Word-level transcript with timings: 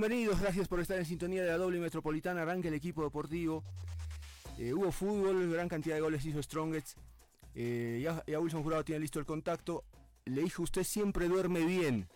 Bienvenidos, 0.00 0.40
gracias 0.40 0.68
por 0.68 0.78
estar 0.78 0.96
en 0.96 1.04
sintonía 1.04 1.42
de 1.42 1.48
la 1.48 1.56
doble 1.56 1.80
metropolitana, 1.80 2.42
arranca 2.42 2.68
el 2.68 2.74
equipo 2.74 3.02
deportivo. 3.02 3.64
Eh, 4.56 4.72
hubo 4.72 4.92
fútbol, 4.92 5.50
gran 5.50 5.68
cantidad 5.68 5.96
de 5.96 6.00
goles 6.00 6.24
hizo 6.24 6.40
Strongets. 6.40 6.94
Eh, 7.56 8.00
ya, 8.00 8.38
Wilson 8.38 8.62
Jurado 8.62 8.84
tiene 8.84 9.00
listo 9.00 9.18
el 9.18 9.26
contacto. 9.26 9.82
Le 10.24 10.42
dijo, 10.42 10.62
usted 10.62 10.84
siempre 10.84 11.26
duerme 11.26 11.64
bien 11.64 12.06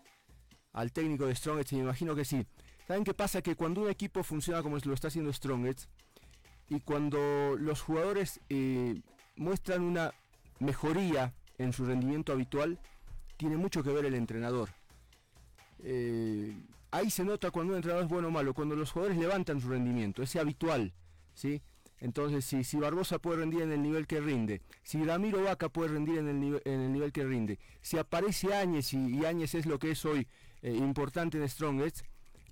al 0.72 0.92
técnico 0.92 1.26
de 1.26 1.34
Strongets 1.34 1.72
me 1.72 1.80
imagino 1.80 2.14
que 2.14 2.24
sí. 2.24 2.46
¿Saben 2.86 3.02
qué 3.02 3.14
pasa? 3.14 3.42
Que 3.42 3.56
cuando 3.56 3.80
un 3.80 3.90
equipo 3.90 4.22
funciona 4.22 4.62
como 4.62 4.78
lo 4.78 4.94
está 4.94 5.08
haciendo 5.08 5.32
Strongets 5.32 5.88
y 6.68 6.78
cuando 6.78 7.56
los 7.58 7.80
jugadores 7.80 8.40
eh, 8.48 9.02
muestran 9.34 9.82
una 9.82 10.14
mejoría 10.60 11.34
en 11.58 11.72
su 11.72 11.84
rendimiento 11.84 12.30
habitual, 12.30 12.78
tiene 13.36 13.56
mucho 13.56 13.82
que 13.82 13.90
ver 13.90 14.04
el 14.04 14.14
entrenador. 14.14 14.68
Ahí 16.92 17.10
se 17.10 17.24
nota 17.24 17.50
cuando 17.50 17.72
un 17.72 17.78
entrenador 17.78 18.04
es 18.04 18.10
bueno 18.10 18.28
o 18.28 18.30
malo, 18.30 18.54
cuando 18.54 18.76
los 18.76 18.92
jugadores 18.92 19.18
levantan 19.18 19.60
su 19.60 19.68
rendimiento, 19.68 20.22
ese 20.22 20.38
habitual, 20.38 20.92
¿sí? 21.34 21.62
Entonces, 21.98 22.44
si, 22.44 22.64
si 22.64 22.76
Barbosa 22.78 23.18
puede 23.18 23.38
rendir 23.38 23.62
en 23.62 23.72
el 23.72 23.82
nivel 23.82 24.06
que 24.06 24.20
rinde, 24.20 24.60
si 24.82 25.02
Ramiro 25.02 25.42
Vaca 25.42 25.68
puede 25.68 25.88
rendir 25.88 26.18
en 26.18 26.28
el, 26.28 26.38
nivel, 26.38 26.60
en 26.64 26.80
el 26.80 26.92
nivel 26.92 27.12
que 27.12 27.24
rinde, 27.24 27.58
si 27.80 27.96
aparece 27.96 28.54
Áñez 28.54 28.92
y, 28.92 29.24
Áñez 29.24 29.54
es 29.54 29.66
lo 29.66 29.78
que 29.78 29.92
es 29.92 30.04
hoy 30.04 30.26
eh, 30.62 30.72
importante 30.74 31.38
en 31.38 31.48
Strongest, 31.48 32.02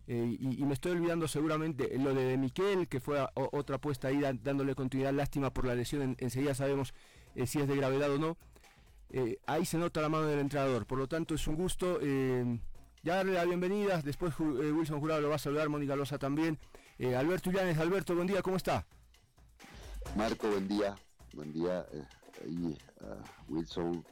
eh, 0.07 0.37
y, 0.41 0.65
me 0.65 0.73
estoy 0.73 0.93
olvidando 0.93 1.29
seguramente 1.29 1.97
lo 1.99 2.15
de, 2.15 2.37
Miquel, 2.37 2.89
que 2.89 3.01
fue 3.01 3.25
otra 3.35 3.77
apuesta 3.77 4.09
ahí 4.09 4.21
dándole 4.43 4.75
continuidad, 4.75 5.13
lástima 5.13 5.53
por 5.53 5.67
la 5.67 5.75
lesión, 5.75 6.17
enseguida 6.19 6.55
sabemos 6.55 6.95
si 7.47 7.61
es 7.61 7.69
de 7.69 7.77
gravedad 7.77 8.11
o 8.11 8.19
no. 8.19 8.37
ahí 9.47 9.65
se 9.67 9.79
nota 9.79 10.01
la 10.01 10.09
mano 10.09 10.27
del 10.27 10.41
entrenador, 10.41 10.87
por 10.87 10.99
lo 10.99 11.07
tanto 11.07 11.35
es 11.35 11.47
un 11.47 11.57
gusto 11.57 12.01
ya 13.03 13.17
darle 13.17 13.33
la 13.33 13.45
bienvenida, 13.45 14.03
después 14.03 14.35
eh, 14.39 14.73
Wilson 14.73 15.01
Jurado 15.01 15.21
lo 15.21 15.31
va 15.31 15.37
a 15.37 15.39
saludar, 15.39 15.69
Mónica 15.69 15.97
Loza 15.97 16.19
también. 16.19 16.59
Eh, 16.99 17.17
Alberto 17.17 17.51
Llanes, 17.51 17.79
Alberto, 17.79 18.15
buen 18.15 18.27
día, 18.27 18.43
¿cómo 18.43 18.57
está? 18.57 18.87
Marco, 20.17 20.49
buen 20.49 20.69
día, 20.69 20.95
buen 21.33 21.53
día, 21.53 21.87
eh, 21.93 22.05
ahí 22.45 22.79
Wilson 23.49 24.05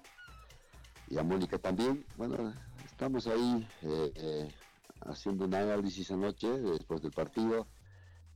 y 1.09 1.19
a 1.19 1.23
Mónica 1.23 1.59
también. 1.59 2.05
Bueno, 2.17 2.55
estamos 2.87 3.27
ahí 3.27 3.67
haciendo 5.01 5.45
un 5.45 5.55
análisis 5.55 6.11
anoche 6.11 6.49
después 6.49 7.03
del 7.03 7.13
partido 7.13 7.67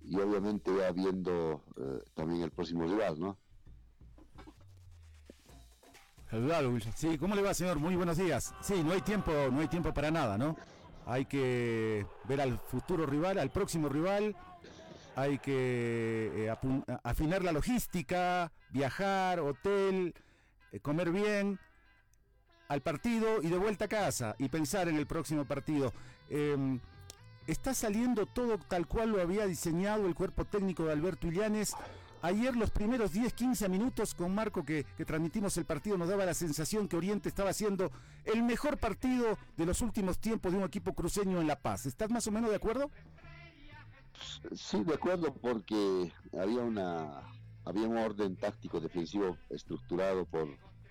y 0.03 0.19
obviamente 0.19 0.71
ya 0.77 0.93
viendo 0.93 1.63
también 2.15 2.43
el 2.43 2.51
próximo 2.51 2.85
rival, 2.85 3.19
¿no? 3.19 3.39
Sí, 6.95 7.19
¿cómo 7.19 7.35
le 7.35 7.43
va, 7.43 7.53
señor? 7.53 7.79
Muy 7.79 7.95
buenos 7.95 8.17
días. 8.17 8.55
Sí, 8.63 8.83
no 8.83 8.93
hay 8.93 9.03
tiempo, 9.03 9.31
no 9.53 9.61
hay 9.61 9.69
tiempo 9.69 9.93
para 9.93 10.11
nada, 10.11 10.39
¿no? 10.39 10.57
Hay 11.05 11.27
que 11.27 12.07
ver 12.25 12.41
al 12.41 12.59
futuro 12.59 13.05
rival, 13.05 13.39
al 13.39 13.51
próximo 13.51 13.91
rival. 13.91 14.35
Hay 15.15 15.39
que 15.39 16.47
eh, 16.47 16.55
afinar 17.05 17.45
la 17.45 17.53
logística, 17.53 18.51
viajar, 18.71 19.41
hotel, 19.41 20.15
eh, 20.73 20.81
comer 20.81 21.11
bien, 21.11 21.59
al 22.69 22.81
partido 22.81 23.43
y 23.43 23.49
de 23.49 23.59
vuelta 23.59 23.85
a 23.85 23.89
casa 23.89 24.35
y 24.39 24.49
pensar 24.49 24.89
en 24.89 24.97
el 24.97 25.07
próximo 25.07 25.45
partido. 25.45 25.93
Em, 26.31 26.81
está 27.47 27.75
saliendo 27.75 28.25
todo 28.25 28.57
tal 28.57 28.87
cual 28.87 29.11
lo 29.11 29.21
había 29.21 29.47
diseñado 29.47 30.07
el 30.07 30.15
cuerpo 30.15 30.47
técnico 30.47 30.85
de 30.85 30.93
Alberto 30.93 31.27
Illanes 31.27 31.75
Ayer 32.23 32.55
los 32.55 32.71
primeros 32.71 33.13
10-15 33.13 33.69
minutos 33.69 34.15
con 34.15 34.33
Marco 34.33 34.65
que, 34.65 34.85
transmitimos 35.05 35.57
el 35.57 35.65
partido 35.65 35.99
nos 35.99 36.09
daba 36.09 36.25
la 36.25 36.35
sensación 36.35 36.87
que 36.87 36.97
Oriente 36.97 37.29
estaba 37.29 37.51
haciendo 37.51 37.91
el 38.25 38.45
mejor 38.45 38.79
partido 38.79 39.37
de 39.57 39.67
los 39.67 39.81
últimos 39.81 40.21
tiempos 40.21 40.53
de 40.53 40.59
un 40.59 40.65
equipo 40.65 40.95
cruceño 40.95 41.41
en 41.41 41.49
La 41.49 41.59
Paz. 41.59 41.85
¿Estás 41.85 42.11
más 42.11 42.25
o 42.29 42.31
menos 42.31 42.51
de 42.51 42.57
acuerdo? 42.57 42.91
Sí, 44.55 44.85
de 44.85 44.95
acuerdo 44.95 45.35
porque 45.35 46.13
había 46.39 46.61
una 46.61 47.23
había 47.65 47.89
un 47.89 47.97
orden 47.97 48.37
táctico 48.37 48.81
defensivo 48.81 49.37
estructurado 49.51 50.25
por 50.25 50.49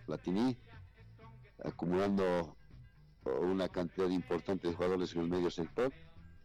Latini, 0.08 0.58
acumulando 1.64 2.58
una 3.24 3.70
cantidad 3.70 4.10
importante 4.10 4.68
de 4.68 4.74
jugadores 4.74 5.16
en 5.16 5.22
el 5.22 5.30
medio 5.30 5.50
sector, 5.50 5.94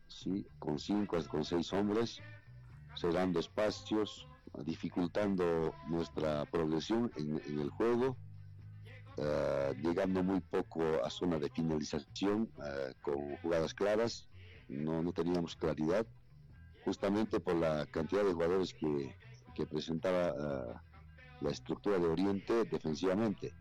sí, 0.06 0.47
con 0.60 0.78
cinco, 0.78 1.16
con 1.28 1.44
seis 1.44 1.72
hombres, 1.72 2.20
cerrando 2.94 3.41
espacios, 3.41 4.28
dificultando 4.65 5.75
nuestra 5.89 6.44
progresión 6.47 7.11
en, 7.17 7.59
el 7.59 7.71
juego, 7.71 8.17
eh, 9.19 9.75
llegando 9.83 10.22
muy 10.22 10.41
poco 10.41 10.83
a 11.05 11.11
zona 11.11 11.39
de 11.39 11.49
finalización 11.50 12.50
eh, 12.65 12.95
con 13.03 13.37
jugadas 13.39 13.75
claras, 13.75 14.28
no, 14.69 15.03
no 15.03 15.12
teníamos 15.12 15.56
claridad, 15.56 16.06
justamente 16.84 17.41
por 17.41 17.56
la 17.56 17.87
cantidad 17.87 18.25
de 18.25 18.33
jugadores 18.33 18.75
que, 18.75 19.15
que 19.55 19.66
presentaba 19.66 20.28
eh, 20.28 20.75
la 21.41 21.50
estructura 21.50 21.99
de 21.99 22.06
Oriente 22.06 22.65
defensivamente. 22.65 23.55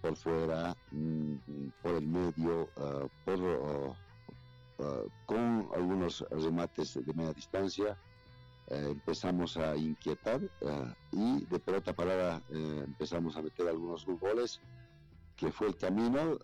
por 0.00 0.16
fuera, 0.16 0.76
mm, 0.92 1.34
por 1.82 1.96
el 1.96 2.06
medio, 2.06 2.70
por, 3.24 3.96
con 5.26 5.68
algunos 5.74 6.24
remates 6.30 6.94
de 6.94 7.12
media 7.12 7.32
distancia, 7.32 7.98
eh, 8.68 8.88
empezamos 8.90 9.56
a 9.56 9.76
inquietar 9.76 10.40
eh, 10.42 10.94
y 11.12 11.44
de 11.46 11.58
pelota 11.60 11.94
parada 11.94 12.42
eh, 12.50 12.82
empezamos 12.84 13.36
a 13.36 13.42
meter 13.42 13.68
algunos 13.68 14.04
goles 14.06 14.60
que 15.36 15.52
fue 15.52 15.68
el 15.68 15.76
camino 15.76 16.38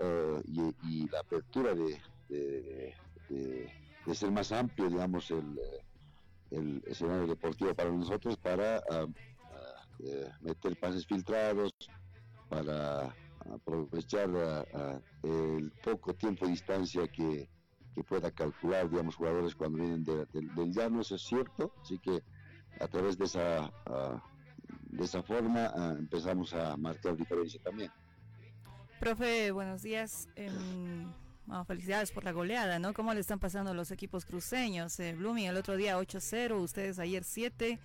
y, 0.45 1.09
la 1.09 1.21
apertura 1.21 1.75
de, 1.75 1.99
de, 3.29 4.15
ser 4.15 4.31
más 4.31 4.53
amplio 4.53 4.89
digamos 4.91 5.31
el, 5.31 5.59
el, 6.51 6.83
escenario 6.87 7.27
deportivo 7.27 7.75
para 7.75 7.91
nosotros 7.91 8.37
para 8.37 8.77
ah, 8.91 9.07
ah, 9.11 10.39
meter 10.43 10.79
pases 10.79 11.07
filtrados 11.07 11.73
para 12.49 13.15
aprovechar 13.53 14.31
ah, 14.75 15.01
el 15.23 15.73
poco 15.83 16.15
tiempo 16.15 16.45
de 16.45 16.53
distancia 16.53 17.09
que, 17.09 17.49
que 17.95 18.03
pueda 18.03 18.31
calcular, 18.31 18.89
digamos, 18.89 19.17
jugadores 19.17 19.55
cuando 19.55 19.79
vienen 19.79 20.05
del 20.05 20.73
llano, 20.73 21.01
eso 21.01 21.17
es 21.17 21.23
cierto, 21.23 21.75
así 21.83 21.99
que 21.99 22.23
a 22.81 22.89
través 22.89 23.19
de 23.19 23.25
esa, 23.25 23.73
ah, 23.87 24.23
de 24.91 25.05
esa 25.05 25.23
forma 25.23 25.73
ah, 25.75 25.95
empezamos 25.99 26.55
a 26.55 26.77
marcar 26.77 27.17
diferencia 27.17 27.61
también. 27.63 27.91
Profe, 29.01 29.51
buenos 29.51 29.83
días. 29.83 30.29
Em, 30.37 31.13
felicidades 31.67 32.13
por 32.13 32.25
la 32.25 32.33
goleada, 32.33 32.79
¿no? 32.79 32.95
¿Cómo 32.95 33.13
le 33.13 33.21
están 33.21 33.39
pasando 33.39 33.75
los 33.75 33.91
equipos 33.91 34.25
cruceños? 34.25 34.99
Eh, 35.01 35.15
Blooming 35.15 35.47
el 35.47 35.57
otro 35.57 35.77
día 35.77 35.99
8-0, 35.99 36.61
ustedes 36.61 36.99
ayer 36.99 37.25
7. 37.25 37.79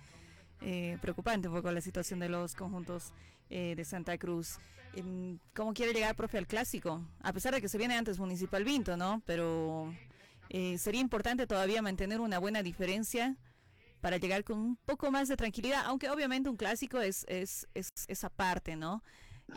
Eh, 0.60 0.98
preocupante 1.00 1.48
un 1.48 1.54
poco 1.54 1.70
la 1.70 1.80
situación 1.80 2.20
de 2.20 2.28
los 2.28 2.54
conjuntos 2.54 3.12
eh, 3.50 3.74
de 3.76 3.84
Santa 3.84 4.16
Cruz. 4.16 4.58
¿Cómo 5.54 5.74
quiere 5.74 5.92
llegar, 5.92 6.16
profe, 6.16 6.38
al 6.38 6.46
clásico? 6.46 7.04
A 7.22 7.32
pesar 7.32 7.54
de 7.54 7.60
que 7.60 7.68
se 7.68 7.78
viene 7.78 7.96
antes 7.96 8.18
Municipal 8.18 8.64
Vinto, 8.64 8.96
¿no? 8.96 9.22
Pero 9.26 9.92
eh, 10.48 10.78
sería 10.78 11.00
importante 11.00 11.46
todavía 11.46 11.82
mantener 11.82 12.20
una 12.20 12.38
buena 12.38 12.62
diferencia 12.62 13.36
para 14.00 14.16
llegar 14.16 14.44
con 14.44 14.58
un 14.58 14.76
poco 14.76 15.10
más 15.10 15.28
de 15.28 15.36
tranquilidad, 15.36 15.82
aunque 15.84 16.08
obviamente 16.10 16.48
un 16.48 16.56
clásico 16.56 17.00
es, 17.00 17.24
es, 17.28 17.66
es 17.74 17.90
esa 18.06 18.30
parte, 18.30 18.76
¿no? 18.76 19.02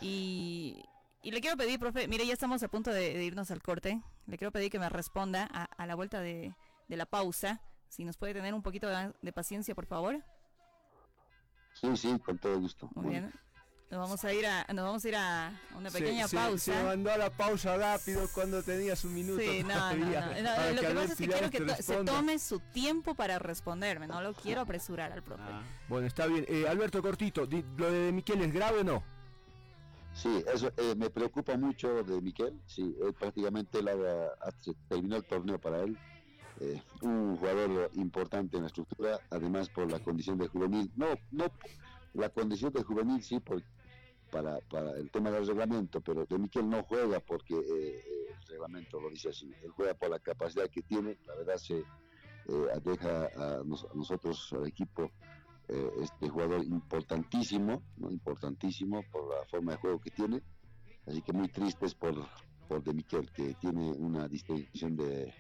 Y, 0.01 0.83
y, 1.22 1.31
le 1.31 1.42
quiero 1.42 1.57
pedir, 1.57 1.80
profe, 1.80 2.07
mire, 2.07 2.25
ya 2.25 2.33
estamos 2.33 2.63
a 2.63 2.68
punto 2.68 2.92
de, 2.92 3.24
irnos 3.24 3.51
al 3.51 3.62
corte, 3.62 4.01
le 4.25 4.38
quiero 4.38 4.51
pedir 4.51 4.72
que 4.72 4.80
me 4.80 4.89
responda 4.89 5.48
a, 5.51 5.66
a 5.66 5.86
la 5.86 5.95
vuelta 5.95 6.22
de, 6.22 6.56
de, 6.88 6.98
la 6.98 7.06
pausa, 7.06 7.62
si 7.89 8.06
nos 8.06 8.18
puede 8.18 8.33
tener 8.33 8.54
un 8.54 8.63
poquito 8.63 8.88
de 9.22 9.33
paciencia, 9.33 9.75
por 9.75 9.86
favor. 9.86 10.24
Sí, 11.74 11.95
sí, 11.98 12.19
con 12.19 12.38
todo 12.38 12.60
gusto. 12.60 12.89
Muy 12.95 13.10
bien. 13.10 13.31
Nos 13.92 14.00
vamos 14.00 14.24
a 14.24 14.34
ir 14.34 14.46
a, 14.46 14.66
nos 14.74 14.86
vamos 14.86 15.04
a 15.04 15.08
ir 15.10 15.16
a 15.18 15.52
una 15.76 15.92
pequeña 15.92 16.26
pausa. 16.26 16.74
Se, 16.74 16.84
mandó 16.84 17.12
a 17.12 17.18
la 17.18 17.30
pausa 17.30 17.76
rápido 17.76 18.26
cuando 18.34 18.64
tenías 18.64 19.04
un 19.04 19.14
minuto. 19.14 19.42
Sí, 19.42 19.64
no, 19.64 19.94
no, 19.94 20.06
no, 20.06 20.74
Lo 20.74 20.82
que 20.82 20.88
pasa 20.88 21.04
es 21.12 21.16
que 21.18 21.28
quiero 21.28 21.50
que 21.50 21.84
se 21.84 22.04
tome 22.06 22.40
su 22.40 22.62
tiempo 22.72 23.16
para 23.16 23.38
responderme. 23.38 24.08
No 24.08 24.22
lo 24.22 24.34
quiero 24.34 24.62
apresurar 24.62 25.12
al 25.12 25.22
profe. 25.22 25.44
Ah. 25.46 25.62
Bueno, 25.90 26.08
está 26.08 26.26
bien. 26.26 26.46
Eh, 26.48 26.66
Alberto 26.70 27.02
Cortito, 27.02 27.46
¿lo 27.78 27.92
de 27.92 28.14
Miquel 28.14 28.42
es 28.44 28.54
grave 28.54 28.80
o 28.80 28.84
no? 28.86 29.04
Sí, 30.14 30.42
eso 30.54 30.72
eh, 30.78 30.96
me 30.96 31.10
preocupa 31.10 31.58
mucho 31.58 32.02
de 32.02 32.22
Miquel. 32.22 32.62
Sí, 32.68 32.96
prácticamente 33.20 33.80
él 33.80 33.90
terminó 34.88 35.18
el 35.18 35.26
torneo 35.26 35.60
para 35.60 35.82
él. 35.82 35.98
Eh, 36.62 36.82
un 37.02 37.36
jugador 37.36 37.92
importante 37.96 38.56
en 38.56 38.64
la 38.64 38.68
estructura, 38.68 39.20
además 39.32 39.68
por 39.68 39.92
la 39.92 40.00
condición 40.00 40.38
de 40.38 40.48
juvenil. 40.48 40.90
No, 40.96 41.08
no, 41.32 41.52
la 42.14 42.30
condición 42.30 42.72
de 42.72 42.84
juvenil 42.84 43.24
sí, 43.24 43.40
por, 43.40 43.64
para, 44.31 44.60
para 44.62 44.92
el 44.92 45.12
tema 45.12 45.30
del 45.30 45.45
reglamento, 45.45 46.01
pero 46.01 46.25
de 46.25 46.39
Miquel 46.39 46.69
no 46.69 46.83
juega 46.83 47.19
porque 47.19 47.54
eh, 47.56 48.04
el 48.30 48.48
reglamento 48.48 49.00
lo 49.00 49.10
dice 49.10 49.30
así. 49.30 49.54
Él 49.62 49.72
juega 49.72 49.94
por 49.94 50.10
la 50.10 50.19
capacidad 50.19 50.69
que 50.69 50.81
tiene. 50.81 51.18
La 51.28 51.36
verdad 51.36 51.57
se 51.57 51.83
deja 52.83 53.25
a, 53.36 53.63
nosotros, 53.63 54.51
al 54.54 54.68
equipo, 54.68 55.12
eh, 55.68 55.92
este 56.01 56.30
jugador 56.30 56.63
importantísimo, 56.63 57.83
¿no? 57.98 58.12
importantísimo 58.12 59.04
por 59.12 59.30
la 59.30 59.45
forma 59.45 59.74
de 59.74 59.78
juego 59.78 60.00
que 60.00 60.12
tiene. 60.12 60.42
Así 61.06 61.22
que 61.22 61.33
muy 61.33 61.50
tristes 61.50 61.95
por, 61.95 62.16
por 62.68 62.83
De 62.83 62.94
Miquel, 62.94 63.31
que 63.31 63.54
tiene 63.56 63.92
una 63.92 64.28
distinción 64.28 64.95
de 64.95 65.33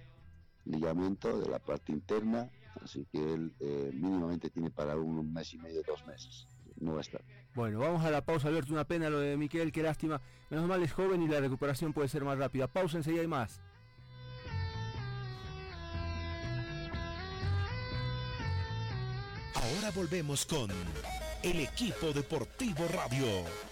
ligamento 0.65 1.39
de 1.39 1.49
la 1.49 1.59
parte 1.59 1.91
interna, 1.91 2.49
así 2.81 3.05
que 3.11 3.33
él 3.33 3.53
eh, 3.59 3.91
mínimamente 3.93 4.49
tiene 4.49 4.69
para 4.69 4.95
un 4.95 5.33
mes 5.33 5.53
y 5.53 5.57
medio, 5.57 5.81
dos 5.85 6.05
meses. 6.05 6.47
No 6.81 6.93
va 6.93 6.97
a 6.97 7.01
estar. 7.01 7.21
Bueno, 7.53 7.79
vamos 7.79 8.03
a 8.03 8.09
la 8.09 8.25
pausa, 8.25 8.47
Alberto. 8.47 8.73
Una 8.73 8.85
pena 8.85 9.09
lo 9.09 9.19
de 9.19 9.37
Miquel, 9.37 9.71
qué 9.71 9.83
lástima. 9.83 10.19
Menos 10.49 10.67
mal 10.67 10.81
es 10.81 10.91
joven 10.91 11.21
y 11.21 11.27
la 11.27 11.39
recuperación 11.39 11.93
puede 11.93 12.09
ser 12.09 12.23
más 12.23 12.37
rápida. 12.37 12.67
Pausa, 12.67 12.97
enseguida 12.97 13.21
hay 13.21 13.27
más. 13.27 13.61
Ahora 19.53 19.91
volvemos 19.95 20.45
con 20.47 20.71
el 21.43 21.59
equipo 21.59 22.11
deportivo 22.13 22.87
radio. 22.87 23.70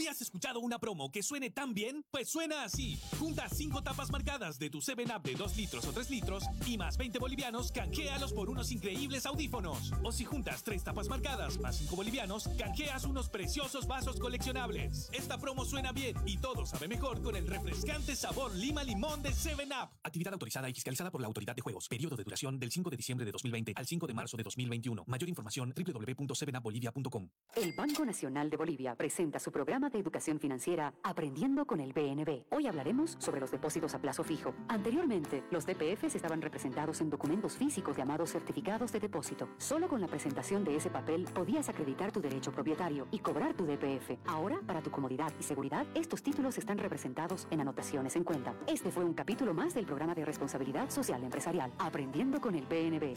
¿Habías 0.00 0.22
escuchado 0.22 0.60
una 0.60 0.78
promo 0.78 1.12
que 1.12 1.22
suene 1.22 1.50
tan 1.50 1.74
bien? 1.74 2.06
Pues 2.10 2.30
suena 2.30 2.64
así. 2.64 2.98
Junta 3.18 3.50
5 3.50 3.82
tapas 3.82 4.10
marcadas 4.10 4.58
de 4.58 4.70
tu 4.70 4.78
7-Up 4.78 5.22
de 5.22 5.34
2 5.34 5.56
litros 5.58 5.86
o 5.86 5.92
3 5.92 6.08
litros 6.08 6.44
y 6.66 6.78
más 6.78 6.96
20 6.96 7.18
bolivianos, 7.18 7.70
canjealos 7.70 8.32
por 8.32 8.48
unos 8.48 8.72
increíbles 8.72 9.26
audífonos. 9.26 9.92
O 10.02 10.10
si 10.10 10.24
juntas 10.24 10.62
3 10.64 10.84
tapas 10.84 11.10
marcadas 11.10 11.60
más 11.60 11.76
5 11.76 11.94
bolivianos, 11.94 12.48
canjeas 12.58 13.04
unos 13.04 13.28
preciosos 13.28 13.86
vasos 13.86 14.18
coleccionables. 14.18 15.10
Esta 15.12 15.36
promo 15.36 15.66
suena 15.66 15.92
bien 15.92 16.16
y 16.24 16.38
todo 16.38 16.64
sabe 16.64 16.88
mejor 16.88 17.22
con 17.22 17.36
el 17.36 17.46
refrescante 17.46 18.16
sabor 18.16 18.54
lima 18.54 18.82
limón 18.82 19.22
de 19.22 19.32
7-Up. 19.32 19.90
Actividad 20.02 20.32
autorizada 20.32 20.70
y 20.70 20.72
fiscalizada 20.72 21.10
por 21.10 21.20
la 21.20 21.26
Autoridad 21.26 21.54
de 21.54 21.60
Juegos. 21.60 21.88
Periodo 21.88 22.16
de 22.16 22.24
duración 22.24 22.58
del 22.58 22.72
5 22.72 22.88
de 22.88 22.96
diciembre 22.96 23.26
de 23.26 23.32
2020 23.32 23.74
al 23.76 23.86
5 23.86 24.06
de 24.06 24.14
marzo 24.14 24.38
de 24.38 24.44
2021. 24.44 25.04
Mayor 25.06 25.28
información 25.28 25.74
www.7upbolivia.com. 25.76 27.28
El 27.54 27.74
Banco 27.74 28.06
Nacional 28.06 28.48
de 28.48 28.56
Bolivia 28.56 28.94
presenta 28.94 29.38
su 29.38 29.52
programa 29.52 29.89
de 29.90 29.98
educación 29.98 30.38
financiera 30.38 30.94
Aprendiendo 31.02 31.66
con 31.66 31.80
el 31.80 31.92
BNB. 31.92 32.44
Hoy 32.50 32.66
hablaremos 32.66 33.16
sobre 33.18 33.40
los 33.40 33.50
depósitos 33.50 33.94
a 33.94 33.98
plazo 34.00 34.24
fijo. 34.24 34.54
Anteriormente, 34.68 35.44
los 35.50 35.66
DPFs 35.66 36.14
estaban 36.14 36.40
representados 36.40 37.00
en 37.00 37.10
documentos 37.10 37.56
físicos 37.56 37.96
llamados 37.96 38.30
certificados 38.30 38.92
de 38.92 39.00
depósito. 39.00 39.48
Solo 39.58 39.88
con 39.88 40.00
la 40.00 40.06
presentación 40.06 40.64
de 40.64 40.76
ese 40.76 40.90
papel 40.90 41.24
podías 41.34 41.68
acreditar 41.68 42.12
tu 42.12 42.20
derecho 42.20 42.52
propietario 42.52 43.08
y 43.10 43.18
cobrar 43.18 43.54
tu 43.54 43.64
DPF. 43.64 44.18
Ahora, 44.26 44.60
para 44.66 44.82
tu 44.82 44.90
comodidad 44.90 45.32
y 45.38 45.42
seguridad, 45.42 45.86
estos 45.94 46.22
títulos 46.22 46.58
están 46.58 46.78
representados 46.78 47.46
en 47.50 47.60
anotaciones 47.60 48.16
en 48.16 48.24
cuenta. 48.24 48.54
Este 48.66 48.90
fue 48.90 49.04
un 49.04 49.14
capítulo 49.14 49.54
más 49.54 49.74
del 49.74 49.86
programa 49.86 50.14
de 50.14 50.24
responsabilidad 50.24 50.90
social 50.90 51.22
empresarial 51.24 51.72
Aprendiendo 51.78 52.40
con 52.40 52.54
el 52.54 52.66
BNB. 52.66 53.16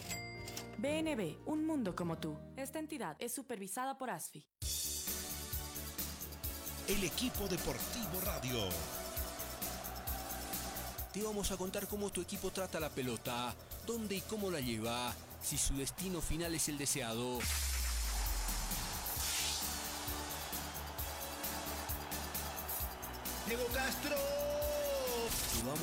BNB, 0.78 1.38
un 1.46 1.66
mundo 1.66 1.96
como 1.96 2.18
tú. 2.18 2.36
Esta 2.58 2.80
entidad 2.80 3.16
es 3.20 3.34
supervisada 3.34 3.98
por 3.98 4.10
ASFI 4.10 4.46
el 6.88 7.04
equipo 7.04 7.48
deportivo 7.48 8.22
radio. 8.26 8.60
Te 11.14 11.22
vamos 11.24 11.52
a 11.52 11.58
contar 11.58 11.88
cómo 11.88 12.10
tu 12.10 12.22
equipo 12.22 12.52
trata 12.52 12.80
la 12.80 12.90
pelota, 12.90 13.54
dónde 13.86 14.16
y 14.16 14.22
cómo 14.22 14.52
la 14.52 14.60
lleva, 14.60 15.14
si 15.42 15.58
su 15.58 15.76
destino 15.76 16.22
final 16.22 16.54
es 16.56 16.68
el 16.70 16.78
deseado. 16.78 17.40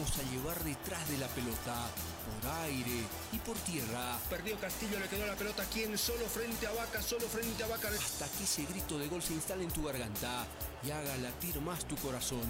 Vamos 0.00 0.18
a 0.18 0.22
llevar 0.32 0.64
detrás 0.64 1.06
de 1.10 1.18
la 1.18 1.28
pelota 1.28 1.76
por 2.24 2.50
aire 2.64 3.04
y 3.32 3.38
por 3.38 3.54
tierra. 3.58 4.18
Perdió 4.30 4.58
Castillo, 4.58 4.98
le 4.98 5.06
quedó 5.08 5.26
la 5.26 5.34
pelota 5.34 5.62
quien 5.66 5.98
solo 5.98 6.24
frente 6.24 6.66
a 6.66 6.72
Vaca, 6.72 7.02
solo 7.02 7.28
frente 7.28 7.62
a 7.62 7.66
Vaca. 7.66 7.88
Hasta 7.88 8.26
que 8.28 8.44
ese 8.44 8.64
grito 8.64 8.98
de 8.98 9.08
gol 9.08 9.20
se 9.20 9.34
instale 9.34 9.64
en 9.64 9.70
tu 9.70 9.84
garganta 9.84 10.46
y 10.82 10.90
haga 10.90 11.18
latir 11.18 11.60
más 11.60 11.84
tu 11.84 11.96
corazón. 11.96 12.40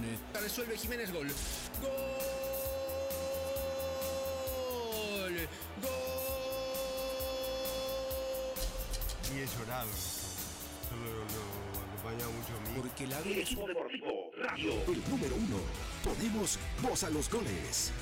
Resuelve 0.41 0.79
Jiménez 0.79 1.12
gol. 1.12 1.26
¡Gol! 1.82 1.88
¡Gol! 5.82 5.91
Y 9.35 9.41
he 9.41 9.46
llorado. 9.58 9.91
Solo 10.88 11.11
lo, 11.11 11.25
acompaña 11.82 12.29
mucho 12.29 12.55
a 12.55 12.61
mí. 12.70 12.76
Porque 12.81 13.06
la 13.08 13.19
El 13.19 13.38
equipo 13.41 13.67
deportivo 13.67 14.19
radio. 14.40 14.72
El 14.88 15.10
número 15.10 15.37
uno. 15.37 15.56
Ponemos 16.02 16.58
voz 16.82 17.04
a 17.04 17.10
los 17.10 17.31
goles. 17.31 17.92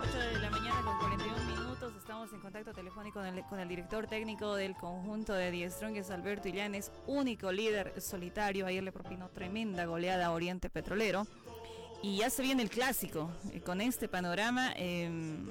8 0.00 0.18
de 0.18 0.38
la 0.40 0.50
mañana 0.50 0.82
con 0.82 0.98
41 0.98 1.44
minutos. 1.44 1.92
Estamos 1.98 2.32
en 2.32 2.40
contacto 2.40 2.72
telefónico 2.72 3.20
con 3.20 3.26
el, 3.26 3.44
con 3.44 3.60
el 3.60 3.68
director 3.68 4.06
técnico 4.06 4.54
del 4.54 4.74
conjunto 4.74 5.34
de 5.34 5.50
Die 5.50 5.70
Strongest, 5.70 6.10
Alberto 6.10 6.48
Illanes, 6.48 6.90
único 7.06 7.52
líder 7.52 8.00
solitario. 8.00 8.66
Ayer 8.66 8.82
le 8.82 8.92
propinó 8.92 9.28
tremenda 9.28 9.84
goleada 9.84 10.26
a 10.26 10.32
Oriente 10.32 10.70
Petrolero. 10.70 11.26
Y 12.02 12.16
ya 12.16 12.30
se 12.30 12.42
viene 12.42 12.62
el 12.62 12.70
clásico. 12.70 13.30
Eh, 13.52 13.60
con 13.60 13.80
este 13.80 14.08
panorama, 14.08 14.72
em, 14.76 15.46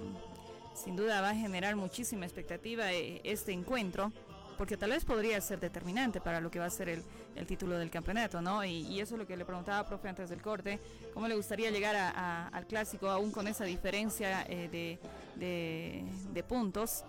sin 0.74 0.96
duda 0.96 1.22
va 1.22 1.30
a 1.30 1.36
generar 1.36 1.76
muchísima 1.76 2.26
expectativa 2.26 2.92
eh, 2.92 3.22
este 3.24 3.54
encuentro 3.54 4.12
porque 4.62 4.78
tal 4.78 4.92
vez 4.92 5.04
podría 5.04 5.42
ser 5.42 5.60
determinante 5.60 6.22
para 6.22 6.40
lo 6.40 6.52
que 6.52 6.60
va 6.60 6.66
a 6.66 6.70
ser 6.70 6.88
el, 6.88 7.04
el 7.36 7.48
título 7.48 7.80
del 7.80 7.90
campeonato, 7.90 8.44
¿no? 8.44 8.64
Y, 8.64 9.00
eso 9.00 9.16
es 9.16 9.20
lo 9.20 9.26
que 9.26 9.36
le 9.36 9.44
preguntaba, 9.44 9.88
profe, 9.88 10.08
antes 10.08 10.30
del 10.30 10.40
corte, 10.40 10.80
¿cómo 11.16 11.28
le 11.28 11.34
gustaría 11.34 11.72
llegar 11.72 11.96
a, 11.96 12.48
al 12.50 12.68
clásico 12.68 13.10
aún 13.10 13.32
con 13.32 13.48
esa 13.48 13.64
diferencia 13.64 14.46
eh, 14.48 14.70
de, 14.70 16.06
de, 16.32 16.44
puntos, 16.44 17.04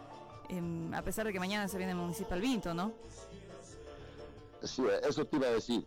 eh, 0.49 0.91
a 0.95 1.03
pesar 1.03 1.27
de 1.27 1.33
que 1.35 1.39
mañana 1.39 1.69
se 1.69 1.77
viene 1.77 1.95
Municipal 1.95 2.41
Vinto, 2.41 2.73
¿no? 2.73 2.95
Sí, 4.63 4.83
eso 5.07 5.27
te 5.27 5.37
iba 5.37 5.49
a 5.49 5.51
decir. 5.51 5.85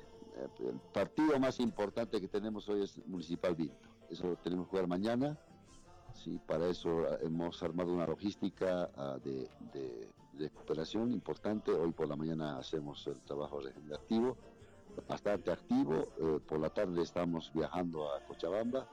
El 0.60 0.80
partido 0.94 1.40
más 1.40 1.60
importante 1.60 2.22
que 2.22 2.28
tenemos 2.28 2.70
hoy 2.70 2.84
es 2.84 3.04
Municipal 3.08 3.56
Vinto. 3.56 3.90
Eso 4.12 4.28
lo 4.28 4.36
tenemos 4.36 4.68
que 4.68 4.70
jugar 4.70 4.86
mañana. 4.86 5.36
Sí, 6.24 6.40
para 6.48 6.68
eso 6.68 7.08
hemos 7.22 7.62
armado 7.62 7.94
una 7.94 8.08
logística 8.08 8.90
uh, 8.98 9.20
de, 9.20 9.50
de 9.74 10.10
importante. 11.12 11.72
Hoy 11.72 11.92
por 11.92 12.08
la 12.08 12.16
mañana 12.16 12.58
hacemos 12.58 13.06
el 13.08 13.20
trabajo 13.22 13.60
regenerativo, 13.60 14.38
bastante 15.08 15.52
activo. 15.52 16.08
Eh, 16.20 16.40
por 16.48 16.60
la 16.60 16.70
tarde 16.70 17.02
estamos 17.02 17.52
viajando 17.54 18.14
a 18.14 18.20
Cochabamba 18.26 18.88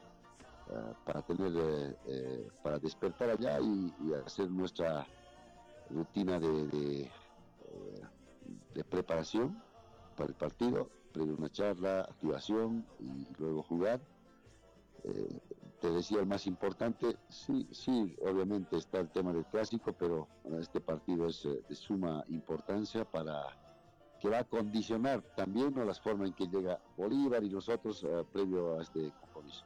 eh, 0.71 0.95
para 1.05 1.23
tener, 1.23 1.53
eh, 1.57 1.97
eh 2.07 2.51
para 2.63 2.79
despertar 2.79 3.31
allá 3.31 3.61
y, 3.61 3.93
hacer 4.25 4.51
nuestra 4.51 5.07
rutina 5.91 6.39
de, 6.39 7.11
preparación 8.89 9.63
para 10.17 10.29
el 10.29 10.35
partido, 10.35 10.89
previo 11.13 11.35
una 11.35 11.51
charla, 11.51 12.03
activación 12.03 12.85
y 13.01 13.27
luego 13.39 13.63
jugar. 13.63 14.01
Te 15.83 15.91
decía 15.91 16.21
el 16.21 16.27
más 16.27 16.47
importante, 16.47 17.17
sí, 17.29 17.67
sí, 17.73 18.17
obviamente 18.21 18.77
está 18.77 19.01
el 19.01 19.11
tema 19.11 19.33
del 19.33 19.45
clásico, 19.47 19.93
pero 19.93 20.29
este 20.61 20.81
partido 20.81 21.27
es 21.27 21.45
eh, 21.45 21.61
de 21.69 21.75
suma 21.75 22.25
importancia 22.29 23.05
para 23.05 23.43
que 24.21 24.29
va 24.29 24.39
a 24.39 24.45
condicionar 24.45 25.23
también 25.35 25.75
¿no? 25.75 25.85
las 25.85 26.01
formas 26.01 26.29
en 26.29 26.35
que 26.35 26.47
llega 26.47 26.81
Bolívar 26.97 27.43
y 27.43 27.51
nosotros 27.51 28.05
uh, 28.05 28.25
previo 28.33 28.79
a 28.79 28.83
este 28.83 29.11
compromiso. 29.21 29.65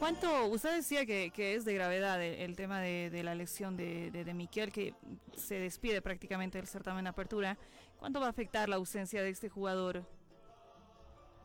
¿Cuánto, 0.00 0.46
usted 0.46 0.74
decía 0.74 1.06
que, 1.06 1.30
que 1.30 1.54
es 1.54 1.64
de 1.64 1.74
gravedad 1.74 2.20
el, 2.20 2.34
el 2.34 2.56
tema 2.56 2.80
de, 2.80 3.08
de, 3.10 3.22
la 3.22 3.30
elección 3.30 3.76
de, 3.76 4.10
de, 4.10 4.24
de 4.24 4.34
Miquel, 4.34 4.72
que 4.72 4.96
se 5.36 5.60
despide 5.60 6.02
prácticamente 6.02 6.58
del 6.58 6.66
certamen 6.66 7.04
de 7.04 7.10
apertura, 7.10 7.56
¿cuánto 8.00 8.18
va 8.18 8.26
a 8.26 8.30
afectar 8.30 8.68
la 8.68 8.76
ausencia 8.76 9.22
de 9.22 9.30
este 9.30 9.48
jugador? 9.48 10.04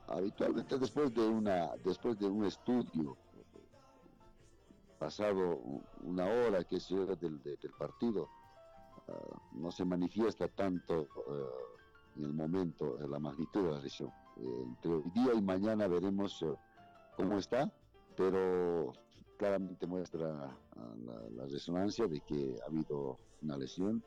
Habitualmente 0.07 0.77
después 0.79 1.13
de 1.13 1.22
una 1.22 1.72
después 1.83 2.17
de 2.17 2.25
un 2.25 2.45
estudio 2.45 3.15
pasado 5.03 5.60
una 6.03 6.25
hora 6.25 6.63
que 6.63 6.79
se 6.79 6.95
del, 6.95 7.43
del, 7.43 7.72
partido, 7.77 8.29
uh, 9.10 9.60
no 9.60 9.69
se 9.69 9.83
manifiesta 9.83 10.48
tanto 10.48 11.10
uh, 11.27 12.17
en 12.17 12.24
el 12.24 12.33
momento 12.33 12.98
la 13.05 13.19
magnitud 13.19 13.65
de 13.65 13.72
la 13.72 13.81
lesión. 13.81 14.10
Eh, 14.38 14.63
entre 14.65 14.93
hoy 14.93 15.12
día 15.13 15.33
y 15.33 15.41
mañana 15.41 15.88
veremos 15.89 16.41
uh, 16.43 16.55
cómo 17.17 17.38
está, 17.38 17.69
pero 18.15 18.93
claramente 19.38 19.86
muestra 19.88 20.57
la, 21.36 21.45
resonancia 21.48 22.07
de 22.07 22.22
que 22.22 22.55
ha 22.63 22.67
habido 22.67 23.19
una 23.41 23.57
lesión 23.57 24.01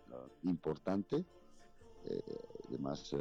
importante. 0.44 1.26
además, 2.68 3.14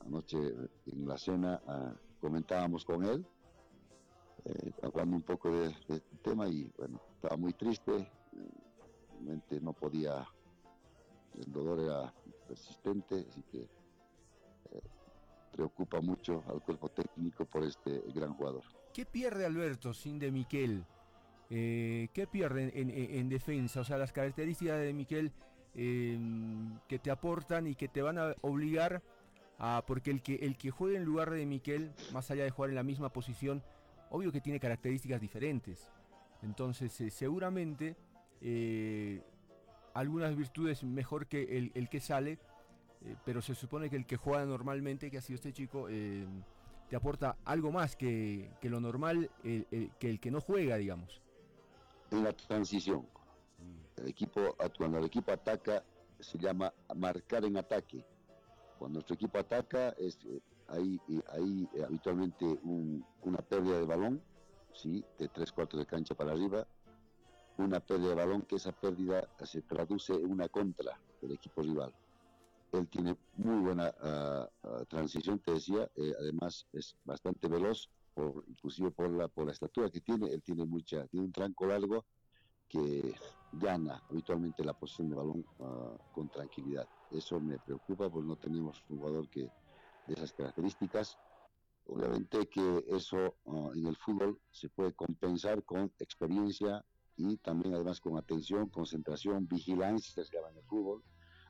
anoche 0.00 0.38
en 0.86 1.06
la 1.06 1.16
cena 1.16 1.60
comentábamos 2.20 2.84
con 2.84 3.04
él, 3.04 3.24
hablando 4.82 5.16
un 5.16 5.22
poco 5.22 5.50
de, 5.50 5.68
este 5.68 6.00
tema 6.22 6.48
y 6.48 6.70
bueno, 6.76 7.00
estaba 7.14 7.36
muy 7.36 7.52
triste, 7.52 8.10
realmente 9.10 9.60
no 9.60 9.72
podía, 9.72 10.26
el 11.34 11.52
dolor 11.52 11.80
era 11.80 12.12
persistente, 12.46 13.26
así 13.28 13.42
que 13.50 13.68
preocupa 15.52 16.00
mucho 16.00 16.42
al 16.48 16.62
cuerpo 16.62 16.88
técnico 16.88 17.44
por 17.44 17.62
este 17.62 18.02
gran 18.14 18.32
jugador. 18.34 18.62
¿Qué 18.92 19.04
pierde 19.04 19.46
Alberto 19.46 19.92
sin 19.92 20.18
de 20.18 20.32
Miquel? 20.32 20.84
Eh, 21.50 22.08
¿Qué 22.12 22.26
pierde 22.26 22.72
en, 22.74 23.28
defensa? 23.28 23.80
O 23.80 23.84
sea, 23.84 23.98
las 23.98 24.12
características 24.12 24.80
de 24.80 24.92
Miquel 24.92 25.32
em, 25.74 26.78
que 26.88 26.98
te 26.98 27.10
aportan 27.10 27.66
y 27.66 27.74
que 27.74 27.88
te 27.88 28.02
van 28.02 28.18
a 28.18 28.34
obligar 28.40 29.02
a. 29.58 29.84
Porque 29.86 30.10
el 30.10 30.22
que, 30.22 30.36
el 30.36 30.56
que 30.56 30.70
juegue 30.70 30.96
en 30.96 31.04
lugar 31.04 31.30
de 31.30 31.44
Miquel, 31.44 31.92
más 32.12 32.30
allá 32.30 32.44
de 32.44 32.50
jugar 32.50 32.70
en 32.70 32.76
la 32.76 32.82
misma 32.82 33.10
posición, 33.12 33.62
obvio 34.12 34.30
que 34.30 34.40
tiene 34.40 34.60
características 34.60 35.20
diferentes. 35.20 35.90
Entonces, 36.42 37.00
eh, 37.00 37.10
seguramente 37.10 37.96
eh, 38.40 39.22
algunas 39.94 40.36
virtudes 40.36 40.84
mejor 40.84 41.26
que 41.26 41.56
el, 41.58 41.72
el 41.74 41.88
que 41.88 42.00
sale 42.00 42.38
eh, 43.04 43.16
pero 43.24 43.42
se 43.42 43.54
supone 43.54 43.90
que 43.90 43.96
el 43.96 44.06
que 44.06 44.16
juega 44.16 44.44
normalmente, 44.44 45.10
que 45.10 45.18
ha 45.18 45.20
sido 45.20 45.36
este 45.36 45.52
chico, 45.52 45.88
te 45.88 46.94
aporta 46.94 47.36
algo 47.44 47.72
más 47.72 47.96
que, 47.96 48.48
lo 48.62 48.80
normal, 48.80 49.28
que 49.42 49.90
el 50.08 50.20
que 50.20 50.30
no 50.30 50.40
juega, 50.40 50.76
digamos. 50.76 51.20
En 52.12 52.22
la 52.22 52.32
transición, 52.32 53.04
el 53.96 54.06
equipo, 54.06 54.56
cuando 54.78 54.98
el 54.98 55.06
equipo 55.06 55.32
ataca, 55.32 55.82
se 56.20 56.38
llama 56.38 56.72
marcar 56.94 57.44
en 57.44 57.56
ataque. 57.56 58.04
Cuando 58.78 58.98
nuestro 58.98 59.14
equipo 59.14 59.38
ataca, 59.38 59.88
es, 59.98 60.16
hay, 60.68 61.00
eh, 61.08 61.22
hay 61.28 61.68
habitualmente 61.84 62.44
una 62.64 63.38
pérdida 63.38 63.78
de 63.78 63.86
balón, 63.86 64.22
¿sí? 64.72 65.04
de 65.18 65.28
tres 65.28 65.52
cuartos 65.52 65.80
de 65.80 65.86
cancha 65.86 66.14
para 66.14 66.32
arriba, 66.32 66.66
una 67.58 67.80
pérdida 67.80 68.10
de 68.10 68.14
balón 68.14 68.42
que 68.42 68.56
esa 68.56 68.72
pérdida 68.72 69.28
se 69.44 69.62
traduce 69.62 70.14
en 70.14 70.30
una 70.30 70.48
contra 70.48 70.98
del 71.20 71.32
equipo 71.32 71.62
rival 71.62 71.92
él 72.72 72.88
tiene 72.88 73.16
muy 73.36 73.60
buena 73.60 73.94
ah, 74.00 74.48
ah, 74.62 74.84
transición, 74.88 75.38
te 75.40 75.52
decía, 75.52 75.90
eh, 75.94 76.12
además 76.18 76.66
es 76.72 76.96
bastante 77.04 77.48
veloz, 77.48 77.88
por, 78.14 78.44
inclusive 78.48 78.90
por 78.90 79.10
la, 79.10 79.28
por 79.28 79.46
la 79.46 79.52
estatura 79.52 79.90
que 79.90 80.00
tiene, 80.00 80.32
él 80.32 80.42
tiene 80.42 80.64
mucha, 80.64 81.06
tiene 81.06 81.26
un 81.26 81.32
tranco 81.32 81.66
largo 81.66 82.04
que 82.68 83.14
gana 83.52 84.02
habitualmente 84.08 84.64
la 84.64 84.72
posición 84.72 85.10
de 85.10 85.16
balón 85.16 85.44
ah, 85.60 85.96
con 86.12 86.28
tranquilidad. 86.28 86.88
Eso 87.10 87.38
me 87.40 87.58
preocupa 87.58 88.08
porque 88.08 88.28
no 88.28 88.36
tenemos 88.36 88.82
un 88.88 88.98
jugador 88.98 89.28
que 89.28 89.50
de 90.06 90.14
esas 90.14 90.32
características. 90.32 91.18
Obviamente 91.86 92.48
que 92.48 92.84
eso 92.88 93.34
en 93.74 93.86
el 93.86 93.96
fútbol 93.96 94.40
se 94.50 94.68
puede 94.68 94.92
compensar 94.92 95.64
con 95.64 95.92
experiencia 95.98 96.84
y 97.16 97.36
también 97.38 97.74
además 97.74 98.00
con 98.00 98.16
atención, 98.16 98.68
concentración, 98.68 99.46
vigilancia, 99.48 100.24
se 100.24 100.36
llama 100.36 100.50
en 100.50 100.58
el 100.58 100.64
fútbol, 100.64 101.02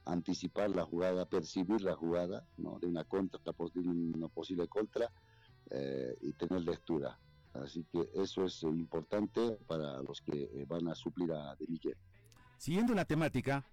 anticipar 0.05 0.71
la 0.71 0.85
jugada, 0.85 1.27
percibir 1.27 1.83
la 1.83 1.95
jugada 1.95 2.47
¿no? 2.57 2.79
de 2.79 2.89
una 2.89 3.05
contra, 3.05 3.41
una 3.75 4.29
posible 4.29 4.69
contra 4.69 5.13
eh, 5.71 6.17
y 6.21 6.33
tener 6.33 6.63
lectura. 6.63 7.19
Así 7.55 7.85
que 7.85 8.11
eso 8.15 8.45
es 8.45 8.63
importante 8.63 9.59
para 9.67 10.03
los 10.03 10.23
que 10.23 10.43
eh, 10.43 10.65
van 10.67 10.89
a 10.89 10.95
suplir 10.95 11.33
a 11.33 11.55
De 11.57 11.67
Miguel. 11.67 11.97
Siguiendo 12.57 12.95
la 12.95 13.05
temática, 13.05 13.65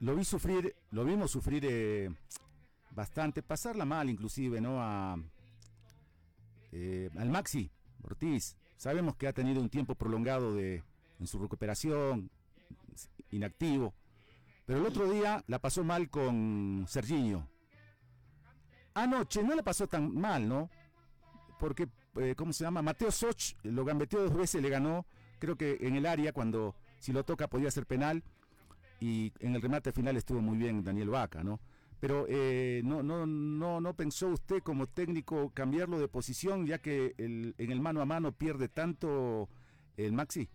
lo 0.00 0.16
vi 0.16 0.24
sufrir, 0.24 0.74
lo 0.90 1.04
vimos 1.04 1.30
sufrir 1.30 1.64
eh, 1.66 2.10
bastante, 2.98 3.44
pasarla 3.44 3.84
mal 3.84 4.10
inclusive, 4.10 4.60
¿no? 4.60 4.82
A, 4.82 5.12
al 5.12 5.30
Maxi 7.30 7.70
Ortiz. 8.02 8.56
Sabemos 8.76 9.14
que 9.16 9.28
ha 9.28 9.32
tenido 9.32 9.60
un 9.60 9.70
tiempo 9.70 9.94
prolongado 9.94 10.52
de, 10.54 10.82
en 11.20 11.26
su 11.28 11.38
recuperación, 11.38 12.28
inactivo. 13.30 13.94
Pero 14.66 14.80
el 14.80 14.86
otro 14.86 15.08
día 15.10 15.44
la 15.46 15.60
pasó 15.60 15.84
mal 15.84 16.10
con 16.10 16.86
Serginho. 16.88 17.48
Anoche 18.94 19.44
no 19.44 19.54
la 19.54 19.62
pasó 19.62 19.86
tan 19.86 20.12
mal, 20.14 20.48
¿no? 20.48 20.68
Porque, 21.60 21.88
eh, 22.16 22.34
¿cómo 22.36 22.52
se 22.52 22.64
llama? 22.64 22.82
Mateo 22.82 23.12
Soch 23.12 23.54
lo 23.62 23.84
gambeteó 23.84 24.24
dos 24.24 24.34
veces, 24.34 24.60
le 24.60 24.70
ganó, 24.70 25.06
creo 25.38 25.54
que 25.56 25.78
en 25.80 25.94
el 25.94 26.04
área, 26.04 26.32
cuando 26.32 26.74
si 26.98 27.12
lo 27.12 27.24
toca 27.24 27.46
podía 27.46 27.70
ser 27.70 27.86
penal. 27.86 28.24
Y 29.00 29.32
en 29.38 29.54
el 29.54 29.62
remate 29.62 29.92
final 29.92 30.16
estuvo 30.16 30.40
muy 30.40 30.58
bien 30.58 30.82
Daniel 30.82 31.10
Vaca, 31.10 31.44
¿no? 31.44 31.60
Pero 32.00 32.26
eh, 32.28 32.80
no, 32.84 33.02
no, 33.02 33.26
no, 33.26 33.80
no 33.80 33.94
pensó 33.94 34.28
usted 34.28 34.62
como 34.62 34.86
técnico 34.86 35.50
cambiarlo 35.52 35.98
de 35.98 36.08
posición, 36.08 36.66
ya 36.66 36.78
que 36.78 37.14
en 37.18 37.54
el 37.58 37.80
mano 37.80 38.00
a 38.00 38.04
mano 38.04 38.32
pierde 38.32 38.68
tanto 38.68 39.48
el 39.96 40.12
Maxi 40.12 40.48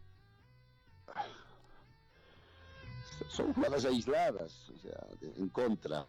son 3.29 3.53
jugadas 3.53 3.85
aisladas, 3.85 4.69
o 4.69 4.77
sea, 4.77 5.07
en 5.37 5.49
contra. 5.49 6.07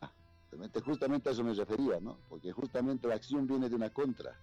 Justamente 0.85 1.29
a 1.29 1.33
eso 1.33 1.43
me 1.43 1.53
refería, 1.53 1.99
¿no? 2.01 2.17
Porque 2.29 2.53
justamente 2.53 3.09
la 3.09 3.17
acción 3.17 3.47
viene 3.47 3.69
de 3.69 3.75
una 3.75 3.91
contra. 3.91 4.37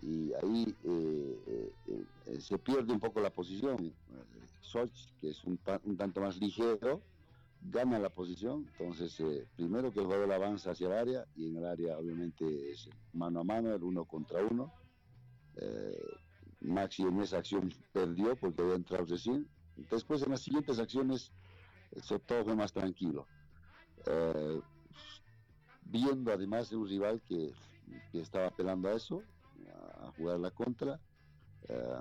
Y 0.00 0.32
ahí 0.34 0.74
eh, 0.84 1.38
eh, 1.46 2.04
eh, 2.26 2.40
se 2.40 2.58
pierde 2.58 2.92
un 2.92 3.00
poco 3.00 3.20
la 3.20 3.30
posición. 3.30 3.92
Soch, 4.60 4.90
que 5.20 5.30
es 5.30 5.42
un, 5.44 5.58
tanto 5.58 6.20
más 6.20 6.36
ligero, 6.36 7.02
gana 7.62 7.98
la 7.98 8.10
posición. 8.10 8.66
Entonces, 8.72 9.22
primero 9.56 9.92
que 9.92 10.00
el 10.00 10.06
jugador 10.06 10.32
avanza 10.32 10.72
hacia 10.72 10.88
el 10.88 10.92
área, 10.92 11.26
y 11.34 11.48
en 11.48 11.56
el 11.56 11.66
área 11.66 11.98
obviamente 11.98 12.72
es 12.72 12.88
mano 13.12 13.40
a 13.40 13.44
mano, 13.44 13.74
el 13.74 13.82
uno 13.82 14.04
contra 14.04 14.42
uno. 14.44 14.72
Maxi 16.60 17.02
en 17.02 17.20
esa 17.20 17.38
acción 17.38 17.72
perdió 17.92 18.36
porque 18.36 18.62
había 18.62 18.76
entrado 18.76 19.04
recién. 19.04 19.48
Después 19.90 20.22
en 20.22 20.30
las 20.30 20.42
siguientes 20.42 20.78
acciones 20.78 21.32
todo 22.26 22.44
fue 22.44 22.56
más 22.56 22.72
tranquilo. 22.72 23.26
Eh, 24.06 24.60
viendo 25.82 26.32
además 26.32 26.70
de 26.70 26.76
un 26.76 26.88
rival 26.88 27.22
que, 27.22 27.52
estaba 28.14 28.46
apelando 28.46 28.88
a 28.88 28.94
eso, 28.94 29.22
a 30.00 30.10
jugar 30.16 30.40
la 30.40 30.50
contra, 30.50 30.98
eh, 31.68 31.98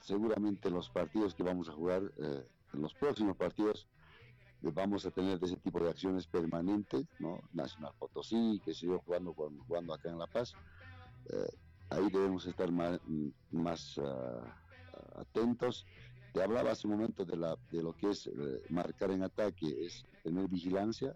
seguramente 0.00 0.68
en 0.68 0.74
los 0.74 0.90
partidos 0.90 1.34
que 1.34 1.42
vamos 1.42 1.68
a 1.68 1.72
jugar, 1.72 2.02
eh, 2.18 2.46
en 2.72 2.82
los 2.82 2.94
próximos 2.94 3.36
partidos, 3.36 3.86
vamos 4.62 5.04
a 5.06 5.10
tener 5.10 5.42
ese 5.42 5.56
tipo 5.56 5.80
de 5.80 5.90
acciones 5.90 6.26
permanentes, 6.26 7.06
¿no? 7.18 7.40
Nacional 7.52 7.92
Potosí, 7.98 8.60
que 8.64 8.74
sigo 8.74 9.00
jugando, 9.00 9.34
jugando 9.34 9.94
acá 9.94 10.10
en 10.10 10.18
La 10.18 10.26
Paz. 10.26 10.52
ahí 11.90 12.08
debemos 12.10 12.46
estar 12.46 12.70
más, 12.70 13.00
más 13.50 13.98
ah, 13.98 14.56
atentos 15.16 15.86
te 16.32 16.42
hablaba 16.42 16.70
hace 16.70 16.86
un 16.86 16.94
momento 16.94 17.24
de, 17.24 17.36
la, 17.36 17.56
de 17.70 17.82
lo 17.82 17.94
que 17.94 18.10
es 18.10 18.26
eh, 18.26 18.62
marcar 18.70 19.10
en 19.10 19.22
ataque, 19.22 19.66
es 19.84 20.04
tener 20.22 20.48
vigilancia, 20.48 21.14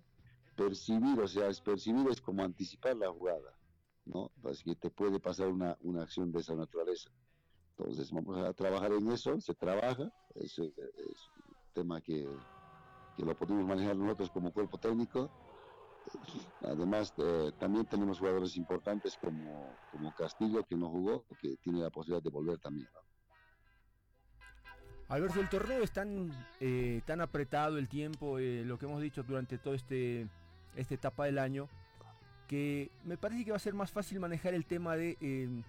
percibir, 0.54 1.18
o 1.18 1.26
sea, 1.26 1.48
es 1.48 1.60
percibir 1.60 2.06
es 2.10 2.20
como 2.20 2.44
anticipar 2.44 2.96
la 2.96 3.10
jugada, 3.10 3.58
¿no? 4.04 4.30
Así 4.44 4.64
que 4.64 4.74
te 4.76 4.90
puede 4.90 5.18
pasar 5.18 5.48
una, 5.48 5.76
una 5.80 6.02
acción 6.02 6.30
de 6.32 6.40
esa 6.40 6.54
naturaleza. 6.54 7.10
Entonces 7.78 8.10
vamos 8.10 8.36
a 8.38 8.52
trabajar 8.52 8.92
en 8.92 9.10
eso, 9.10 9.40
se 9.40 9.54
trabaja, 9.54 10.12
es, 10.34 10.58
un 10.58 10.72
tema 11.72 12.00
que, 12.00 12.28
que, 13.16 13.24
lo 13.24 13.34
podemos 13.34 13.66
manejar 13.66 13.96
nosotros 13.96 14.30
como 14.30 14.52
cuerpo 14.52 14.78
técnico. 14.78 15.30
Además, 16.62 17.12
eh, 17.18 17.50
también 17.58 17.86
tenemos 17.86 18.18
jugadores 18.18 18.56
importantes 18.56 19.18
como, 19.20 19.74
como 19.90 20.14
Castillo, 20.14 20.64
que 20.64 20.76
no 20.76 20.88
jugó, 20.88 21.24
que 21.40 21.56
tiene 21.56 21.80
la 21.80 21.90
posibilidad 21.90 22.22
de 22.22 22.30
volver 22.30 22.58
también. 22.58 22.88
Alberto, 25.08 25.40
el 25.40 25.48
torneo 25.48 25.82
es 25.82 25.92
tan, 25.92 26.32
eh, 26.60 27.00
tan 27.06 27.20
apretado 27.20 27.78
el 27.78 27.88
tiempo, 27.88 28.38
eh, 28.38 28.64
lo 28.64 28.76
que 28.78 28.86
hemos 28.86 29.00
dicho 29.00 29.22
durante 29.22 29.56
toda 29.56 29.76
este, 29.76 30.28
esta 30.74 30.94
etapa 30.94 31.26
del 31.26 31.38
año, 31.38 31.68
que 32.48 32.90
me 33.04 33.16
parece 33.16 33.44
que 33.44 33.52
va 33.52 33.56
a 33.56 33.60
ser 33.60 33.74
más 33.74 33.92
fácil 33.92 34.20
manejar 34.20 34.54
el 34.54 34.66
tema 34.66 34.96
de... 34.96 35.16
Eh, 35.20 35.62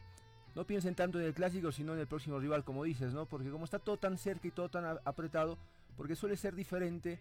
no 0.55 0.65
piensen 0.65 0.95
tanto 0.95 1.19
en 1.19 1.25
el 1.25 1.35
clásico, 1.35 1.71
sino 1.71 1.93
en 1.93 1.99
el 1.99 2.07
próximo 2.07 2.39
rival, 2.39 2.63
como 2.63 2.83
dices, 2.83 3.13
¿no? 3.13 3.27
Porque 3.27 3.51
como 3.51 3.65
está 3.65 3.77
todo 3.77 3.97
tan 3.97 4.17
cerca 4.17 4.47
y 4.47 4.51
todo 4.51 4.69
tan 4.69 4.97
apretado, 5.05 5.55
porque 5.95 6.15
suele 6.15 6.35
ser 6.35 6.55
diferente, 6.55 7.19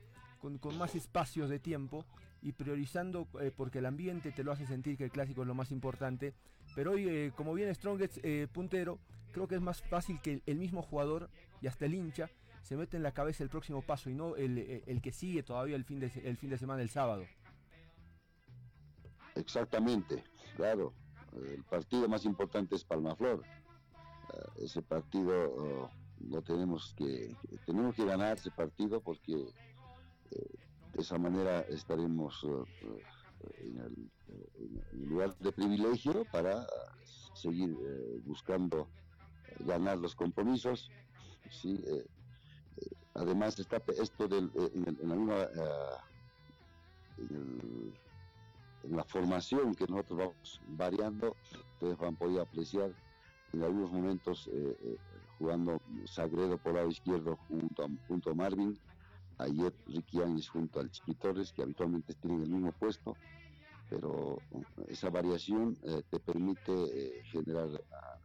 con, 0.58 0.78
más 0.78 0.94
espacios 0.94 1.50
de 1.50 1.58
tiempo 1.58 2.04
y 2.42 2.52
priorizando, 2.52 3.26
porque 3.56 3.78
el 3.78 3.86
ambiente 3.86 4.30
te 4.30 4.44
lo 4.44 4.52
hace 4.52 4.66
sentir 4.66 4.96
que 4.96 5.04
el 5.04 5.10
clásico 5.10 5.42
es 5.42 5.48
lo 5.48 5.54
más 5.54 5.72
importante. 5.72 6.34
Pero 6.74 6.92
hoy, 6.92 7.32
como 7.36 7.54
viene 7.54 7.74
Strongest 7.74 8.18
puntero, 8.52 8.98
creo 9.32 9.48
que 9.48 9.56
es 9.56 9.60
más 9.60 9.82
fácil 9.82 10.20
que 10.20 10.42
el 10.46 10.56
mismo 10.56 10.82
jugador 10.82 11.28
y 11.60 11.66
hasta 11.66 11.86
el 11.86 11.94
hincha 11.94 12.30
se 12.66 12.76
mete 12.76 12.96
en 12.96 13.04
la 13.04 13.12
cabeza 13.12 13.44
el 13.44 13.48
próximo 13.48 13.80
paso 13.80 14.10
y 14.10 14.14
no 14.14 14.34
el, 14.34 14.58
eh, 14.58 15.00
que 15.00 15.12
sigue 15.12 15.44
todavía 15.44 15.76
el 15.76 15.84
fin, 15.84 16.00
de, 16.00 16.10
el 16.24 16.36
fin 16.36 16.50
de 16.50 16.58
semana, 16.58 16.82
el 16.82 16.90
sábado. 16.90 17.24
Exactamente, 19.36 20.24
claro. 20.56 20.92
El 21.32 21.62
partido 21.62 22.08
más 22.08 22.24
importante 22.24 22.74
es 22.74 22.84
Palmaflor. 22.84 23.44
Eh, 23.44 24.64
ese 24.64 24.82
partido 24.82 25.32
oh, 25.32 25.90
lo 26.28 26.42
tenemos 26.42 26.92
que 26.96 27.36
tenemos 27.66 27.94
que 27.94 28.04
ganar 28.04 28.36
ese 28.36 28.50
partido 28.50 29.00
porque 29.00 29.46
de 30.30 31.02
esa 31.02 31.18
manera 31.18 31.61
estaremos 31.62 32.45
en 33.59 33.78
el, 33.80 34.11
lugar 35.09 35.37
de 35.38 35.52
privilegio 35.52 36.25
para 36.33 36.66
seguir 37.35 37.76
buscando 38.25 38.88
ganar 39.61 39.99
los 39.99 40.14
compromisos. 40.14 40.90
¿sí? 41.50 41.85
además 43.14 43.59
está 43.59 43.83
esto 43.99 44.28
del, 44.28 44.50
en, 44.75 45.09
la 45.09 45.14
misma 45.14 45.49
en 48.88 48.97
la 48.97 49.04
formación 49.04 49.75
que 49.75 49.87
nosotros 49.87 50.18
vamos 50.18 50.61
variando, 50.68 51.37
ustedes 51.75 51.99
van 51.99 52.14
a 52.14 52.18
poder 52.18 52.40
apreciar 52.40 52.92
en 53.52 53.62
algunos 53.62 53.92
momentos 53.92 54.49
eh, 54.52 54.76
eh, 54.83 54.97
jugando 55.38 55.80
Sagredo 56.04 56.59
por 56.59 56.75
lado 56.75 56.88
izquierdo 56.88 57.37
junto 57.49 57.85
a, 57.85 57.88
junto 58.09 58.30
a 58.30 58.35
Marvin, 58.35 58.78
ayer 59.38 59.74
Ricky 59.86 60.20
Áñez 60.22 60.48
junto 60.48 60.80
al 60.80 60.90
Chiquitores, 60.90 61.52
que 61.52 61.62
habitualmente 61.62 62.14
tienen 62.14 62.42
el 62.42 62.50
mismo 62.50 62.72
puesto, 62.72 63.16
pero 63.88 64.38
esa 64.88 65.10
variación 65.10 65.76
eh, 65.84 66.02
te 66.10 66.18
permite 66.18 67.22
generar 67.24 67.68
ah, 67.92 68.18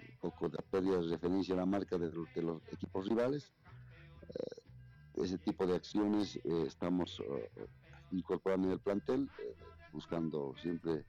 un 0.00 0.18
poco 0.20 0.48
de 0.48 0.58
pérdida 0.70 1.00
de 1.00 1.08
referencia 1.08 1.54
a 1.54 1.58
la 1.58 1.66
marca 1.66 1.96
de, 1.98 2.10
los 2.10 2.62
equipos 2.72 3.08
rivales. 3.08 3.52
ese 5.14 5.38
tipo 5.38 5.66
de 5.66 5.74
acciones 5.74 6.38
estamos 6.44 7.20
incorporando 8.12 8.68
en 8.68 8.72
el 8.74 8.80
plantel 8.80 9.28
buscando 9.92 10.54
siempre 10.62 11.04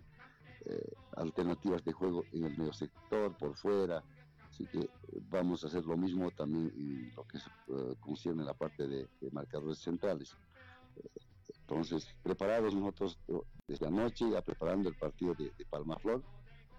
eh, 0.65 0.93
alternativas 1.15 1.84
de 1.84 1.93
juego 1.93 2.24
en 2.34 2.46
el 2.46 2.58
medio 2.58 2.74
sector, 2.74 3.36
por 3.38 3.55
fuera. 3.55 4.03
Así 4.60 4.68
que 4.68 4.89
vamos 5.30 5.63
a 5.63 5.68
hacer 5.68 5.86
lo 5.86 5.96
mismo 5.96 6.32
también 6.32 6.70
en 6.75 7.13
lo 7.16 7.24
que 7.24 7.38
uh, 7.68 7.96
concierne 8.01 8.44
la 8.44 8.54
parte 8.54 8.86
de, 8.86 9.08
marcadores 9.32 9.80
centrales. 9.80 10.36
entonces, 11.62 12.13
preparados 12.22 12.75
nosotros 12.75 13.18
desde 13.66 13.88
anoche, 13.88 14.30
ya 14.30 14.42
preparando 14.42 14.89
el 14.89 14.96
partido 14.96 15.34
de, 15.34 15.54
Palma 15.70 15.98
Flor. 16.00 16.22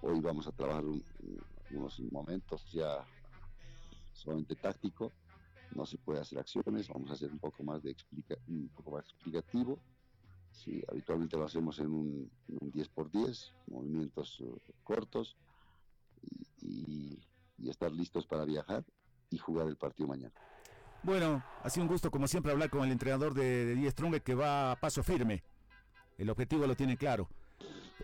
Hoy 0.03 0.21
vamos 0.21 0.47
a 0.47 0.53
trabajar 0.53 0.85
unos 1.71 2.01
momentos 2.13 2.71
ya 2.71 3.03
solamente 4.13 4.57
táctico. 4.57 5.15
No 5.71 5.87
se 5.87 5.97
puede 5.97 6.21
hacer 6.21 6.39
acciones, 6.39 6.87
vamos 6.89 7.11
a 7.11 7.15
hacer 7.15 7.31
un 7.31 7.39
poco 7.39 7.65
más 7.65 7.83
de 7.83 7.93
explica, 7.93 8.37
un 8.47 8.69
poco 8.75 8.91
más 8.91 9.05
explicativo 9.05 9.81
Sí, 10.53 10.83
habitualmente 10.89 11.37
lo 11.37 11.45
hacemos 11.45 11.79
en 11.79 11.91
un, 11.91 12.31
10x10, 12.49 13.53
movimientos 13.69 14.41
eh, 14.41 14.75
cortos 14.83 15.37
y, 16.61 17.19
estar 17.69 17.93
listos 17.93 18.27
para 18.27 18.45
viajar 18.45 18.85
y 19.31 19.39
jugar 19.39 19.67
el 19.67 19.77
partido 19.77 20.09
mañana. 20.09 20.33
Bueno, 21.03 21.43
ha 21.63 21.71
sido 21.71 21.85
un 21.85 21.93
gusto 21.93 22.11
como 22.11 22.29
siempre 22.29 22.53
hablar 22.53 22.71
con 22.71 22.85
el 22.85 22.93
entrenador 22.93 23.35
de, 23.35 23.65
de 23.67 23.75
Die 23.75 23.91
Strong 23.91 24.21
que 24.21 24.35
va 24.35 24.73
a 24.73 24.77
paso 24.77 25.03
firme. 25.03 25.43
El 26.19 26.31
objetivo 26.31 26.67
lo 26.67 26.77
tiene 26.77 26.97
claro. 26.97 27.29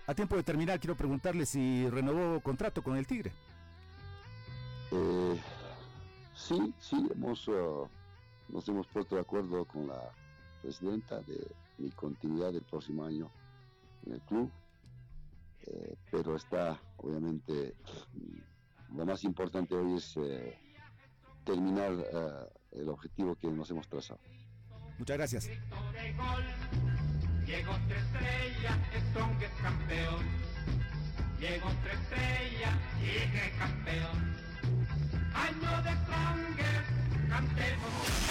A 0.07 0.15
tiempo 0.15 0.37
de 0.37 0.43
terminar, 0.43 0.81
quiero 0.81 0.97
preguntarle 0.97 1.47
si 1.47 1.89
renovó 1.91 2.41
contrato 2.41 2.83
con 2.83 2.97
el 2.97 3.07
Tigre. 3.07 3.33
Eh, 4.93 5.41
sí, 6.35 6.73
sí, 6.79 7.09
hemos, 7.13 7.49
uh, 7.49 7.89
nos 8.49 8.69
hemos 8.69 8.87
puesto 8.87 9.17
de 9.17 9.23
acuerdo 9.23 9.65
con 9.65 9.89
la 9.89 10.11
presidenta 10.63 11.21
de, 11.23 11.47
mi 11.79 11.91
continuidad 11.91 12.53
del 12.53 12.63
próximo 12.63 13.05
año 13.05 13.31
en 14.07 14.13
el 14.15 14.21
club. 14.23 14.51
Eh, 15.67 15.97
pero 16.11 16.37
está, 16.37 16.81
obviamente, 16.99 17.75
lo 18.95 19.07
más 19.07 19.25
importante 19.25 19.75
hoy 19.75 19.97
es 19.97 20.17
eh, 20.17 20.59
terminar 21.45 21.93
eh, 21.93 22.81
el 22.81 22.89
objetivo 22.89 23.35
que 23.37 23.49
nos 23.49 23.71
hemos 23.71 23.89
trazado. 23.89 24.21
Muchas 24.99 25.17
gracias. 25.17 25.51
Llegó 27.47 27.73
tres 27.87 28.03
estrellas, 28.03 28.79
Strong 29.11 29.43
es 29.43 29.51
campeón. 29.63 30.25
Llegó 31.39 31.69
tres 31.85 32.01
estrellas, 32.01 32.75
llegue 33.01 33.53
campeón. 33.59 34.37
Año 35.35 35.83
de 35.83 35.91
Strongest, 36.03 37.29
cantemos. 37.29 38.27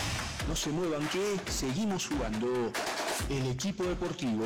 No 0.48 0.56
se 0.56 0.70
muevan 0.72 1.08
que 1.10 1.52
seguimos 1.52 2.08
jugando 2.08 2.72
el 3.30 3.48
equipo 3.48 3.84
deportivo. 3.84 4.46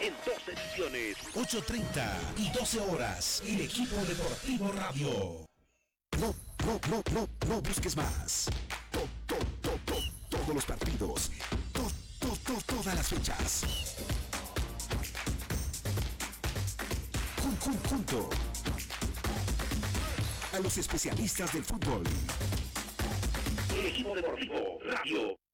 En 0.00 0.12
dos 0.24 0.48
ediciones, 0.48 1.16
8.30 1.34 2.38
y 2.38 2.50
12 2.50 2.80
horas, 2.80 3.42
el 3.46 3.62
equipo 3.62 3.96
deportivo 3.96 4.72
Radio. 4.72 5.46
No, 6.20 6.34
no, 6.66 6.80
no, 6.90 7.02
no, 7.12 7.28
no 7.48 7.60
busques 7.62 7.96
más. 7.96 8.48
todos 10.28 10.54
los 10.54 10.64
partidos, 10.64 11.30
todas 12.66 12.94
las 12.94 13.08
fechas. 13.08 13.64
junto 17.88 18.30
a 20.52 20.60
los 20.60 20.78
especialistas 20.78 21.52
del 21.52 21.64
fútbol. 21.64 22.04
El 23.76 23.86
equipo 23.86 24.14
deportivo 24.14 24.78
Radio. 24.84 25.45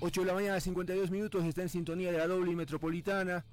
Ocho 0.00 0.20
de 0.20 0.26
la 0.26 0.34
mañana, 0.34 0.60
52 0.60 1.10
minutos, 1.10 1.44
está 1.44 1.62
en 1.62 1.68
sintonía 1.68 2.12
de 2.12 2.18
la 2.18 2.26
doble 2.26 2.54
metropolitana. 2.54 3.44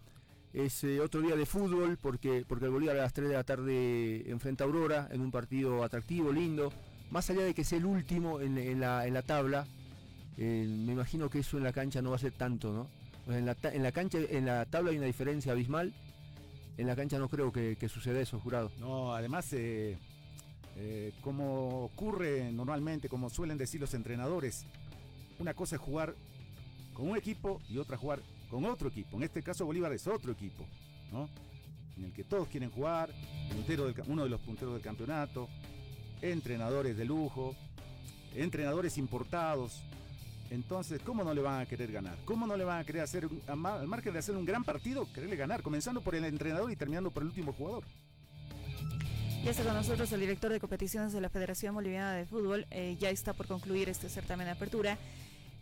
Es 0.54 0.84
eh, 0.84 1.00
otro 1.00 1.22
día 1.22 1.36
de 1.36 1.46
fútbol 1.46 1.98
porque, 1.98 2.46
porque 2.48 2.66
el 2.66 2.72
Bolívar 2.72 2.98
a 2.98 3.04
las 3.04 3.14
3 3.14 3.30
de 3.30 3.34
la 3.34 3.44
tarde 3.44 4.30
enfrenta 4.30 4.64
a 4.64 4.68
Aurora 4.68 5.08
en 5.12 5.22
un 5.22 5.32
partido 5.32 5.84
atractivo, 5.84 6.32
lindo. 6.32 6.72
Más 7.12 7.30
allá 7.30 7.42
de 7.42 7.54
que 7.54 7.64
sea 7.64 7.78
el 7.78 7.86
último 7.86 8.42
en, 8.42 8.80
la, 8.80 9.22
tabla, 9.22 9.66
eh, 10.38 10.68
me 10.68 10.94
imagino 10.94 11.30
que 11.30 11.40
eso 11.40 11.58
en 11.58 11.64
la 11.64 11.74
cancha 11.74 12.02
no 12.02 12.10
va 12.12 12.18
a 12.18 12.20
ser 12.20 12.34
tanto, 12.34 12.72
¿no? 12.72 12.88
En 13.34 13.46
la, 13.46 13.56
en 13.64 13.82
la 13.82 13.92
cancha, 13.92 14.18
en 14.18 14.46
la 14.46 14.66
tabla 14.66 14.92
hay 14.92 14.98
una 14.98 15.08
diferencia 15.08 15.54
abismal 15.54 15.94
en 16.78 16.88
la 16.88 16.96
cancha 16.96 17.20
no 17.20 17.30
creo 17.30 17.52
que, 17.52 17.78
suceda 17.88 18.20
eso, 18.20 18.40
jurado. 18.40 18.72
No, 18.80 19.14
además, 19.14 19.48
eh, 19.54 19.98
como 21.22 21.86
ocurre 21.86 22.52
normalmente, 22.52 23.10
como 23.10 23.30
suelen 23.30 23.58
decir 23.58 23.80
los 23.80 23.94
entrenadores, 23.94 24.66
una 25.40 25.54
cosa 25.54 25.76
es 25.76 25.82
jugar 25.82 26.16
con 26.94 27.10
un 27.10 27.18
equipo 27.18 27.62
y 27.70 27.78
otra 27.78 27.98
jugar 27.98 28.22
con 28.50 28.66
otro 28.66 28.90
equipo. 28.90 29.18
En 29.18 29.24
este 29.24 29.42
caso 29.42 29.66
Bolívar 29.66 29.92
es 29.94 30.08
otro 30.08 30.32
equipo, 30.32 30.66
¿no? 31.12 31.30
En 31.98 32.06
el 32.06 32.14
que 32.14 32.24
todos 32.24 32.48
quieren 32.48 32.72
jugar, 32.72 33.10
uno 34.08 34.24
de 34.24 34.30
los 34.30 34.42
punteros 34.42 34.74
del 34.74 34.84
campeonato, 34.84 35.48
entrenadores 36.22 36.98
de 36.98 37.06
lujo, 37.06 37.56
entrenadores 38.36 38.98
importados, 38.98 39.84
entonces, 40.54 41.02
¿cómo 41.02 41.24
no 41.24 41.34
le 41.34 41.42
van 41.42 41.62
a 41.62 41.66
querer 41.66 41.92
ganar? 41.92 42.16
¿Cómo 42.26 42.46
no 42.46 42.56
le 42.56 42.64
van 42.64 42.80
a 42.80 42.84
querer 42.84 43.02
hacer, 43.02 43.28
al 43.48 43.58
margen 43.58 44.14
de 44.14 44.20
hacer 44.20 44.36
un 44.36 44.46
gran 44.46 44.64
partido, 44.64 45.12
quererle 45.12 45.36
ganar? 45.36 45.64
Comenzando 45.64 46.02
por 46.02 46.14
el 46.14 46.26
entrenador 46.26 46.72
y 46.72 46.76
terminando 46.76 47.10
por 47.10 47.24
el 47.24 47.30
último 47.30 47.54
jugador. 47.54 47.84
Ya 49.44 49.50
está 49.50 49.64
con 49.64 49.74
nosotros 49.74 50.12
el 50.12 50.20
director 50.20 50.52
de 50.52 50.60
competiciones 50.60 51.12
de 51.12 51.22
la 51.22 51.30
Federación 51.30 51.74
Boliviana 51.74 52.14
de 52.14 52.26
Fútbol. 52.26 52.68
Eh, 52.70 52.96
ya 53.00 53.10
está 53.10 53.34
por 53.34 53.48
concluir 53.48 53.90
este 53.90 54.10
certamen 54.10 54.46
de 54.46 54.52
apertura. 54.52 55.00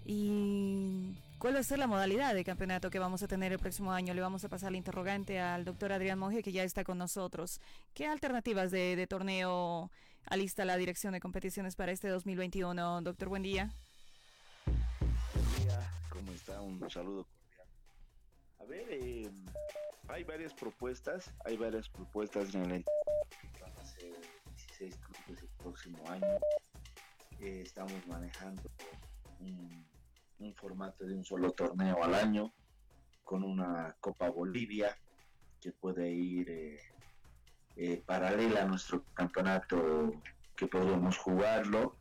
Y 0.06 1.16
¿Cuál 1.42 1.56
va 1.56 1.60
a 1.60 1.64
ser 1.64 1.80
la 1.80 1.88
modalidad 1.88 2.36
de 2.36 2.44
campeonato 2.44 2.92
que 2.92 3.00
vamos 3.00 3.24
a 3.24 3.28
tener 3.28 3.52
el 3.52 3.58
próximo 3.58 3.92
año? 3.92 4.14
Le 4.14 4.22
vamos 4.22 4.44
a 4.44 4.48
pasar 4.48 4.72
la 4.72 4.78
interrogante 4.78 5.40
al 5.40 5.66
doctor 5.66 5.92
Adrián 5.92 6.20
Monge, 6.20 6.44
que 6.44 6.52
ya 6.52 6.64
está 6.64 6.84
con 6.84 7.00
nosotros. 7.00 7.60
¿Qué 7.96 8.06
alternativas 8.06 8.70
de, 8.70 9.08
torneo 9.10 9.90
alista 10.28 10.66
la 10.66 10.78
dirección 10.78 11.14
de 11.14 11.20
competiciones 11.20 11.76
para 11.76 11.92
este 11.92 12.10
2021? 12.10 13.02
Doctor, 13.02 13.30
buen 13.30 13.42
día. 13.42 13.72
Buen 15.34 15.66
día, 15.66 15.92
¿cómo 16.12 16.32
está? 16.32 16.62
Un 16.62 16.88
saludo 16.92 17.26
cordial. 17.26 17.68
A 18.60 18.66
ver, 18.66 18.86
eh, 18.92 19.32
hay 20.10 20.24
varias 20.24 20.54
propuestas, 20.54 21.34
hay 21.44 21.58
varias 21.58 21.90
propuestas 21.90 22.54
en 22.54 22.70
el 22.70 22.86
van 23.60 23.78
a 23.80 23.84
ser 23.84 24.14
16 24.78 24.96
clubes 24.96 25.42
el 25.42 25.50
próximo 25.58 26.08
año. 26.08 26.38
Eh, 27.40 27.64
estamos 27.66 28.06
manejando 28.06 28.62
un, 30.41 30.54
formato 30.56 31.06
de 31.06 31.13
un 31.13 31.23
solo 31.23 31.51
torneo 31.51 32.04
al 32.04 32.15
año 32.15 32.54
con 33.23 33.43
una 33.43 33.95
Copa 33.99 34.30
Bolivia 34.30 34.97
que 35.62 35.71
puede 35.71 36.10
ir 36.12 36.49
eh, 36.49 36.80
eh, 37.75 38.04
paralela 38.06 38.63
a 38.63 38.65
nuestro 38.65 39.04
campeonato 39.13 40.13
que 40.56 40.67
podemos 40.67 41.17
jugarlo. 41.17 41.95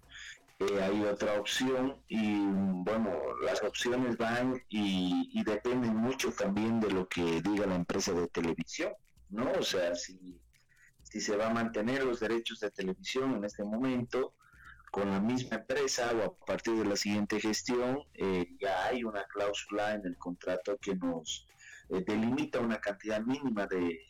Eh, 0.59 0.83
hay 0.83 1.03
otra 1.05 1.39
opción 1.41 1.97
y 2.09 2.47
bueno, 2.47 3.11
las 3.45 3.63
opciones 3.63 4.17
van 4.17 4.63
y, 4.69 5.31
y, 5.33 5.43
dependen 5.43 5.97
mucho 5.97 6.33
también 6.33 6.81
de 6.81 6.91
lo 6.91 7.09
que 7.09 7.41
diga 7.41 7.67
la 7.67 7.77
empresa 7.77 8.13
de 8.13 8.29
televisión, 8.29 8.93
¿no? 9.31 9.51
O 9.53 9.63
sea, 9.63 9.95
si, 9.95 10.39
si 11.03 11.21
se 11.21 11.37
va 11.37 11.47
a 11.47 11.55
mantener 11.55 12.05
los 12.05 12.21
derechos 12.21 12.61
de 12.61 12.71
televisión 12.71 13.37
en 13.37 13.45
este 13.45 13.65
momento 13.65 14.35
con 14.91 15.11
la 15.11 15.21
misma 15.21 15.57
empresa 15.57 16.11
o 16.13 16.25
a 16.25 16.47
partir 16.47 16.75
de 16.75 16.85
la 16.85 16.97
siguiente 16.97 17.41
gestión, 17.41 18.05
eh, 18.15 18.47
ya 18.61 18.87
hay 18.87 19.05
una 19.05 19.25
cláusula 19.25 19.95
en 19.95 20.07
el 20.07 20.17
contrato 20.17 20.77
que 20.79 20.95
nos 20.97 21.47
eh, 21.91 22.05
delimita 22.07 22.61
una 22.61 22.81
cantidad 22.81 23.21
mínima 23.21 23.67
de, 23.67 24.01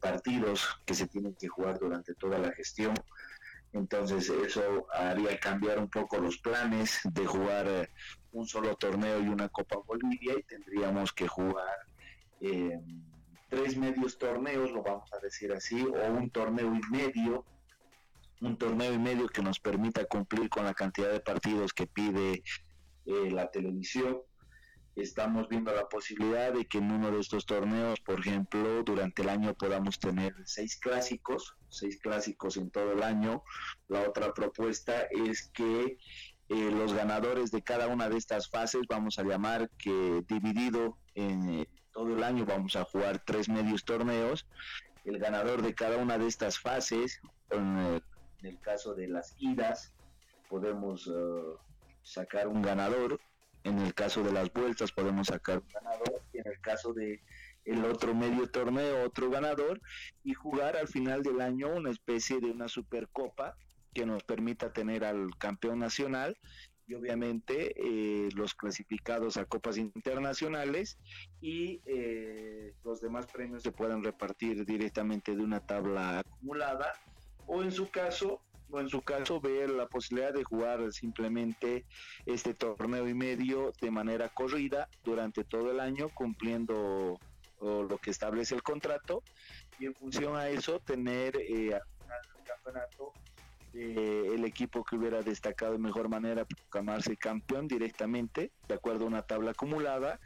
partidos 0.00 0.80
que 0.86 0.94
se 0.94 1.08
tienen 1.08 1.34
que 1.34 1.48
jugar 1.48 1.78
durante 1.78 2.14
toda 2.14 2.38
la 2.38 2.52
gestión. 2.52 2.94
Entonces 3.72 4.28
eso 4.28 4.86
haría 4.92 5.38
cambiar 5.40 5.78
un 5.78 5.88
poco 5.88 6.18
los 6.18 6.38
planes 6.38 7.00
de 7.04 7.26
jugar 7.26 7.66
eh, 7.66 7.88
un 8.32 8.46
solo 8.46 8.76
torneo 8.76 9.20
y 9.20 9.28
una 9.28 9.48
Copa 9.48 9.78
Bolivia 9.86 10.34
y 10.38 10.42
tendríamos 10.42 11.12
que 11.12 11.26
jugar 11.26 11.78
eh, 12.40 12.78
tres 13.48 13.76
medios 13.76 14.18
torneos, 14.18 14.70
lo 14.72 14.82
vamos 14.82 15.12
a 15.12 15.18
decir 15.18 15.52
así, 15.52 15.82
o 15.82 16.12
un 16.12 16.30
torneo 16.30 16.74
y 16.74 16.80
medio, 16.90 17.44
un 18.42 18.58
torneo 18.58 18.92
y 18.92 18.98
medio 18.98 19.28
que 19.28 19.42
nos 19.42 19.58
permita 19.60 20.04
cumplir 20.04 20.48
con 20.48 20.64
la 20.64 20.74
cantidad 20.74 21.10
de 21.10 21.20
partidos 21.20 21.72
que 21.72 21.86
pide 21.86 22.42
eh, 23.06 23.30
la 23.30 23.50
televisión 23.50 24.20
estamos 24.96 25.48
viendo 25.48 25.74
la 25.74 25.88
posibilidad 25.88 26.52
de 26.52 26.66
que 26.66 26.78
en 26.78 26.90
uno 26.90 27.10
de 27.10 27.20
estos 27.20 27.46
torneos, 27.46 28.00
por 28.00 28.20
ejemplo, 28.20 28.82
durante 28.82 29.22
el 29.22 29.28
año 29.28 29.54
podamos 29.54 29.98
tener 29.98 30.34
seis 30.44 30.76
clásicos, 30.76 31.54
seis 31.68 31.98
clásicos 31.98 32.56
en 32.56 32.70
todo 32.70 32.92
el 32.92 33.02
año. 33.02 33.42
La 33.88 34.02
otra 34.02 34.34
propuesta 34.34 35.02
es 35.10 35.50
que 35.54 35.96
eh, 36.48 36.70
los 36.70 36.92
ganadores 36.92 37.50
de 37.50 37.62
cada 37.62 37.86
una 37.88 38.08
de 38.08 38.18
estas 38.18 38.50
fases, 38.50 38.82
vamos 38.88 39.18
a 39.18 39.22
llamar 39.22 39.70
que 39.78 40.22
dividido 40.28 40.98
en 41.14 41.60
eh, 41.60 41.68
todo 41.92 42.14
el 42.14 42.22
año 42.22 42.44
vamos 42.44 42.76
a 42.76 42.84
jugar 42.84 43.22
tres 43.24 43.48
medios 43.48 43.84
torneos. 43.84 44.46
El 45.04 45.18
ganador 45.18 45.62
de 45.62 45.74
cada 45.74 45.96
una 45.96 46.18
de 46.18 46.28
estas 46.28 46.58
fases, 46.58 47.20
en 48.42 48.48
el 48.48 48.60
caso 48.60 48.94
de 48.94 49.06
las 49.06 49.36
idas, 49.38 49.92
podemos 50.48 51.06
uh, 51.06 51.56
sacar 52.02 52.48
un 52.48 52.60
ganador. 52.60 53.20
En 53.64 53.78
el 53.78 53.94
caso 53.94 54.24
de 54.24 54.32
las 54.32 54.52
vueltas 54.52 54.90
podemos 54.90 55.28
sacar 55.28 55.58
un 55.58 55.68
ganador. 55.72 56.22
En 56.32 56.46
el 56.46 56.60
caso 56.60 56.92
de 56.92 57.22
el 57.64 57.84
otro 57.84 58.14
medio 58.14 58.50
torneo 58.50 59.04
otro 59.04 59.30
ganador. 59.30 59.80
Y 60.24 60.34
jugar 60.34 60.76
al 60.76 60.88
final 60.88 61.22
del 61.22 61.40
año 61.40 61.68
una 61.68 61.90
especie 61.90 62.40
de 62.40 62.50
una 62.50 62.68
supercopa 62.68 63.56
que 63.94 64.04
nos 64.06 64.24
permita 64.24 64.72
tener 64.72 65.04
al 65.04 65.36
campeón 65.38 65.78
nacional 65.78 66.36
y 66.88 66.94
obviamente 66.94 67.74
eh, 67.76 68.28
los 68.34 68.54
clasificados 68.54 69.36
a 69.36 69.44
copas 69.44 69.76
internacionales 69.76 70.98
y 71.40 71.80
eh, 71.84 72.74
los 72.82 73.00
demás 73.00 73.26
premios 73.26 73.62
se 73.62 73.70
puedan 73.70 74.02
repartir 74.02 74.64
directamente 74.64 75.36
de 75.36 75.42
una 75.44 75.60
tabla 75.64 76.18
acumulada 76.18 76.92
o 77.46 77.62
en 77.62 77.72
su 77.72 77.90
caso 77.90 78.40
o 78.70 78.80
en 78.80 78.88
su 78.88 79.02
caso 79.02 79.40
ver 79.40 79.70
la 79.70 79.86
posibilidad 79.86 80.32
de 80.32 80.44
jugar 80.44 80.92
simplemente 80.92 81.84
este 82.24 82.54
torneo 82.54 83.06
y 83.06 83.14
medio 83.14 83.72
de 83.80 83.90
manera 83.90 84.30
corrida 84.30 84.88
durante 85.04 85.44
todo 85.44 85.70
el 85.70 85.78
año 85.78 86.08
cumpliendo 86.14 87.18
lo 87.60 87.98
que 87.98 88.10
establece 88.10 88.54
el 88.54 88.62
contrato 88.62 89.22
y 89.78 89.86
en 89.86 89.94
función 89.94 90.36
a 90.36 90.48
eso 90.48 90.80
tener 90.80 91.36
eh, 91.36 91.74
al 91.74 91.82
final 92.00 92.20
del 92.34 92.44
campeonato 92.44 93.12
eh, 93.74 94.30
el 94.34 94.44
equipo 94.44 94.84
que 94.84 94.96
hubiera 94.96 95.22
destacado 95.22 95.72
de 95.72 95.78
mejor 95.78 96.08
manera 96.08 96.44
proclamarse 96.44 97.16
campeón 97.16 97.68
directamente 97.68 98.50
de 98.66 98.74
acuerdo 98.74 99.04
a 99.04 99.08
una 99.08 99.22
tabla 99.22 99.52
acumulada 99.52 100.18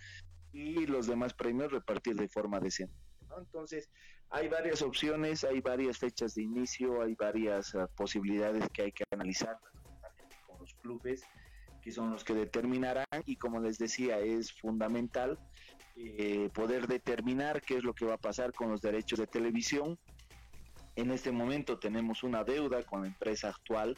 y 0.53 0.87
los 0.87 1.07
demás 1.07 1.35
premios 1.35 1.73
repartir 1.73 2.17
de 2.17 2.29
forma 2.29 2.59
decente 2.59 2.95
¿no? 3.29 3.39
entonces 3.39 3.91
hay 4.31 4.49
varias 4.49 4.83
opciones, 4.83 5.45
hay 5.45 5.61
varias 5.61 5.99
fechas 5.99 6.35
de 6.35 6.43
inicio, 6.43 7.03
hay 7.03 7.15
varias 7.15 7.75
uh, 7.75 7.89
posibilidades 7.95 8.69
que 8.73 8.83
hay 8.83 8.93
que 8.93 9.05
analizar 9.11 9.59
con 10.47 10.59
los 10.61 10.75
clubes, 10.75 11.23
que 11.81 11.93
son 11.93 12.11
los 12.11 12.25
que 12.25 12.35
determinarán 12.35 13.07
y 13.25 13.37
como 13.37 13.61
les 13.61 13.79
decía, 13.79 14.19
es 14.19 14.53
fundamental 14.53 15.39
eh, 15.97 16.51
poder 16.53 16.89
determinar 16.89 17.63
qué 17.63 17.77
es 17.79 17.85
lo 17.85 17.95
que 17.95 18.05
va 18.05 18.15
a 18.15 18.19
pasar 18.19 18.53
con 18.53 18.71
los 18.71 18.83
derechos 18.83 19.19
de 19.19 19.27
televisión. 19.27 19.99
En 20.97 21.11
este 21.11 21.31
momento 21.31 21.79
tenemos 21.79 22.23
una 22.23 22.43
deuda 22.43 22.83
con 22.83 23.03
la 23.03 23.09
empresa 23.09 23.51
actual 23.51 23.97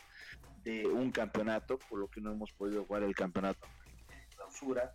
de 0.63 0.87
un 0.87 1.11
campeonato, 1.11 1.79
por 1.89 2.01
lo 2.01 2.09
que 2.09 2.21
no 2.21 2.33
hemos 2.33 2.53
podido 2.53 2.85
jugar 2.85 3.05
el 3.05 3.15
campeonato 3.15 3.67
de 4.09 4.37
clausura. 4.37 4.95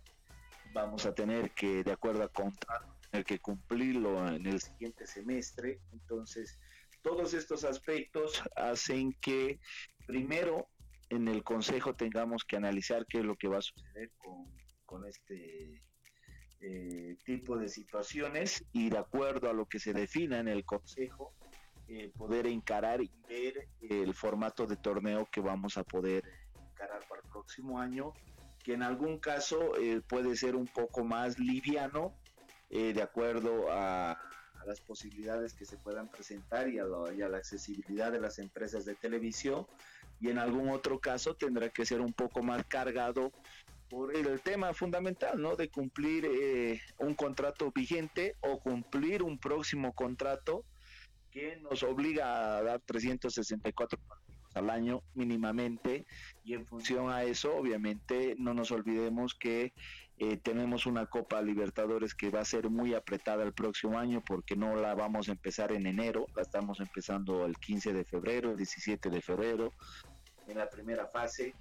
Vamos 0.72 1.04
a 1.06 1.14
tener 1.14 1.50
que, 1.52 1.82
de 1.82 1.92
acuerdo 1.92 2.22
a 2.22 2.28
contrato, 2.28 2.93
que 3.22 3.38
cumplirlo 3.38 4.26
en 4.28 4.46
el 4.46 4.60
siguiente 4.60 5.06
semestre. 5.06 5.80
Entonces, 5.92 6.58
todos 7.02 7.34
estos 7.34 7.64
aspectos 7.64 8.42
hacen 8.56 9.12
que 9.20 9.60
primero 10.06 10.66
en 11.10 11.28
el 11.28 11.44
Consejo 11.44 11.94
tengamos 11.94 12.44
que 12.44 12.56
analizar 12.56 13.06
qué 13.06 13.18
es 13.18 13.24
lo 13.24 13.36
que 13.36 13.48
va 13.48 13.58
a 13.58 13.62
suceder 13.62 14.10
con, 14.16 14.46
con 14.86 15.06
este 15.06 15.82
eh, 16.60 17.16
tipo 17.24 17.58
de 17.58 17.68
situaciones 17.68 18.64
y 18.72 18.88
de 18.88 18.98
acuerdo 18.98 19.50
a 19.50 19.52
lo 19.52 19.66
que 19.66 19.78
se 19.78 19.92
defina 19.92 20.38
en 20.38 20.48
el 20.48 20.64
Consejo, 20.64 21.34
eh, 21.88 22.10
poder 22.16 22.46
encarar 22.46 23.02
y 23.02 23.12
ver 23.28 23.68
el 23.82 24.14
formato 24.14 24.66
de 24.66 24.76
torneo 24.76 25.28
que 25.30 25.42
vamos 25.42 25.76
a 25.76 25.84
poder 25.84 26.24
encarar 26.70 27.06
para 27.06 27.20
el 27.22 27.28
próximo 27.28 27.78
año, 27.78 28.14
que 28.64 28.72
en 28.72 28.82
algún 28.82 29.18
caso 29.18 29.76
eh, 29.76 30.00
puede 30.08 30.34
ser 30.36 30.56
un 30.56 30.66
poco 30.66 31.04
más 31.04 31.38
liviano 31.38 32.14
eh, 32.74 32.92
de 32.92 33.02
acuerdo 33.02 33.70
a, 33.70 34.10
a, 34.10 34.66
las 34.66 34.80
posibilidades 34.80 35.54
que 35.54 35.64
se 35.64 35.76
puedan 35.76 36.08
presentar 36.08 36.68
y 36.68 36.80
a, 36.80 36.84
la 36.84 37.36
accesibilidad 37.36 38.10
de 38.10 38.20
las 38.20 38.40
empresas 38.40 38.84
de 38.84 38.96
televisión 38.96 39.64
y 40.20 40.28
en 40.28 40.38
algún 40.38 40.70
otro 40.70 40.98
caso 40.98 41.34
tendrá 41.34 41.68
que 41.68 41.86
ser 41.86 42.00
un 42.00 42.12
poco 42.12 42.42
más 42.42 42.64
cargado 42.66 43.30
por 43.88 44.16
el 44.16 44.40
tema 44.40 44.74
fundamental, 44.74 45.40
¿no? 45.40 45.54
De 45.54 45.68
cumplir 45.68 46.24
eh, 46.26 46.80
un 46.98 47.14
contrato 47.14 47.70
vigente 47.72 48.34
o 48.40 48.58
cumplir 48.58 49.22
un 49.22 49.38
próximo 49.38 49.92
contrato 49.92 50.64
que 51.30 51.54
nos 51.58 51.84
obliga 51.84 52.56
a 52.56 52.62
dar 52.64 52.80
364 52.80 53.98
partidos 54.00 54.24
al 54.56 54.70
año 54.70 55.02
mínimamente 55.14 56.06
y 56.44 56.54
en 56.54 56.66
función 56.66 57.10
a 57.10 57.24
eso 57.24 57.54
obviamente 57.54 58.34
no 58.38 58.54
nos 58.54 58.70
olvidemos 58.70 59.34
que 59.34 59.72
eh, 60.18 60.36
tenemos 60.36 60.86
una 60.86 61.06
Copa 61.06 61.42
Libertadores 61.42 62.14
que 62.14 62.30
va 62.30 62.40
a 62.40 62.44
ser 62.44 62.70
muy 62.70 62.94
apretada 62.94 63.42
el 63.42 63.52
próximo 63.52 63.98
año 63.98 64.22
porque 64.24 64.54
no 64.54 64.76
la 64.76 64.94
vamos 64.94 65.28
a 65.28 65.32
empezar 65.32 65.72
en 65.72 65.86
enero, 65.86 66.26
la 66.36 66.42
estamos 66.42 66.78
empezando 66.78 67.44
el 67.44 67.56
15 67.58 67.92
de 67.92 68.04
febrero, 68.04 68.52
el 68.52 68.56
17 68.56 69.10
de 69.10 69.20
febrero 69.20 69.72
en 70.46 70.58
la 70.58 70.68
primera 70.68 71.06
fase. 71.06 71.54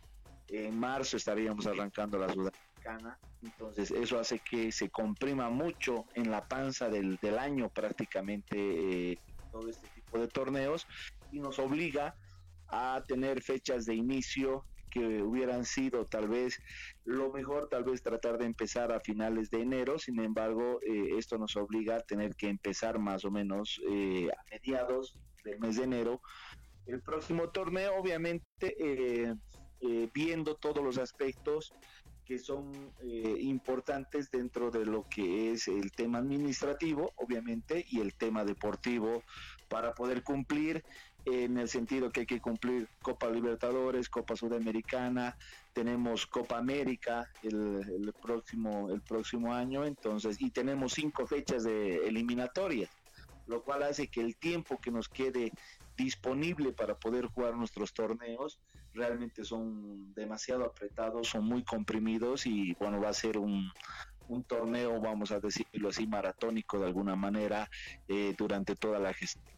En 0.49 0.77
marzo 0.77 1.17
estaríamos 1.17 1.65
arrancando 1.65 2.19
la 2.19 2.29
Sudamericana, 2.31 3.17
entonces 3.41 3.89
eso 3.89 4.19
hace 4.19 4.39
que 4.39 4.71
se 4.71 4.89
comprima 4.89 5.49
mucho 5.49 6.05
en 6.13 6.29
la 6.29 6.47
panza 6.47 6.89
del, 6.89 7.17
del 7.21 7.39
año 7.39 7.69
prácticamente 7.69 9.11
eh, 9.11 9.19
todo 9.51 9.69
este 9.69 9.87
tipo 9.89 10.19
de 10.19 10.27
torneos 10.27 10.85
y 11.31 11.39
nos 11.39 11.57
obliga 11.59 12.15
a 12.67 13.01
tener 13.07 13.41
fechas 13.41 13.85
de 13.85 13.95
inicio 13.95 14.65
que 14.91 15.23
hubieran 15.23 15.65
sido 15.65 16.05
tal 16.05 16.27
vez 16.27 16.59
lo 17.05 17.31
mejor, 17.31 17.67
tal 17.67 17.83
vez 17.83 18.01
tratar 18.01 18.37
de 18.37 18.45
empezar 18.45 18.91
a 18.91 18.99
finales 18.99 19.49
de 19.49 19.61
enero, 19.61 19.99
sin 19.99 20.19
embargo, 20.19 20.79
eh, 20.81 21.17
esto 21.17 21.37
nos 21.37 21.55
obliga 21.57 21.97
a 21.97 22.01
tener 22.01 22.35
que 22.35 22.47
empezar 22.47 22.97
más 22.99 23.25
o 23.25 23.31
menos 23.31 23.81
eh, 23.89 24.29
a 24.31 24.43
mediados 24.51 25.17
del 25.43 25.59
mes 25.59 25.77
de 25.77 25.83
enero. 25.83 26.21
El 26.85 27.01
próximo 27.01 27.49
torneo, 27.49 27.95
obviamente, 27.95 28.75
eh, 28.77 29.33
viendo 30.13 30.55
todos 30.55 30.83
los 30.83 30.97
aspectos 30.97 31.73
que 32.25 32.39
son 32.39 32.93
eh, 33.01 33.35
importantes 33.41 34.31
dentro 34.31 34.71
de 34.71 34.85
lo 34.85 35.07
que 35.09 35.51
es 35.51 35.67
el 35.67 35.91
tema 35.91 36.19
administrativo, 36.19 37.11
obviamente, 37.17 37.85
y 37.89 37.99
el 37.99 38.13
tema 38.15 38.45
deportivo 38.45 39.23
para 39.67 39.93
poder 39.93 40.23
cumplir 40.23 40.83
en 41.25 41.57
el 41.57 41.69
sentido 41.69 42.11
que 42.11 42.21
hay 42.21 42.25
que 42.25 42.41
cumplir 42.41 42.87
Copa 43.01 43.29
Libertadores, 43.29 44.09
Copa 44.09 44.35
Sudamericana, 44.35 45.37
tenemos 45.73 46.27
Copa 46.27 46.57
América 46.57 47.29
el, 47.43 48.13
próximo 48.21 48.89
el 48.91 49.01
próximo 49.01 49.53
año, 49.53 49.85
entonces 49.85 50.41
y 50.41 50.51
tenemos 50.51 50.93
cinco 50.93 51.25
fechas 51.25 51.63
de 51.63 52.07
eliminatorias, 52.07 52.89
lo 53.47 53.63
cual 53.63 53.83
hace 53.83 54.07
que 54.07 54.21
el 54.21 54.35
tiempo 54.35 54.79
que 54.79 54.91
nos 54.91 55.07
quede 55.07 55.51
disponible 55.97 56.73
para 56.73 56.95
poder 56.95 57.27
jugar 57.27 57.55
nuestros 57.55 57.93
torneos 57.93 58.59
realmente 58.93 59.43
son 59.43 60.13
demasiado 60.13 60.65
apretados, 60.65 61.29
son 61.29 61.45
muy 61.45 61.63
comprimidos 61.63 62.45
y 62.45 62.73
bueno, 62.75 63.01
va 63.01 63.09
a 63.09 63.13
ser 63.13 63.37
un, 63.37 63.71
un 64.27 64.43
torneo, 64.43 64.99
vamos 64.99 65.31
a 65.31 65.39
decirlo 65.39 65.89
así, 65.89 66.07
maratónico 66.07 66.79
de 66.79 66.87
alguna 66.87 67.15
manera 67.15 67.69
eh, 68.07 68.33
durante 68.37 68.75
toda 68.75 68.99
la 68.99 69.13
gestión. 69.13 69.52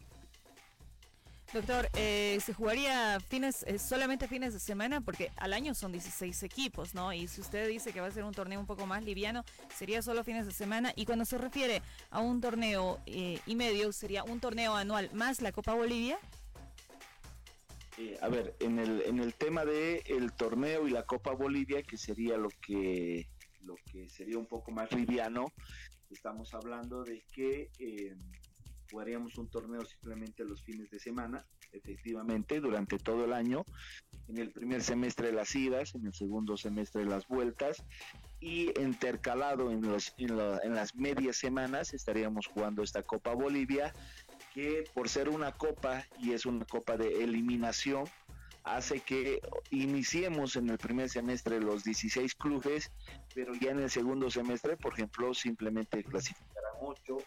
Doctor, 1.53 1.89
eh, 1.95 2.38
¿se 2.43 2.53
jugaría 2.53 3.19
fines, 3.19 3.63
eh, 3.63 3.79
solamente 3.79 4.27
fines 4.27 4.53
de 4.53 4.60
semana? 4.60 5.01
Porque 5.01 5.31
al 5.38 5.53
año 5.53 5.73
son 5.73 5.91
16 5.91 6.43
equipos, 6.43 6.93
¿no? 6.93 7.13
Y 7.13 7.27
si 7.27 7.41
usted 7.41 7.67
dice 7.67 7.93
que 7.93 8.01
va 8.01 8.08
a 8.08 8.12
ser 8.12 8.23
un 8.23 8.34
torneo 8.34 8.60
un 8.60 8.65
poco 8.65 8.86
más 8.86 9.03
liviano, 9.03 9.43
sería 9.73 10.01
solo 10.01 10.23
fines 10.23 10.45
de 10.45 10.51
semana. 10.51 10.91
Y 10.95 11.05
cuando 11.05 11.23
se 11.23 11.38
refiere 11.38 11.81
a 12.10 12.19
un 12.19 12.41
torneo 12.41 12.99
y 13.05 13.55
medio, 13.55 13.93
¿sería 13.93 14.23
un 14.23 14.39
torneo 14.39 14.75
anual 14.75 15.10
más 15.13 15.41
la 15.41 15.51
Copa 15.51 15.73
Bolivia? 15.73 16.19
Eh, 17.97 18.17
a 18.21 18.27
ver, 18.27 18.55
en 18.60 18.77
el, 18.79 19.01
en 19.03 19.19
el 19.19 19.34
tema 19.34 19.63
de 19.63 20.03
el 20.08 20.34
torneo 20.34 20.88
y 20.88 20.91
la 20.91 21.03
Copa 21.03 21.31
Bolivia, 21.31 21.81
que 21.81 21.97
sería 21.97 22.36
lo 22.36 22.49
que, 22.49 23.29
lo 23.62 23.75
que 23.89 24.10
sería 24.10 24.38
un 24.38 24.47
poco 24.47 24.71
más 24.71 24.91
liviano, 24.91 25.45
estamos 26.10 26.53
hablando 26.53 27.03
de 27.03 27.23
que 27.31 27.69
eh, 27.79 28.15
jugaríamos 28.95 29.38
un 29.38 29.49
torneo 29.49 29.84
simplemente 29.84 30.45
los 30.45 30.63
fines 30.63 30.89
de 30.89 30.99
semana, 30.99 31.45
efectivamente, 31.73 32.62
durante 32.62 32.97
todo 32.97 33.25
el 33.25 33.34
año, 33.34 33.65
en 34.29 34.38
el 34.38 34.51
primer 34.51 34.81
semestre 34.81 35.34
las 35.34 35.53
idas, 35.53 35.95
en 35.95 36.05
el 36.05 36.13
segundo 36.13 36.55
semestre 36.55 37.03
las 37.03 37.27
vueltas, 37.27 37.84
y 38.39 38.71
intercalado 38.79 39.69
en, 39.69 39.81
los, 39.81 40.13
en, 40.17 40.39
en 40.63 40.75
las 40.75 40.95
medias 40.95 41.36
semanas 41.36 41.93
estaríamos 41.93 42.47
jugando 42.47 42.84
esta 42.84 43.03
Copa 43.03 43.34
Bolivia 43.34 43.93
que 44.53 44.86
por 44.93 45.10
ser 45.10 45.27
una 45.27 45.51
copa 45.51 46.05
y 46.17 46.31
es 46.31 46.45
una 46.45 46.63
copa 46.63 46.95
de 46.95 47.21
eliminación, 47.21 48.05
hace 48.63 49.01
que 49.01 49.41
iniciemos 49.71 50.55
en 50.55 50.69
el 50.69 50.77
primer 50.77 51.10
semestre 51.10 51.60
los 51.60 51.84
16 51.84 52.34
clubes, 52.36 52.91
pero 53.34 53.53
ya 53.55 53.71
en 53.71 53.79
el 53.79 53.89
segundo 53.89 54.31
semestre, 54.31 54.77
por 54.77 54.93
ejemplo, 54.93 55.34
simplemente 55.34 56.01
clasificarán 56.01 56.71
8 56.79 57.17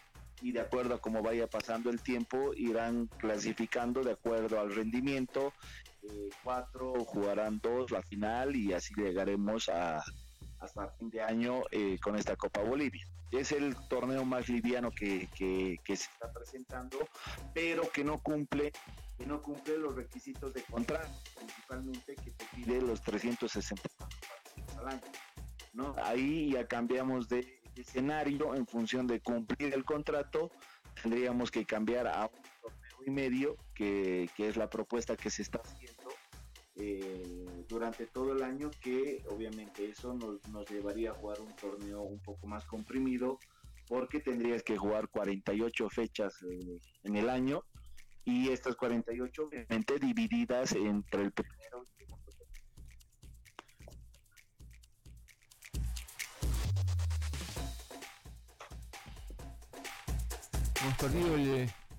y 0.40 0.52
de 0.52 0.60
acuerdo 0.60 0.94
a 0.94 1.00
cómo 1.00 1.22
vaya 1.22 1.46
pasando 1.46 1.90
el 1.90 2.00
tiempo, 2.02 2.52
irán 2.54 3.08
clasificando 3.18 4.02
de 4.02 4.12
acuerdo 4.12 4.60
al 4.60 4.74
rendimiento. 4.74 5.52
Eh, 6.02 6.30
cuatro 6.44 7.04
jugarán 7.04 7.60
dos 7.60 7.90
la 7.90 8.02
final 8.02 8.54
y 8.54 8.72
así 8.72 8.94
llegaremos 8.94 9.68
a, 9.68 10.02
hasta 10.60 10.88
fin 10.90 11.10
de 11.10 11.22
año 11.22 11.62
eh, 11.70 11.98
con 12.02 12.16
esta 12.16 12.36
Copa 12.36 12.62
Bolivia. 12.62 13.06
Es 13.30 13.52
el 13.52 13.76
torneo 13.88 14.24
más 14.24 14.48
liviano 14.48 14.90
que, 14.90 15.28
que, 15.36 15.78
se 15.86 15.92
está 15.92 16.32
presentando, 16.32 16.98
pero 17.52 17.90
que 17.90 18.04
no 18.04 18.18
cumple 18.18 18.72
que 19.18 19.26
no 19.26 19.42
cumple 19.42 19.76
los 19.78 19.96
requisitos 19.96 20.54
de 20.54 20.62
contrato, 20.62 21.10
principalmente 21.36 22.14
que 22.14 22.30
te 22.30 22.44
pide 22.54 22.80
los 22.80 23.02
360 23.02 23.82
partidos 23.98 24.76
al 24.78 24.88
año. 24.88 25.00
¿no? 25.72 25.94
Ahí 26.04 26.52
ya 26.52 26.68
cambiamos 26.68 27.28
de 27.28 27.57
escenario 27.78 28.54
en 28.54 28.66
función 28.66 29.06
de 29.06 29.20
cumplir 29.20 29.74
el 29.74 29.84
contrato, 29.84 30.50
tendríamos 31.02 31.50
que 31.50 31.64
cambiar 31.64 32.06
a 32.06 32.26
un 32.26 32.42
torneo 32.62 32.98
y 33.06 33.10
medio, 33.10 33.56
que, 33.74 34.28
que 34.36 34.48
es 34.48 34.56
la 34.56 34.68
propuesta 34.68 35.16
que 35.16 35.30
se 35.30 35.42
está 35.42 35.58
haciendo 35.58 36.08
eh, 36.80 37.44
durante 37.68 38.06
todo 38.06 38.32
el 38.32 38.42
año 38.44 38.70
que 38.80 39.24
obviamente 39.30 39.90
eso 39.90 40.14
nos, 40.14 40.46
nos, 40.48 40.70
llevaría 40.70 41.10
a 41.10 41.14
jugar 41.14 41.40
un 41.40 41.54
torneo 41.56 42.02
un 42.02 42.20
poco 42.20 42.46
más 42.46 42.64
comprimido 42.66 43.40
porque 43.88 44.20
tendrías 44.20 44.62
que 44.62 44.76
jugar 44.76 45.08
48 45.08 45.90
fechas 45.90 46.40
eh, 46.48 46.78
en 47.02 47.16
el 47.16 47.30
año 47.30 47.64
y 48.24 48.50
estas 48.50 48.76
48 48.76 49.42
obviamente 49.42 49.98
divididas 49.98 50.70
entre 50.72 51.22
el 51.22 51.32
Perdido 60.98 61.36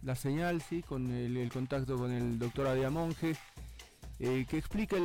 la 0.04 0.16
señal, 0.16 0.62
sí, 0.62 0.82
con 0.82 1.12
el, 1.12 1.50
contacto 1.52 1.98
con 1.98 2.12
el 2.12 2.38
doctor 2.38 2.68
Adia 2.68 2.90
Monge. 2.90 3.36
Eh, 4.20 4.46
que 4.50 4.58
explique 4.58 4.98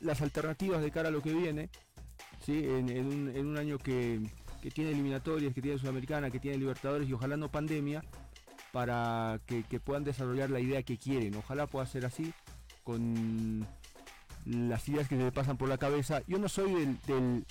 las 0.00 0.22
alternativas 0.22 0.80
de 0.80 0.90
cara 0.90 1.08
a 1.08 1.12
lo 1.12 1.20
que 1.20 1.34
viene, 1.34 1.68
¿sí? 2.46 2.64
en, 2.64 3.36
un, 3.46 3.58
año 3.58 3.76
que, 3.78 4.20
tiene 4.72 4.92
eliminatorias, 4.92 5.52
que 5.52 5.60
tiene 5.60 5.78
Sudamericana, 5.78 6.30
que 6.30 6.40
tiene 6.40 6.56
Libertadores 6.56 7.06
y 7.06 7.12
ojalá 7.12 7.36
no 7.36 7.50
pandemia, 7.50 8.02
para 8.72 9.38
que, 9.44 9.62
puedan 9.80 10.04
desarrollar 10.04 10.48
la 10.48 10.60
idea 10.60 10.82
que 10.82 10.96
quieren. 10.96 11.34
Ojalá 11.34 11.66
pueda 11.66 11.84
ser 11.84 12.06
así, 12.06 12.32
con 12.84 13.66
las 14.46 14.88
ideas 14.88 15.08
que 15.08 15.18
se 15.18 15.24
le 15.24 15.32
pasan 15.32 15.58
por 15.58 15.68
la 15.68 15.76
cabeza. 15.76 16.22
Yo 16.26 16.38
no 16.38 16.48
soy 16.48 16.96
del... 17.06 17.44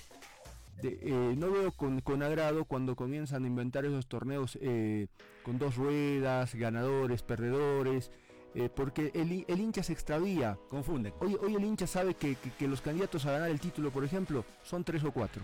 Eh, 0.82 1.34
no 1.36 1.50
veo 1.50 1.72
con, 1.72 2.22
agrado 2.22 2.64
cuando 2.64 2.94
comienzan 2.94 3.44
a 3.44 3.46
inventar 3.46 3.84
esos 3.84 4.06
torneos 4.06 4.56
eh, 4.60 5.08
con 5.42 5.58
dos 5.58 5.76
ruedas, 5.76 6.54
ganadores, 6.54 7.22
perdedores, 7.22 8.12
eh, 8.54 8.68
porque 8.74 9.10
el, 9.14 9.44
el, 9.48 9.60
hincha 9.60 9.82
se 9.82 9.92
extravía. 9.92 10.56
Confunden. 10.70 11.12
Hoy, 11.20 11.36
hoy 11.40 11.54
el 11.54 11.64
hincha 11.64 11.86
sabe 11.86 12.14
que, 12.14 12.36
los 12.60 12.80
candidatos 12.80 13.26
a 13.26 13.32
ganar 13.32 13.50
el 13.50 13.60
título, 13.60 13.90
por 13.90 14.04
ejemplo, 14.04 14.44
son 14.62 14.84
tres 14.84 15.02
o 15.04 15.10
cuatro. 15.10 15.42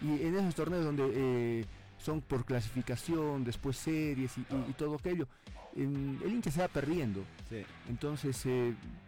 Y 0.00 0.26
en 0.26 0.36
esos 0.36 0.54
torneos 0.54 0.84
donde 0.84 1.64
son 1.98 2.20
por 2.20 2.44
clasificación, 2.44 3.44
después 3.44 3.76
series 3.76 4.36
y, 4.36 4.72
todo 4.72 4.96
aquello, 4.96 5.28
el 5.76 6.26
hincha 6.26 6.50
se 6.50 6.60
va 6.60 6.66
perdiendo. 6.66 7.22
Entonces, 7.88 8.44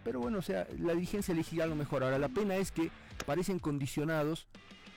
pero 0.05 0.21
bueno, 0.21 0.39
o 0.39 0.43
sea, 0.43 0.69
la 0.79 0.95
dirigencia 0.95 1.33
elegirá 1.33 1.67
lo 1.67 1.75
mejor. 1.75 2.05
Ahora, 2.05 2.19
la 2.21 2.29
pena 2.29 2.55
es 2.55 2.71
que 2.71 2.93
parecen 3.27 3.59
condicionados 3.59 4.47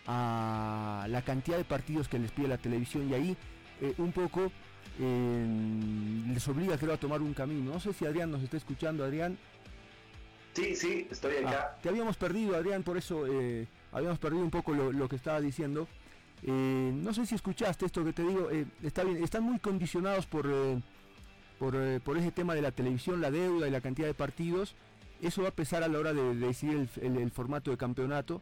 a 0.07 1.05
la 1.09 1.21
cantidad 1.21 1.57
de 1.57 1.65
partidos 1.65 2.07
que 2.07 2.17
les 2.17 2.31
pide 2.31 2.47
la 2.47 2.57
televisión 2.57 3.09
y 3.09 3.13
ahí 3.13 3.37
un 3.97 4.11
poco 4.11 4.51
les 4.99 6.47
obliga 6.47 6.77
creo 6.77 6.93
a 6.93 6.97
tomar 6.97 7.21
un 7.21 7.33
camino. 7.33 7.73
No 7.73 7.79
sé 7.79 7.93
si 7.93 8.05
Adrián 8.05 8.31
nos 8.31 8.41
está 8.41 8.57
escuchando, 8.57 9.03
Adrián. 9.03 9.37
Sí, 10.57 10.75
sí, 10.75 11.07
estoy 11.11 11.35
ah, 11.45 11.49
acá. 11.49 11.77
te 11.83 11.89
habíamos 11.89 12.17
perdido, 12.17 12.55
Adrián, 12.55 12.81
por 12.81 12.97
eso 12.97 13.27
eh, 13.27 13.67
habíamos 13.91 14.17
perdido 14.17 14.43
un 14.43 14.49
poco 14.49 14.73
lo, 14.73 15.07
que 15.07 15.15
estaba 15.15 15.39
diciendo. 15.39 15.87
Eh, 16.41 16.91
no 16.95 17.13
sé 17.13 17.27
si 17.27 17.35
escuchaste 17.35 17.85
esto 17.85 18.03
que 18.03 18.11
te 18.11 18.23
digo, 18.23 18.49
eh, 18.49 18.65
está 18.81 19.03
bien, 19.03 19.23
están 19.23 19.43
muy 19.43 19.59
condicionados 19.59 20.25
por, 20.25 20.49
por, 21.59 22.17
ese 22.17 22.31
tema 22.31 22.55
de 22.55 22.63
la 22.63 22.71
televisión, 22.71 23.21
la 23.21 23.29
deuda 23.29 23.67
y 23.67 23.71
la 23.71 23.81
cantidad 23.81 24.07
de 24.07 24.15
partidos. 24.15 24.73
Eso 25.21 25.43
va 25.43 25.49
a 25.49 25.51
pesar 25.51 25.83
a 25.83 25.87
la 25.87 25.99
hora 25.99 26.13
de, 26.13 26.33
decidir 26.33 26.89
el, 27.03 27.29
formato 27.29 27.69
de 27.69 27.77
campeonato. 27.77 28.41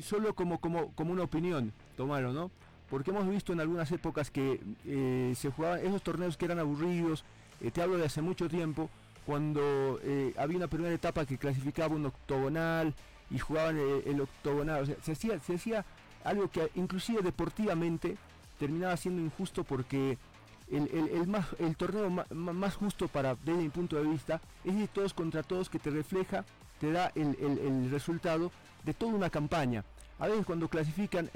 Solo 0.00 0.34
como, 0.34 0.60
como, 0.60 0.92
como 0.94 1.12
una 1.12 1.22
opinión, 1.22 1.72
tomarlo, 1.96 2.32
¿no? 2.32 2.50
porque 2.90 3.10
hemos 3.10 3.28
visto 3.28 3.52
en 3.52 3.60
algunas 3.60 3.90
épocas 3.92 4.30
que 4.30 4.60
eh, 4.86 5.34
se 5.36 5.50
jugaban 5.50 5.80
esos 5.84 6.02
torneos 6.02 6.36
que 6.36 6.46
eran 6.46 6.58
aburridos, 6.58 7.24
eh, 7.60 7.70
te 7.70 7.82
hablo 7.82 7.98
de 7.98 8.06
hace 8.06 8.22
mucho 8.22 8.48
tiempo, 8.48 8.88
cuando 9.26 10.00
eh, 10.02 10.34
había 10.38 10.56
una 10.56 10.68
primera 10.68 10.94
etapa 10.94 11.26
que 11.26 11.36
clasificaba 11.36 11.94
un 11.94 12.06
octogonal 12.06 12.94
y 13.30 13.38
jugaban 13.38 13.76
el 13.78 14.20
octogonal, 14.22 14.96
se 15.02 15.12
hacía, 15.12 15.38
se 15.40 15.56
hacía 15.56 15.84
algo 16.24 16.50
que 16.50 16.70
inclusive 16.76 17.20
deportivamente 17.20 18.16
terminaba 18.58 18.96
siendo 18.96 19.20
injusto 19.20 19.64
porque 19.64 20.16
el, 20.70 21.26
más, 21.26 21.46
el 21.58 21.76
torneo 21.76 22.08
más, 22.10 22.76
justo 22.76 23.06
para 23.08 23.34
desde 23.34 23.62
mi 23.62 23.68
punto 23.68 23.96
de 23.96 24.04
vista 24.04 24.40
es 24.64 24.76
de 24.76 24.88
todos 24.88 25.12
contra 25.12 25.42
todos 25.42 25.68
que 25.68 25.78
te 25.78 25.90
refleja, 25.90 26.46
te 26.80 26.90
da 26.90 27.12
el, 27.14 27.36
el 27.38 27.90
resultado 27.90 28.50
de 28.84 28.94
toda 28.94 29.12
una 29.12 29.30
campaña. 29.30 29.84
A 30.18 30.26
veces 30.26 30.44
cuando 30.46 30.68
clasifican 30.68 31.30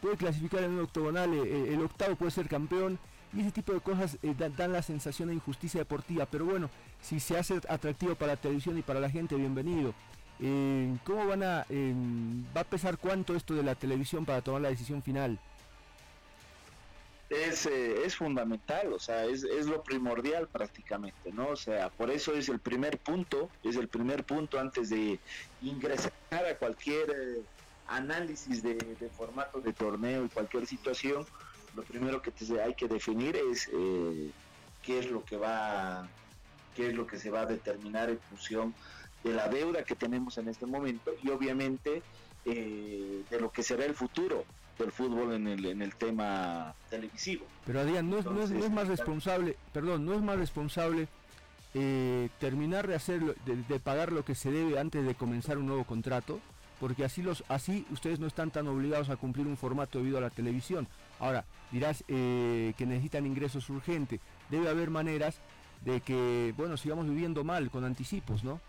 puede 0.00 0.16
clasificar 0.16 0.62
en 0.62 0.72
un 0.72 0.80
octogonal, 0.80 1.32
eh, 1.34 1.42
eh, 1.44 1.74
el 1.74 1.82
octavo 1.82 2.16
puede 2.16 2.30
ser 2.30 2.48
campeón 2.48 2.98
y 3.32 3.40
ese 3.40 3.50
tipo 3.50 3.72
de 3.72 3.80
cosas 3.80 4.18
eh, 4.22 4.34
dan, 4.36 4.72
la 4.72 4.82
sensación 4.82 5.28
de 5.28 5.34
injusticia 5.34 5.80
deportiva. 5.80 6.26
Pero 6.26 6.46
bueno, 6.46 6.70
si 7.00 7.20
se 7.20 7.36
hace 7.36 7.60
atractivo 7.68 8.14
para 8.14 8.32
la 8.32 8.40
televisión 8.40 8.78
y 8.78 8.82
para 8.82 9.00
la 9.00 9.10
gente, 9.10 9.34
bienvenido. 9.36 9.94
¿Cómo 11.04 11.26
van 11.26 11.42
a, 11.42 11.66
va 12.56 12.60
a 12.60 12.64
pesar 12.64 12.96
cuánto 12.96 13.34
esto 13.34 13.54
de 13.54 13.64
la 13.64 13.74
televisión 13.74 14.24
para 14.24 14.40
tomar 14.40 14.60
la 14.60 14.68
decisión 14.68 15.02
final? 15.02 15.40
Es, 17.28 17.66
es 17.66 18.16
fundamental, 18.16 18.90
o 18.92 18.98
sea, 18.98 19.26
es, 19.26 19.44
es 19.44 19.66
lo 19.66 19.82
primordial 19.82 20.48
prácticamente, 20.48 21.30
¿no? 21.30 21.48
O 21.48 21.56
sea, 21.56 21.90
por 21.90 22.10
eso 22.10 22.32
es 22.32 22.48
el 22.48 22.58
primer 22.58 22.98
punto, 23.00 23.50
es 23.62 23.76
el 23.76 23.88
primer 23.88 24.24
punto 24.24 24.58
antes 24.58 24.88
de 24.88 25.20
ingresar 25.60 26.12
a 26.30 26.56
cualquier 26.56 27.14
análisis 27.88 28.62
de, 28.62 28.74
de 28.74 29.10
formato 29.10 29.60
de 29.60 29.72
torneo 29.72 30.24
y 30.24 30.28
cualquier 30.28 30.66
situación, 30.66 31.26
lo 31.74 31.82
primero 31.82 32.22
que 32.22 32.30
te 32.30 32.60
hay 32.62 32.74
que 32.74 32.88
definir 32.88 33.36
es 33.36 33.68
eh, 33.72 34.32
qué 34.82 34.98
es 34.98 35.10
lo 35.10 35.24
que 35.24 35.36
va, 35.36 36.08
qué 36.74 36.88
es 36.88 36.94
lo 36.94 37.06
que 37.06 37.18
se 37.18 37.30
va 37.30 37.42
a 37.42 37.46
determinar 37.46 38.10
en 38.10 38.20
función 38.20 38.74
de 39.22 39.32
la 39.32 39.48
deuda 39.48 39.84
que 39.84 39.96
tenemos 39.96 40.38
en 40.38 40.48
este 40.48 40.66
momento 40.66 41.12
y 41.22 41.30
obviamente 41.30 42.02
eh, 42.44 43.24
de 43.28 43.40
lo 43.40 43.50
que 43.50 43.62
será 43.62 43.84
el 43.84 43.94
futuro 43.94 44.44
del 44.78 44.92
fútbol 44.92 45.34
en 45.34 45.46
el, 45.46 45.64
en 45.64 45.82
el 45.82 45.94
tema 45.94 46.74
televisivo. 46.88 47.44
Pero 47.66 47.80
Adrián, 47.80 48.08
no 48.08 48.18
es, 48.18 48.24
no 48.24 48.42
es, 48.42 48.50
no 48.50 48.64
es 48.64 48.70
más 48.70 48.88
responsable, 48.88 49.56
perdón, 49.72 50.06
no 50.06 50.14
es 50.14 50.22
más 50.22 50.38
responsable 50.38 51.08
eh, 51.74 52.28
terminar 52.38 52.86
de 52.86 52.94
hacer 52.94 53.20
de 53.44 53.80
pagar 53.80 54.12
lo 54.12 54.24
que 54.24 54.34
se 54.34 54.50
debe 54.50 54.78
antes 54.78 55.04
de 55.04 55.14
comenzar 55.14 55.58
un 55.58 55.66
nuevo 55.66 55.84
contrato, 55.84 56.40
porque 56.80 57.04
así 57.04 57.22
los 57.22 57.44
así 57.48 57.86
ustedes 57.90 58.20
no 58.20 58.26
están 58.26 58.50
tan 58.50 58.66
obligados 58.68 59.10
a 59.10 59.16
cumplir 59.16 59.46
un 59.46 59.56
formato 59.56 59.98
debido 59.98 60.18
a 60.18 60.22
la 60.22 60.30
televisión. 60.30 60.88
Ahora 61.20 61.44
dirás 61.70 62.04
eh, 62.08 62.72
que 62.78 62.86
necesitan 62.86 63.26
ingresos 63.26 63.68
urgentes. 63.68 64.20
Debe 64.50 64.68
haber 64.70 64.90
maneras 64.90 65.36
de 65.84 66.00
que 66.00 66.54
bueno 66.56 66.76
sigamos 66.76 67.06
viviendo 67.08 67.44
mal 67.44 67.70
con 67.70 67.84
anticipos, 67.84 68.44
¿no? 68.44 68.60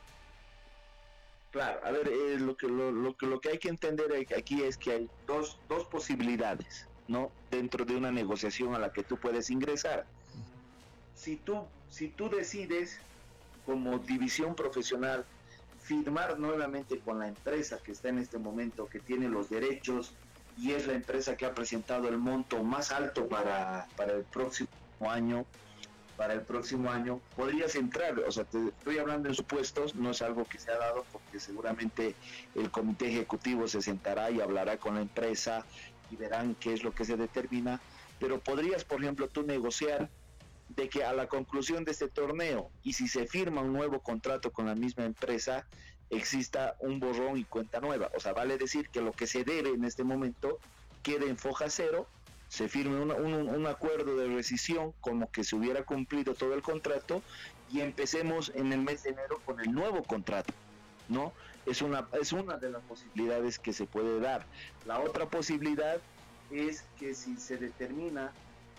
Claro, 1.51 1.79
a 1.83 1.91
ver, 1.91 2.07
eh, 2.07 2.37
lo, 2.39 2.55
que, 2.55 2.67
lo, 2.67 2.91
lo 2.91 3.15
lo 3.19 3.39
que 3.39 3.49
hay 3.49 3.57
que 3.57 3.69
entender 3.69 4.11
aquí 4.37 4.61
es 4.61 4.77
que 4.77 4.91
hay 4.91 5.09
dos, 5.25 5.57
dos 5.67 5.85
posibilidades, 5.85 6.87
¿no? 7.07 7.31
Dentro 7.49 7.85
de 7.85 7.95
una 7.95 8.11
negociación 8.11 8.75
a 8.75 8.79
la 8.79 8.93
que 8.93 9.03
tú 9.03 9.17
puedes 9.17 9.49
ingresar. 9.49 10.05
Si 11.15 11.37
tú, 11.37 11.65
si 11.89 12.09
tú 12.09 12.29
decides 12.29 12.99
como 13.65 13.97
división 13.99 14.55
profesional 14.55 15.25
firmar 15.81 16.39
nuevamente 16.39 16.99
con 16.99 17.19
la 17.19 17.27
empresa 17.27 17.79
que 17.83 17.93
está 17.93 18.09
en 18.09 18.19
este 18.19 18.37
momento, 18.37 18.87
que 18.87 18.99
tiene 18.99 19.27
los 19.27 19.49
derechos 19.49 20.13
y 20.57 20.73
es 20.73 20.85
la 20.85 20.93
empresa 20.93 21.35
que 21.35 21.45
ha 21.45 21.53
presentado 21.55 22.07
el 22.07 22.17
monto 22.17 22.63
más 22.63 22.91
alto 22.91 23.27
para, 23.27 23.87
para 23.95 24.13
el 24.13 24.23
próximo 24.23 24.69
año, 24.99 25.45
para 26.19 26.33
el 26.33 26.41
próximo 26.41 26.91
año, 26.91 27.21
podrías 27.33 27.75
entrar, 27.75 28.19
o 28.19 28.29
sea, 28.29 28.43
te 28.43 28.57
estoy 28.67 28.97
hablando 28.97 29.29
en 29.29 29.35
supuestos, 29.35 29.95
no 29.95 30.11
es 30.11 30.21
algo 30.21 30.43
que 30.43 30.59
se 30.59 30.69
ha 30.69 30.77
dado 30.77 31.05
porque 31.13 31.39
seguramente 31.39 32.13
el 32.55 32.69
comité 32.71 33.07
ejecutivo 33.07 33.69
se 33.69 33.81
sentará 33.81 34.29
y 34.29 34.41
hablará 34.41 34.75
con 34.75 34.95
la 34.95 35.01
empresa 35.01 35.65
y 36.11 36.17
verán 36.17 36.55
qué 36.55 36.73
es 36.73 36.83
lo 36.83 36.91
que 36.91 37.05
se 37.05 37.15
determina, 37.15 37.79
pero 38.19 38.37
podrías, 38.41 38.83
por 38.83 39.01
ejemplo, 39.01 39.29
tú 39.29 39.43
negociar 39.43 40.09
de 40.67 40.89
que 40.89 41.05
a 41.05 41.13
la 41.13 41.27
conclusión 41.27 41.85
de 41.85 41.91
este 41.91 42.09
torneo 42.09 42.69
y 42.83 42.91
si 42.91 43.07
se 43.07 43.25
firma 43.25 43.61
un 43.61 43.71
nuevo 43.71 44.01
contrato 44.01 44.51
con 44.51 44.65
la 44.65 44.75
misma 44.75 45.05
empresa, 45.05 45.65
exista 46.09 46.75
un 46.81 46.99
borrón 46.99 47.37
y 47.37 47.45
cuenta 47.45 47.79
nueva. 47.79 48.11
O 48.13 48.19
sea, 48.19 48.33
vale 48.33 48.57
decir 48.57 48.89
que 48.89 48.99
lo 48.99 49.13
que 49.13 49.25
se 49.25 49.45
debe 49.45 49.69
en 49.69 49.85
este 49.85 50.03
momento 50.03 50.59
quede 51.01 51.29
en 51.29 51.37
foja 51.37 51.69
cero, 51.69 52.09
se 52.49 52.67
firme 52.67 52.99
un, 52.99 53.11
un 53.11 53.67
acuerdo 53.67 54.17
de 54.17 54.27
rescisión 54.27 54.93
como 54.99 55.31
que 55.31 55.43
se 55.43 55.55
hubiera 55.55 55.83
cumplido 55.83 56.33
todo 56.33 56.53
el 56.53 56.61
contrato 56.61 57.21
y 57.71 57.79
empecemos 57.81 58.51
en 58.55 58.73
el 58.73 58.81
mes 58.81 59.03
de 59.03 59.11
enero 59.11 59.39
con 59.45 59.59
el 59.61 59.71
nuevo 59.71 60.03
contrato. 60.03 60.53
¿no? 61.09 61.33
Es 61.65 61.81
una, 61.81 62.07
es 62.19 62.31
una 62.31 62.57
de 62.57 62.69
las 62.69 62.83
posibilidades 62.83 63.59
que 63.59 63.73
se 63.73 63.85
puede 63.85 64.19
dar. 64.19 64.45
La 64.85 64.99
otra 64.99 65.25
posibilidad 65.27 65.99
es 66.51 66.83
que 66.97 67.13
si 67.13 67.35
se 67.37 67.57
determina 67.57 68.31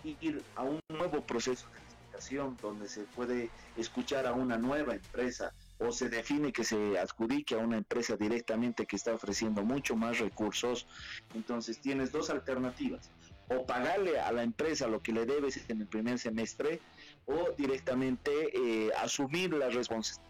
ir 0.03 0.41
a 0.55 0.63
un 0.63 0.79
nuevo 0.89 1.21
proceso 1.21 1.67
de 1.69 1.79
licitación 1.79 2.57
donde 2.61 2.89
se 2.89 3.01
puede 3.01 3.49
escuchar 3.77 4.25
a 4.25 4.33
una 4.33 4.57
nueva 4.57 4.95
empresa 4.95 5.53
o 5.77 5.91
se 5.91 6.09
define 6.09 6.51
que 6.51 6.63
se 6.63 6.97
adjudique 6.97 7.55
a 7.55 7.59
una 7.59 7.77
empresa 7.77 8.15
directamente 8.15 8.85
que 8.85 8.95
está 8.95 9.13
ofreciendo 9.13 9.63
mucho 9.63 9.95
más 9.95 10.19
recursos, 10.19 10.87
entonces 11.33 11.79
tienes 11.79 12.11
dos 12.11 12.29
alternativas. 12.29 13.09
O 13.53 13.65
pagarle 13.65 14.17
a 14.19 14.31
la 14.31 14.43
empresa 14.43 14.87
lo 14.87 15.01
que 15.01 15.11
le 15.11 15.25
debes 15.25 15.69
en 15.69 15.81
el 15.81 15.87
primer 15.87 16.17
semestre 16.19 16.83
o 17.25 17.53
directamente 17.57 18.31
eh, 18.53 18.91
asumir 18.97 19.53
la, 19.53 19.69
respons- 19.69 20.21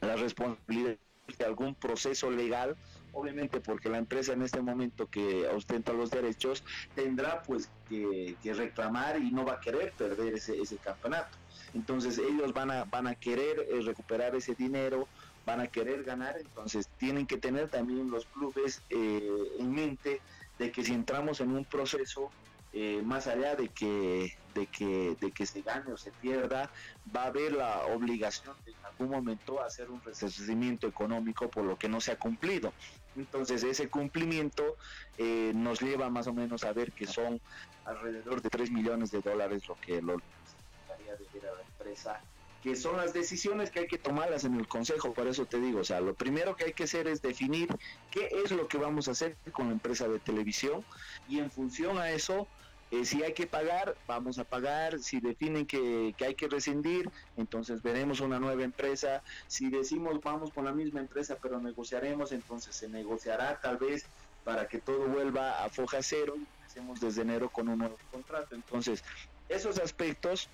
la 0.00 0.16
responsabilidad 0.16 0.98
de 1.38 1.44
algún 1.46 1.74
proceso 1.76 2.30
legal, 2.30 2.76
obviamente 3.12 3.60
porque 3.62 3.88
la 3.88 3.96
empresa 3.98 4.34
en 4.34 4.42
este 4.42 4.60
momento 4.60 5.06
que 5.08 5.46
ostenta 5.48 5.94
los 5.94 6.10
derechos 6.10 6.62
tendrá 6.92 7.42
pues 7.46 7.72
que, 7.88 8.36
que 8.42 8.52
reclamar 8.52 9.18
y 9.22 9.30
no 9.32 9.46
va 9.46 9.54
a 9.54 9.60
querer 9.60 9.94
perder 9.96 10.34
ese, 10.34 10.60
ese 10.60 10.78
campeonato. 10.78 11.38
Entonces 11.72 12.18
ellos 12.18 12.52
van 12.52 12.70
a, 12.70 12.84
van 12.84 13.06
a 13.06 13.14
querer 13.14 13.66
eh, 13.70 13.80
recuperar 13.80 14.36
ese 14.36 14.54
dinero, 14.54 15.08
van 15.46 15.60
a 15.60 15.66
querer 15.68 16.04
ganar, 16.04 16.36
entonces 16.38 16.90
tienen 16.98 17.26
que 17.26 17.38
tener 17.38 17.70
también 17.70 18.10
los 18.10 18.26
clubes 18.26 18.82
eh, 18.90 19.22
en 19.58 19.70
mente 19.72 20.22
de 20.58 20.70
que 20.70 20.84
si 20.84 20.92
entramos 20.92 21.40
en 21.40 21.50
un 21.50 21.64
proceso 21.64 22.30
eh, 22.76 23.02
más 23.04 23.28
allá 23.28 23.54
de 23.54 23.68
que, 23.68 24.36
de, 24.52 24.66
que, 24.66 25.16
de 25.20 25.30
que 25.30 25.46
se 25.46 25.62
gane 25.62 25.92
o 25.92 25.96
se 25.96 26.10
pierda, 26.10 26.70
va 27.14 27.22
a 27.22 27.26
haber 27.26 27.52
la 27.52 27.86
obligación 27.86 28.56
de 28.64 28.72
en 28.72 28.84
algún 28.84 29.10
momento 29.10 29.62
hacer 29.62 29.90
un 29.90 30.02
resarcimiento 30.02 30.88
económico 30.88 31.48
por 31.48 31.64
lo 31.64 31.78
que 31.78 31.88
no 31.88 32.00
se 32.00 32.10
ha 32.10 32.18
cumplido. 32.18 32.72
Entonces 33.14 33.62
ese 33.62 33.88
cumplimiento 33.88 34.76
eh, 35.18 35.52
nos 35.54 35.80
lleva 35.80 36.10
más 36.10 36.26
o 36.26 36.32
menos 36.32 36.64
a 36.64 36.72
ver 36.72 36.90
que 36.90 37.06
son 37.06 37.40
alrededor 37.84 38.42
de 38.42 38.50
3 38.50 38.72
millones 38.72 39.12
de 39.12 39.20
dólares 39.20 39.68
lo 39.68 39.76
que 39.76 40.02
lo 40.02 40.16
necesitaría 40.16 41.14
de 41.14 41.48
a 41.48 41.54
la 41.54 41.62
empresa 41.62 42.20
que 42.64 42.76
son 42.76 42.96
las 42.96 43.12
decisiones 43.12 43.70
que 43.70 43.80
hay 43.80 43.86
que 43.86 43.98
tomarlas 43.98 44.44
en 44.44 44.54
el 44.54 44.66
consejo, 44.66 45.12
por 45.12 45.26
eso 45.26 45.44
te 45.44 45.60
digo, 45.60 45.80
o 45.80 45.84
sea, 45.84 46.00
lo 46.00 46.14
primero 46.14 46.56
que 46.56 46.64
hay 46.64 46.72
que 46.72 46.84
hacer 46.84 47.06
es 47.06 47.20
definir 47.20 47.68
qué 48.10 48.26
es 48.42 48.52
lo 48.52 48.66
que 48.68 48.78
vamos 48.78 49.06
a 49.06 49.10
hacer 49.10 49.36
con 49.52 49.66
la 49.66 49.74
empresa 49.74 50.08
de 50.08 50.18
televisión 50.18 50.82
y 51.28 51.40
en 51.40 51.50
función 51.50 51.98
a 51.98 52.10
eso, 52.10 52.48
eh, 52.90 53.04
si 53.04 53.22
hay 53.22 53.34
que 53.34 53.46
pagar, 53.46 53.94
vamos 54.08 54.38
a 54.38 54.44
pagar, 54.44 54.98
si 54.98 55.20
definen 55.20 55.66
que, 55.66 56.14
que 56.16 56.24
hay 56.24 56.34
que 56.34 56.48
rescindir, 56.48 57.06
entonces 57.36 57.82
veremos 57.82 58.20
una 58.20 58.40
nueva 58.40 58.62
empresa, 58.62 59.22
si 59.46 59.68
decimos 59.68 60.18
vamos 60.22 60.50
con 60.50 60.64
la 60.64 60.72
misma 60.72 61.00
empresa 61.00 61.36
pero 61.42 61.60
negociaremos, 61.60 62.32
entonces 62.32 62.74
se 62.74 62.88
negociará 62.88 63.60
tal 63.60 63.76
vez 63.76 64.06
para 64.42 64.68
que 64.68 64.78
todo 64.80 65.06
vuelva 65.08 65.62
a 65.62 65.68
foja 65.68 65.98
cero 66.00 66.32
y 66.38 66.46
empecemos 66.56 66.98
desde 66.98 67.20
enero 67.20 67.50
con 67.50 67.68
un 67.68 67.80
nuevo 67.80 67.98
contrato, 68.10 68.54
entonces 68.54 69.04
esos 69.50 69.78
aspectos 69.78 70.48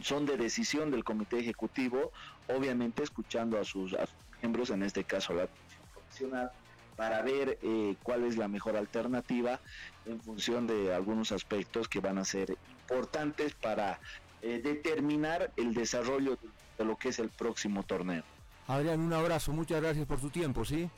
son 0.00 0.26
de 0.26 0.36
decisión 0.36 0.90
del 0.90 1.04
comité 1.04 1.38
ejecutivo, 1.38 2.12
obviamente 2.48 3.02
escuchando 3.02 3.58
a 3.58 3.64
sus, 3.64 3.94
a 3.94 4.06
sus 4.06 4.16
miembros, 4.40 4.70
en 4.70 4.82
este 4.82 5.04
caso 5.04 5.32
la 5.34 5.46
comisión 5.46 5.82
profesional, 5.92 6.50
para 6.96 7.22
ver 7.22 7.58
eh, 7.62 7.96
cuál 8.02 8.24
es 8.24 8.36
la 8.36 8.48
mejor 8.48 8.76
alternativa 8.76 9.60
en 10.06 10.20
función 10.20 10.66
de 10.66 10.94
algunos 10.94 11.32
aspectos 11.32 11.88
que 11.88 12.00
van 12.00 12.18
a 12.18 12.24
ser 12.24 12.56
importantes 12.80 13.54
para 13.54 13.98
eh, 14.42 14.60
determinar 14.62 15.50
el 15.56 15.74
desarrollo 15.74 16.36
de, 16.36 16.48
de 16.78 16.84
lo 16.84 16.96
que 16.96 17.08
es 17.08 17.18
el 17.18 17.30
próximo 17.30 17.82
torneo. 17.82 18.22
Adrián, 18.66 19.00
un 19.00 19.12
abrazo, 19.12 19.52
muchas 19.52 19.80
gracias 19.80 20.06
por 20.06 20.20
tu 20.20 20.30
tiempo, 20.30 20.64
¿sí? 20.64 20.88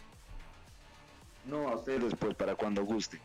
No 1.47 1.69
a 1.69 1.77
ustedes, 1.77 2.15
pues 2.17 2.35
para 2.35 2.55
cuando 2.55 2.85
guste. 2.85 3.21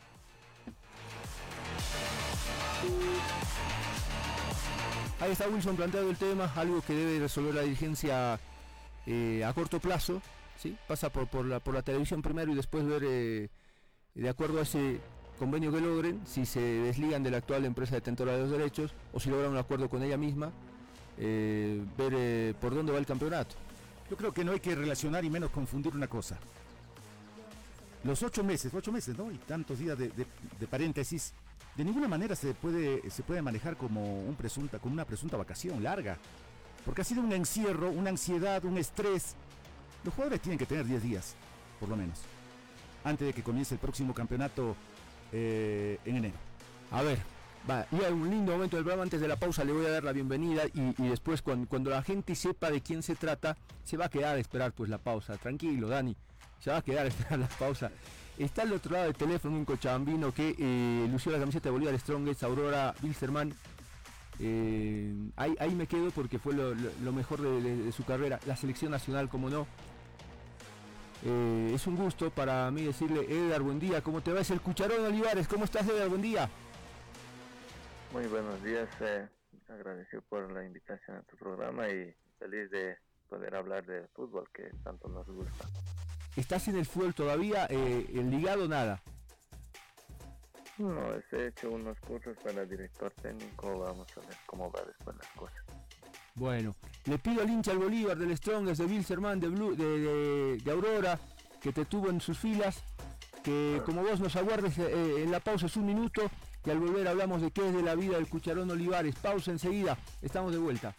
Ahí 5.21 5.31
está 5.31 5.47
Wilson 5.47 5.75
planteado 5.75 6.09
el 6.09 6.17
tema, 6.17 6.51
algo 6.55 6.81
que 6.81 6.93
debe 6.93 7.19
resolver 7.19 7.53
la 7.53 7.61
dirigencia 7.61 8.39
eh, 9.05 9.43
a 9.45 9.53
corto 9.53 9.79
plazo, 9.79 10.19
¿sí? 10.57 10.75
Pasa 10.87 11.11
por, 11.11 11.27
por, 11.27 11.45
la, 11.45 11.59
televisión 11.83 12.23
primero 12.23 12.51
y 12.51 12.55
después 12.55 12.83
ver, 12.87 13.03
eh, 13.05 13.49
de 14.15 14.29
acuerdo 14.29 14.59
a 14.59 14.63
ese 14.63 14.99
convenio 15.37 15.71
que 15.71 15.79
logren, 15.79 16.21
si 16.25 16.45
se 16.47 16.59
desligan 16.59 17.21
de 17.21 17.29
la 17.29 17.37
actual 17.37 17.65
empresa 17.65 17.95
detentora 17.95 18.33
de 18.33 18.39
los 18.39 18.51
derechos 18.51 18.93
o 19.13 19.19
si 19.19 19.29
logran 19.29 19.51
un 19.51 19.57
acuerdo 19.57 19.89
con 19.89 20.01
ella 20.01 20.17
misma, 20.17 20.51
eh, 21.19 21.83
ver 21.97 22.55
por 22.55 22.73
dónde 22.73 22.91
va 22.91 22.97
el 22.97 23.05
campeonato. 23.05 23.55
Yo 24.09 24.17
creo 24.17 24.33
que 24.33 24.43
no 24.43 24.53
hay 24.53 24.59
que 24.59 24.73
relacionar 24.73 25.23
y 25.23 25.29
menos 25.29 25.51
confundir 25.51 25.95
una 25.95 26.07
cosa. 26.07 26.37
Los 28.03 28.23
ocho 28.23 28.43
meses, 28.43 28.73
ocho 28.73 28.91
meses, 28.91 29.15
¿no? 29.15 29.31
Y 29.31 29.37
tantos 29.37 29.77
días 29.77 29.95
de- 29.99 30.09
de 30.09 30.67
paréntesis, 30.67 31.33
de 31.75 31.85
ninguna 31.85 32.07
manera 32.07 32.35
se 32.35 32.53
puede, 32.53 33.09
se 33.09 33.23
puede 33.23 33.41
manejar 33.41 33.77
como, 33.77 34.19
una 34.83 35.05
presunta 35.05 35.37
vacación 35.37 35.81
larga. 35.81 36.17
Porque 36.85 37.01
ha 37.01 37.05
sido 37.05 37.21
un 37.21 37.31
encierro, 37.31 37.89
una 37.89 38.09
ansiedad, 38.09 38.63
un 38.65 38.77
estrés. 38.77 39.35
Los 40.03 40.13
jugadores 40.13 40.41
tienen 40.41 40.57
que 40.57 40.65
tener 40.65 40.85
10 40.85 41.03
días, 41.03 41.35
por 41.79 41.89
lo 41.89 41.95
menos, 41.95 42.19
antes 43.03 43.27
de 43.27 43.33
que 43.33 43.43
comience 43.43 43.75
el 43.75 43.79
próximo 43.79 44.13
campeonato 44.13 44.75
eh, 45.31 45.99
en 46.05 46.17
enero. 46.17 46.37
A 46.89 47.03
ver, 47.03 47.19
va, 47.69 47.85
y 47.91 48.03
hay 48.03 48.11
un 48.11 48.29
lindo 48.29 48.51
momento 48.51 48.75
del 48.75 48.83
programa. 48.83 49.03
Antes 49.03 49.21
de 49.21 49.27
la 49.27 49.35
pausa 49.35 49.63
le 49.63 49.73
voy 49.73 49.85
a 49.85 49.91
dar 49.91 50.03
la 50.03 50.11
bienvenida 50.11 50.63
y, 50.73 51.07
después 51.07 51.41
cuando, 51.41 51.67
cuando 51.69 51.91
la 51.91 52.01
gente 52.01 52.35
sepa 52.35 52.71
de 52.71 52.81
quién 52.81 53.03
se 53.03 53.15
trata, 53.15 53.55
se 53.83 53.95
va 53.95 54.05
a 54.05 54.09
quedar 54.09 54.35
a 54.35 54.39
esperar 54.39 54.73
pues 54.73 54.89
la 54.89 54.97
pausa. 54.97 55.37
Tranquilo, 55.37 55.87
Dani, 55.87 56.15
se 56.59 56.71
va 56.71 56.77
a 56.77 56.81
quedar 56.81 57.05
a 57.05 57.09
esperar 57.09 57.39
la 57.39 57.47
pausa. 57.47 57.91
Está 58.37 58.63
al 58.63 58.73
otro 58.73 58.93
lado 58.93 59.05
del 59.05 59.15
teléfono 59.15 59.55
un 59.55 59.65
cochabambino 59.65 60.33
que 60.33 60.55
eh, 60.57 61.07
lució 61.11 61.31
la 61.31 61.39
camiseta 61.39 61.69
de 61.69 61.71
Bolívar 61.71 61.99
Strongest, 61.99 62.43
Aurora 62.43 62.95
Wilstermann. 63.03 63.53
Eh, 64.39 65.13
ahí, 65.35 65.55
ahí 65.59 65.75
me 65.75 65.85
quedo 65.85 66.09
porque 66.11 66.39
fue 66.39 66.53
lo, 66.53 67.11
mejor 67.11 67.41
de 67.41 67.91
su 67.91 68.03
carrera. 68.03 68.39
La 68.45 68.55
selección 68.55 68.91
nacional, 68.91 69.29
como 69.29 69.49
no. 69.49 69.67
Eh, 71.23 71.71
es 71.75 71.85
un 71.85 71.95
gusto 71.95 72.31
para 72.31 72.69
mí 72.71 72.83
decirle, 72.83 73.25
Edgar, 73.29 73.61
buen 73.61 73.79
día, 73.79 74.01
¿cómo 74.01 74.21
te 74.21 74.33
va? 74.33 74.39
Es 74.39 74.49
el 74.49 74.59
Cucharón 74.59 75.05
Olivares, 75.05 75.47
¿cómo 75.47 75.65
estás, 75.65 75.87
Edgar? 75.87 76.09
Buen 76.09 76.21
día. 76.21 76.49
Muy 78.11 78.25
buenos 78.25 78.61
días, 78.63 78.89
eh, 79.01 79.27
agradecido 79.69 80.23
por 80.29 80.51
la 80.51 80.65
invitación 80.65 81.17
a 81.17 81.21
tu 81.23 81.37
programa 81.37 81.87
y 81.89 82.13
feliz 82.39 82.71
de 82.71 82.97
poder 83.29 83.55
hablar 83.55 83.85
de 83.85 84.07
fútbol 84.15 84.49
que 84.51 84.71
tanto 84.83 85.07
nos 85.09 85.27
gusta. 85.27 85.67
¿Estás 86.35 86.67
en 86.67 86.77
el 86.77 86.85
fútbol 86.85 87.13
todavía? 87.13 87.67
Eh, 87.69 88.09
¿El 88.13 88.31
ligado 88.31 88.67
nada? 88.67 89.01
No, 90.77 91.13
he 91.31 91.47
hecho 91.47 91.69
unos 91.69 91.99
cursos 91.99 92.35
para 92.43 92.65
director 92.65 93.11
técnico, 93.21 93.79
vamos 93.79 94.07
a 94.17 94.21
ver 94.21 94.37
cómo 94.45 94.71
va 94.71 94.81
después 94.81 95.15
las 95.17 95.27
cosas. 95.33 95.63
Bueno, 96.33 96.75
le 97.05 97.19
pido 97.19 97.41
al 97.41 97.49
hincha 97.49 97.71
al 97.71 97.77
Bolívar 97.77 98.17
del 98.17 98.35
Strongest, 98.37 98.81
de 98.81 98.87
Bilzerman, 98.87 99.39
de, 99.39 99.49
Blue, 99.49 99.75
de, 99.75 99.99
de, 99.99 100.57
de, 100.57 100.71
Aurora, 100.71 101.19
que 101.61 101.73
te 101.73 101.85
tuvo 101.85 102.09
en 102.09 102.21
sus 102.21 102.39
filas, 102.39 102.81
que 103.43 103.81
como 103.85 104.01
vos 104.01 104.19
nos 104.19 104.35
aguardes 104.35 104.77
eh, 104.79 105.23
en 105.23 105.31
la 105.31 105.39
pausa 105.39 105.65
es 105.65 105.75
un 105.75 105.85
minuto 105.85 106.31
y 106.65 106.69
al 106.69 106.79
volver 106.79 107.07
hablamos 107.07 107.41
de 107.41 107.51
qué 107.51 107.67
es 107.67 107.73
de 107.73 107.81
la 107.81 107.95
vida 107.95 108.15
del 108.15 108.27
Cucharón 108.27 108.71
Olivares. 108.71 109.15
Pausa 109.15 109.51
enseguida, 109.51 109.97
estamos 110.21 110.51
de 110.51 110.59
vuelta. 110.59 110.95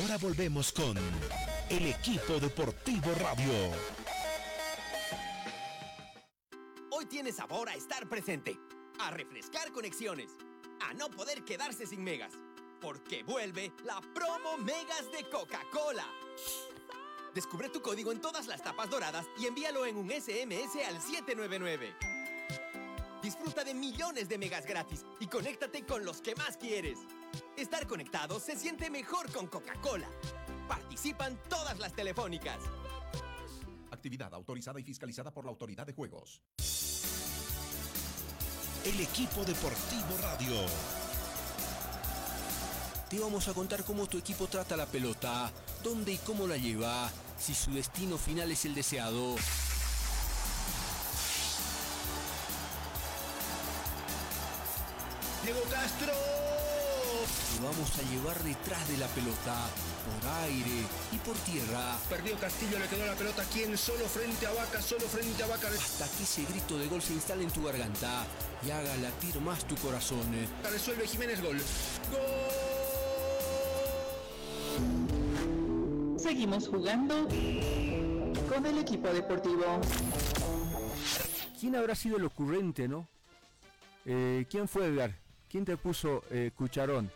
Ahora 0.00 0.16
volvemos 0.16 0.72
con 0.72 0.96
el 1.68 1.86
equipo 1.86 2.38
deportivo 2.40 3.12
radio. 3.16 3.52
Hoy 6.90 7.04
tiene 7.04 7.32
sabor 7.32 7.68
a 7.68 7.74
estar 7.74 8.08
presente, 8.08 8.56
a 8.98 9.10
refrescar 9.10 9.70
conexiones, 9.72 10.30
a 10.80 10.94
no 10.94 11.10
poder 11.10 11.44
quedarse 11.44 11.86
sin 11.86 12.02
megas, 12.02 12.32
porque 12.80 13.22
vuelve 13.24 13.72
la 13.84 14.00
promo 14.14 14.56
Megas 14.58 15.10
de 15.12 15.28
Coca-Cola. 15.28 16.06
Descubre 17.34 17.68
tu 17.68 17.82
código 17.82 18.10
en 18.10 18.22
todas 18.22 18.46
las 18.46 18.62
tapas 18.62 18.88
doradas 18.88 19.26
y 19.38 19.46
envíalo 19.46 19.84
en 19.84 19.96
un 19.96 20.10
SMS 20.10 20.76
al 20.86 21.00
799. 21.02 21.94
Disfruta 23.22 23.64
de 23.64 23.74
millones 23.74 24.30
de 24.30 24.38
megas 24.38 24.64
gratis 24.64 25.04
y 25.18 25.26
conéctate 25.26 25.84
con 25.84 26.06
los 26.06 26.22
que 26.22 26.34
más 26.36 26.56
quieres. 26.56 26.98
Estar 27.60 27.86
conectado 27.86 28.40
se 28.40 28.56
siente 28.56 28.88
mejor 28.88 29.30
con 29.30 29.46
Coca-Cola. 29.46 30.08
Participan 30.66 31.38
todas 31.46 31.78
las 31.78 31.92
telefónicas. 31.92 32.56
Actividad 33.90 34.32
autorizada 34.32 34.80
y 34.80 34.82
fiscalizada 34.82 35.30
por 35.30 35.44
la 35.44 35.50
Autoridad 35.50 35.86
de 35.86 35.92
Juegos. 35.92 36.40
El 38.82 38.98
equipo 38.98 39.44
deportivo 39.44 40.16
radio. 40.22 40.54
Te 43.10 43.18
vamos 43.20 43.46
a 43.46 43.52
contar 43.52 43.84
cómo 43.84 44.06
tu 44.06 44.16
equipo 44.16 44.46
trata 44.46 44.74
la 44.74 44.86
pelota, 44.86 45.52
dónde 45.84 46.12
y 46.12 46.16
cómo 46.16 46.46
la 46.46 46.56
lleva, 46.56 47.10
si 47.36 47.52
su 47.52 47.72
destino 47.72 48.16
final 48.16 48.50
es 48.50 48.64
el 48.64 48.74
deseado. 48.74 49.36
Diego 55.44 55.60
Castro. 55.70 56.49
Vamos 57.62 57.98
a 57.98 58.02
llevar 58.10 58.42
detrás 58.42 58.88
de 58.88 58.96
la 58.96 59.06
pelota, 59.08 59.68
por 60.06 60.30
aire 60.44 60.84
y 61.12 61.18
por 61.18 61.36
tierra. 61.36 61.98
Perdió 62.08 62.38
Castillo, 62.38 62.78
le 62.78 62.86
quedó 62.88 63.04
la 63.04 63.14
pelota 63.14 63.44
quien 63.52 63.76
solo 63.76 64.06
frente 64.06 64.46
a 64.46 64.52
Vaca, 64.52 64.80
solo 64.80 65.02
frente 65.02 65.42
a 65.42 65.46
Vaca. 65.46 65.68
Hasta 65.68 66.08
que 66.16 66.22
ese 66.22 66.44
grito 66.44 66.78
de 66.78 66.88
gol 66.88 67.02
se 67.02 67.12
instale 67.12 67.44
en 67.44 67.50
tu 67.50 67.62
garganta 67.62 68.24
y 68.66 68.70
haga 68.70 68.96
latir 68.96 69.38
más 69.42 69.66
tu 69.66 69.74
corazón. 69.76 70.26
Resuelve 70.70 71.06
Jiménez 71.06 71.42
gol. 71.42 71.58
¡Gol! 72.10 72.70
Seguimos 76.18 76.66
jugando 76.66 77.28
con 78.48 78.64
el 78.66 78.78
equipo 78.78 79.08
deportivo. 79.08 79.80
¿Quién 81.58 81.76
habrá 81.76 81.94
sido 81.94 82.16
el 82.16 82.24
ocurrente, 82.24 82.88
no? 82.88 83.06
Eh, 84.06 84.46
¿Quién 84.50 84.66
fue 84.66 84.86
Edgar? 84.86 85.14
¿Quién 85.48 85.66
te 85.66 85.76
puso 85.76 86.22
eh, 86.30 86.52
cucharón? 86.56 87.10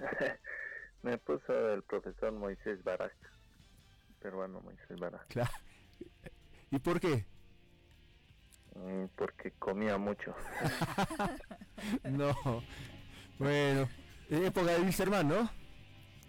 Me 1.02 1.18
puso 1.18 1.72
el 1.72 1.82
profesor 1.82 2.32
Moisés 2.32 2.82
Barak, 2.82 3.16
peruano 4.20 4.60
Moisés 4.60 4.98
Barak. 4.98 5.26
Claro. 5.28 5.50
¿Y 6.70 6.78
por 6.78 7.00
qué? 7.00 7.24
Mm, 8.74 9.06
porque 9.16 9.52
comía 9.52 9.96
mucho. 9.98 10.34
no. 12.04 12.34
Bueno, 13.38 13.88
época 14.30 14.72
de 14.72 14.80
Wilstermann, 14.80 15.28
¿no? 15.28 15.50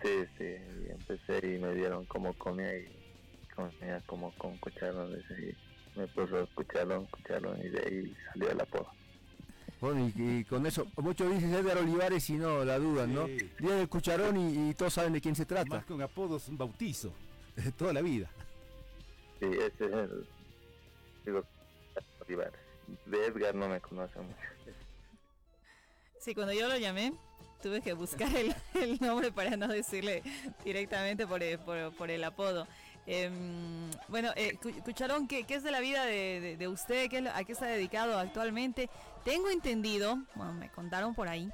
Sí, 0.01 0.25
sí, 0.37 0.43
y 0.43 0.91
empecé 0.91 1.55
y 1.55 1.57
me 1.57 1.73
dieron 1.73 2.05
como 2.05 2.33
comía 2.37 2.77
y 2.77 2.87
comía 3.55 3.99
como 4.05 4.31
con 4.37 4.57
cucharón. 4.57 5.11
Y 5.13 5.97
me 5.97 6.07
puso 6.07 6.47
cucharón, 6.53 7.05
cucharón 7.05 7.59
y 7.59 7.69
de 7.69 7.79
ahí 7.79 8.17
salió 8.31 8.51
el 8.51 8.61
apodo. 8.61 8.91
Bueno, 9.79 10.11
y, 10.15 10.39
y, 10.39 10.43
con 10.45 10.65
eso, 10.65 10.87
muchos 10.97 11.31
dicen 11.31 11.53
Edgar 11.53 11.77
Olivares 11.77 12.29
y 12.29 12.33
no, 12.33 12.65
la 12.65 12.79
dudan, 12.79 13.13
¿no? 13.13 13.27
Sí. 13.27 13.49
Día 13.59 13.75
del 13.75 13.87
cucharón 13.87 14.37
y, 14.37 14.69
y, 14.69 14.73
todos 14.73 14.93
saben 14.93 15.13
de 15.13 15.21
quién 15.21 15.35
se 15.35 15.45
trata. 15.45 15.69
Más 15.69 15.85
que 15.85 15.93
un 15.93 16.01
apodo 16.01 16.37
es 16.37 16.47
un 16.47 16.57
bautizo, 16.57 17.13
toda 17.77 17.93
la 17.93 18.01
vida. 18.01 18.29
Sí, 19.39 19.45
ese 19.45 19.85
es 19.85 19.93
el... 19.93 20.27
Digo, 21.25 21.43
Olivares. 22.25 22.59
De 23.05 23.25
Edgar 23.25 23.53
no 23.53 23.67
me 23.67 23.79
conoce 23.79 24.19
mucho. 24.19 24.39
Sí, 26.19 26.33
cuando 26.33 26.53
yo 26.53 26.67
lo 26.67 26.77
llamé, 26.77 27.13
tuve 27.61 27.81
que 27.81 27.93
buscar 27.93 28.33
el, 28.35 28.55
el 28.73 28.99
nombre 28.99 29.31
para 29.31 29.55
no 29.57 29.67
decirle 29.67 30.23
directamente 30.63 31.27
por 31.27 31.43
el, 31.43 31.59
por, 31.59 31.93
por 31.95 32.09
el 32.09 32.23
apodo. 32.23 32.67
Eh, 33.09 33.31
bueno, 34.09 34.31
eh, 34.35 34.57
Cucharón, 34.83 35.29
¿qué, 35.29 35.45
¿qué, 35.45 35.55
es 35.55 35.63
de 35.63 35.71
la 35.71 35.79
vida 35.79 36.03
de, 36.05 36.41
de, 36.41 36.57
de 36.57 36.67
usted? 36.67 37.09
¿Qué 37.09 37.19
es, 37.19 37.27
¿A 37.27 37.43
qué 37.45 37.53
está 37.53 37.65
dedicado 37.67 38.19
actualmente? 38.19 38.89
Tengo 39.23 39.49
entendido, 39.49 40.17
bueno, 40.35 40.53
me 40.53 40.69
contaron 40.69 41.13
por 41.13 41.27
ahí, 41.27 41.51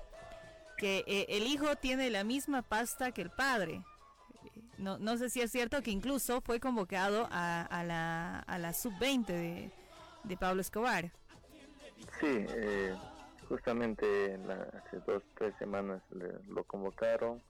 que 0.78 1.04
eh, 1.08 1.26
el 1.30 1.44
hijo 1.48 1.76
tiene 1.76 2.10
la 2.10 2.24
misma 2.24 2.62
pasta 2.62 3.12
que 3.12 3.22
el 3.22 3.30
padre. 3.30 3.82
No, 4.78 4.98
no 4.98 5.18
sé 5.18 5.30
si 5.30 5.42
es 5.42 5.52
cierto 5.52 5.82
que 5.82 5.92
incluso 5.92 6.42
fue 6.42 6.60
convocado 6.60 7.28
a, 7.32 7.62
a 7.62 7.84
la, 7.84 8.40
a 8.40 8.58
la 8.58 8.74
sub-20 8.74 9.72
de, 10.24 10.38
Pablo 10.38 10.62
Escobar. 10.62 11.12
Sí, 12.20 12.46
eh, 12.50 12.96
justamente 13.48 14.38
la, 14.40 14.56
hace 14.56 15.00
dos, 15.06 15.24
tres 15.38 15.54
semanas 15.58 16.02
le, 16.12 16.34
lo 16.50 16.64
convocaron, 16.64 17.42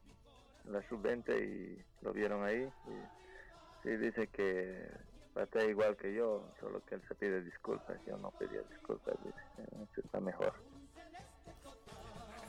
la 0.69 0.87
sub-20 0.87 1.43
y 1.43 1.83
lo 2.01 2.13
vieron 2.13 2.43
ahí. 2.43 2.63
Y, 2.63 3.83
sí, 3.83 3.97
dice 3.97 4.27
que 4.27 4.89
patea 5.33 5.65
igual 5.65 5.97
que 5.97 6.13
yo, 6.13 6.43
solo 6.59 6.83
que 6.85 6.95
él 6.95 7.01
se 7.07 7.15
pide 7.15 7.41
disculpas. 7.41 7.97
Yo 8.05 8.17
no 8.17 8.31
pedía 8.31 8.61
disculpas, 8.69 9.15
dice, 9.23 10.01
está 10.03 10.19
mejor. 10.19 10.53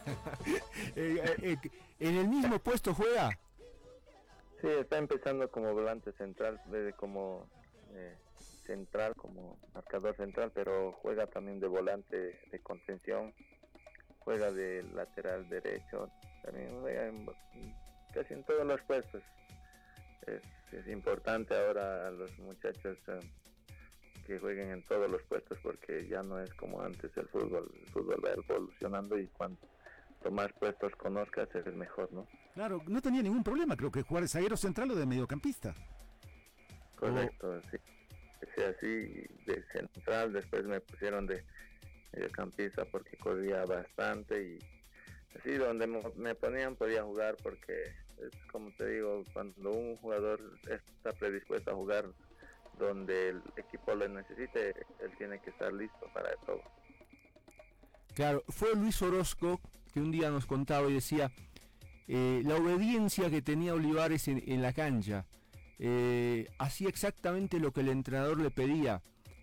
eh, 0.96 1.36
eh, 1.42 1.56
¿En 1.98 2.16
el 2.16 2.28
mismo 2.28 2.58
puesto 2.58 2.94
juega? 2.94 3.30
Sí, 4.60 4.68
está 4.68 4.98
empezando 4.98 5.50
como 5.50 5.72
volante 5.72 6.12
central, 6.12 6.60
desde 6.66 6.92
como 6.92 7.46
eh, 7.94 8.16
central, 8.66 9.14
como 9.14 9.58
marcador 9.74 10.16
central, 10.16 10.52
pero 10.54 10.92
juega 11.02 11.26
también 11.26 11.60
de 11.60 11.68
volante 11.68 12.40
de 12.50 12.58
contención, 12.60 13.34
juega 14.20 14.50
de 14.52 14.82
lateral 14.94 15.48
derecho, 15.48 16.10
también 16.42 16.80
juega 16.80 17.06
en, 17.06 17.26
casi 18.12 18.34
en 18.34 18.44
todos 18.44 18.66
los 18.66 18.80
puestos. 18.82 19.22
Es, 20.26 20.42
es 20.72 20.88
importante 20.88 21.54
ahora 21.54 22.08
a 22.08 22.10
los 22.10 22.36
muchachos 22.38 22.98
eh, 23.08 23.20
que 24.26 24.38
jueguen 24.38 24.70
en 24.70 24.82
todos 24.82 25.10
los 25.10 25.22
puestos 25.24 25.58
porque 25.62 26.06
ya 26.08 26.22
no 26.22 26.40
es 26.40 26.52
como 26.54 26.82
antes 26.82 27.14
el 27.16 27.28
fútbol, 27.28 27.70
el 27.74 27.86
fútbol 27.90 28.22
va 28.24 28.30
evolucionando 28.30 29.18
y 29.18 29.26
cuanto 29.28 29.66
más 30.30 30.52
puestos 30.54 30.94
conozcas 30.96 31.48
es 31.54 31.66
mejor, 31.74 32.12
¿no? 32.12 32.26
Claro, 32.54 32.82
no 32.86 33.02
tenía 33.02 33.22
ningún 33.22 33.44
problema, 33.44 33.76
creo 33.76 33.90
que 33.90 34.02
jugar 34.02 34.22
de 34.22 34.28
zaguero 34.28 34.56
central 34.56 34.90
o 34.90 34.94
de 34.94 35.06
mediocampista. 35.06 35.74
Correcto, 36.96 37.50
oh. 37.50 37.60
sí. 37.70 37.76
Así 38.62 39.26
de 39.46 39.64
central, 39.72 40.32
después 40.32 40.64
me 40.64 40.80
pusieron 40.80 41.26
de 41.26 41.44
mediocampista 42.12 42.84
porque 42.84 43.16
corría 43.16 43.64
bastante 43.64 44.40
y 44.42 44.58
así 45.36 45.54
donde 45.54 45.86
me 45.86 46.34
ponían 46.34 46.76
podía 46.76 47.02
jugar 47.02 47.36
porque 47.42 47.92
es 48.18 48.30
como 48.50 48.70
te 48.72 48.88
digo, 48.88 49.22
cuando 49.32 49.70
un 49.70 49.96
jugador 49.96 50.40
está 50.68 51.12
predispuesto 51.12 51.70
a 51.70 51.74
jugar 51.74 52.06
donde 52.78 53.30
el 53.30 53.42
equipo 53.56 53.94
lo 53.94 54.08
necesite, 54.08 54.70
él 55.00 55.10
tiene 55.16 55.40
que 55.40 55.50
estar 55.50 55.72
listo 55.72 56.06
para 56.12 56.34
todo. 56.46 56.62
Claro, 58.14 58.44
fue 58.48 58.74
Luis 58.74 59.00
Orozco 59.02 59.60
que 59.92 60.00
un 60.00 60.10
día 60.10 60.30
nos 60.30 60.46
contaba 60.46 60.88
y 60.88 60.94
decía 60.94 61.30
eh, 62.08 62.42
la 62.44 62.56
obediencia 62.56 63.30
que 63.30 63.42
tenía 63.42 63.74
Olivares 63.74 64.28
en, 64.28 64.62
la 64.62 64.72
cancha. 64.72 65.26
Eh, 65.78 66.48
hacía 66.58 66.88
exactamente 66.88 67.58
lo 67.58 67.72
que 67.72 67.80
el 67.80 67.88
entrenador 67.88 68.38
le 68.38 68.50
pedía. 68.50 69.02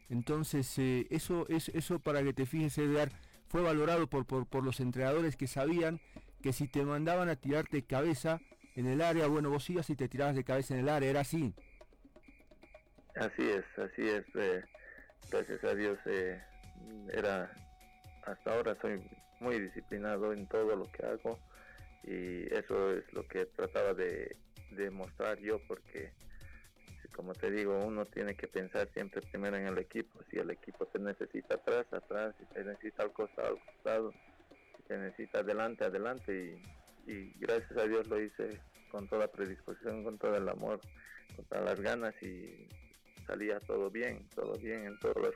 Entonces, 0.09 0.77
eh, 0.77 1.07
eso, 1.09 1.47
es, 1.47 1.69
eso 1.69 1.99
para 1.99 2.21
que 2.23 2.33
te 2.33 2.45
fijes, 2.45 2.77
Edgar, 2.77 3.11
fue 3.47 3.61
valorado 3.61 4.07
por, 4.07 4.25
por, 4.25 4.45
por 4.45 4.63
los 4.63 4.79
entrenadores 4.79 5.37
que 5.37 5.47
sabían 5.47 5.99
que 6.41 6.53
si 6.53 6.67
te 6.67 6.83
mandaban 6.83 7.29
a 7.29 7.35
tirarte 7.35 7.83
cabeza 7.83 8.41
en 8.75 8.87
el 8.87 9.01
área, 9.01 9.27
bueno, 9.27 9.49
vos 9.49 9.69
ibas 9.69 9.89
y 9.89 9.95
te 9.95 10.07
tirabas 10.07 10.35
de 10.35 10.43
cabeza 10.43 10.73
en 10.73 10.81
el 10.81 10.89
área, 10.89 11.09
era 11.09 11.21
así. 11.21 11.53
Así 13.15 13.43
es, 13.43 13.65
así 13.77 14.07
es. 14.07 14.23
eh, 14.35 14.63
gracias 15.29 15.63
a 15.63 15.75
Dios 15.75 15.99
eh, 16.05 16.41
era 17.13 17.51
hasta 18.23 18.53
ahora 18.53 18.77
soy 18.81 19.01
muy 19.39 19.59
disciplinado 19.59 20.33
en 20.33 20.47
todo 20.47 20.75
lo 20.75 20.91
que 20.91 21.05
hago 21.05 21.39
y 22.03 22.53
eso 22.53 22.93
es 22.93 23.11
lo 23.13 23.27
que 23.27 23.45
trataba 23.47 23.93
de, 23.93 24.35
de 24.71 24.89
mostrar 24.91 25.39
yo 25.39 25.59
porque 25.67 26.11
como 27.15 27.33
te 27.33 27.51
digo 27.51 27.77
uno 27.85 28.05
tiene 28.05 28.35
que 28.35 28.47
pensar 28.47 28.87
siempre 28.93 29.21
primero 29.21 29.57
en 29.57 29.67
el 29.67 29.77
equipo 29.77 30.19
si 30.29 30.37
el 30.37 30.51
equipo 30.51 30.85
te 30.85 30.99
necesita 30.99 31.55
atrás 31.55 31.85
atrás 31.91 32.35
si 32.39 32.45
te 32.45 32.63
necesita 32.63 33.03
al 33.03 33.11
costado 33.11 33.49
al 33.49 33.65
costado 33.65 34.13
si 34.77 34.83
te 34.83 34.97
necesita 34.97 35.39
adelante 35.39 35.85
adelante 35.85 36.33
y, 36.33 36.80
y 37.07 37.33
gracias 37.39 37.77
a 37.77 37.87
Dios 37.87 38.07
lo 38.07 38.21
hice 38.21 38.59
con 38.89 39.07
toda 39.07 39.31
predisposición 39.31 40.03
con 40.03 40.17
todo 40.17 40.35
el 40.35 40.47
amor 40.49 40.79
con 41.35 41.45
todas 41.45 41.65
las 41.65 41.81
ganas 41.81 42.13
y 42.21 42.67
salía 43.25 43.59
todo 43.59 43.89
bien 43.89 44.27
todo 44.35 44.57
bien 44.57 44.85
en 44.85 44.99
todos 44.99 45.17
los 45.17 45.35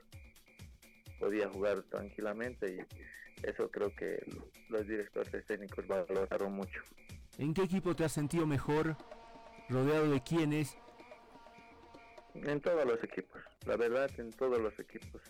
podía 1.19 1.49
jugar 1.49 1.83
tranquilamente 1.83 2.75
y 2.75 3.47
eso 3.47 3.69
creo 3.69 3.93
que 3.95 4.19
los 4.69 4.87
directores 4.87 5.45
técnicos 5.45 5.85
valoraron 5.87 6.53
mucho. 6.53 6.81
¿En 7.37 7.53
qué 7.53 7.63
equipo 7.63 7.95
te 7.95 8.05
has 8.05 8.11
sentido 8.11 8.45
mejor? 8.45 8.95
¿Rodeado 9.69 10.11
de 10.11 10.21
quiénes? 10.21 10.77
En 12.33 12.59
todos 12.61 12.85
los 12.85 13.01
equipos, 13.03 13.41
la 13.65 13.77
verdad 13.77 14.09
en 14.17 14.31
todos 14.31 14.59
los 14.59 14.77
equipos 14.79 15.21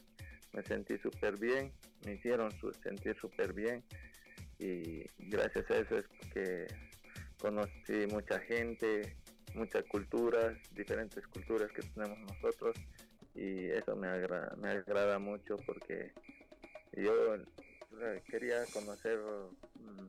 me 0.53 0.63
sentí 0.63 0.97
súper 0.99 1.38
bien, 1.38 1.71
me 2.05 2.13
hicieron 2.13 2.49
sentir 2.81 3.15
súper 3.19 3.53
bien 3.53 3.83
y 4.59 5.03
gracias 5.29 5.69
a 5.69 5.77
eso 5.77 5.97
es 5.97 6.05
que 6.33 6.67
conocí 7.39 8.07
mucha 8.09 8.39
gente, 8.41 9.15
muchas 9.53 9.83
culturas, 9.85 10.57
diferentes 10.71 11.25
culturas 11.27 11.71
que 11.71 11.81
tenemos 11.81 12.19
nosotros 12.19 12.75
y 13.33 13.65
eso 13.69 13.95
me, 13.95 14.07
agra- 14.07 14.53
me 14.57 14.69
agrada 14.69 15.19
mucho 15.19 15.57
porque 15.65 16.11
yo 16.93 17.13
quería 18.29 18.65
conocer 18.67 19.19
mm, 19.75 20.07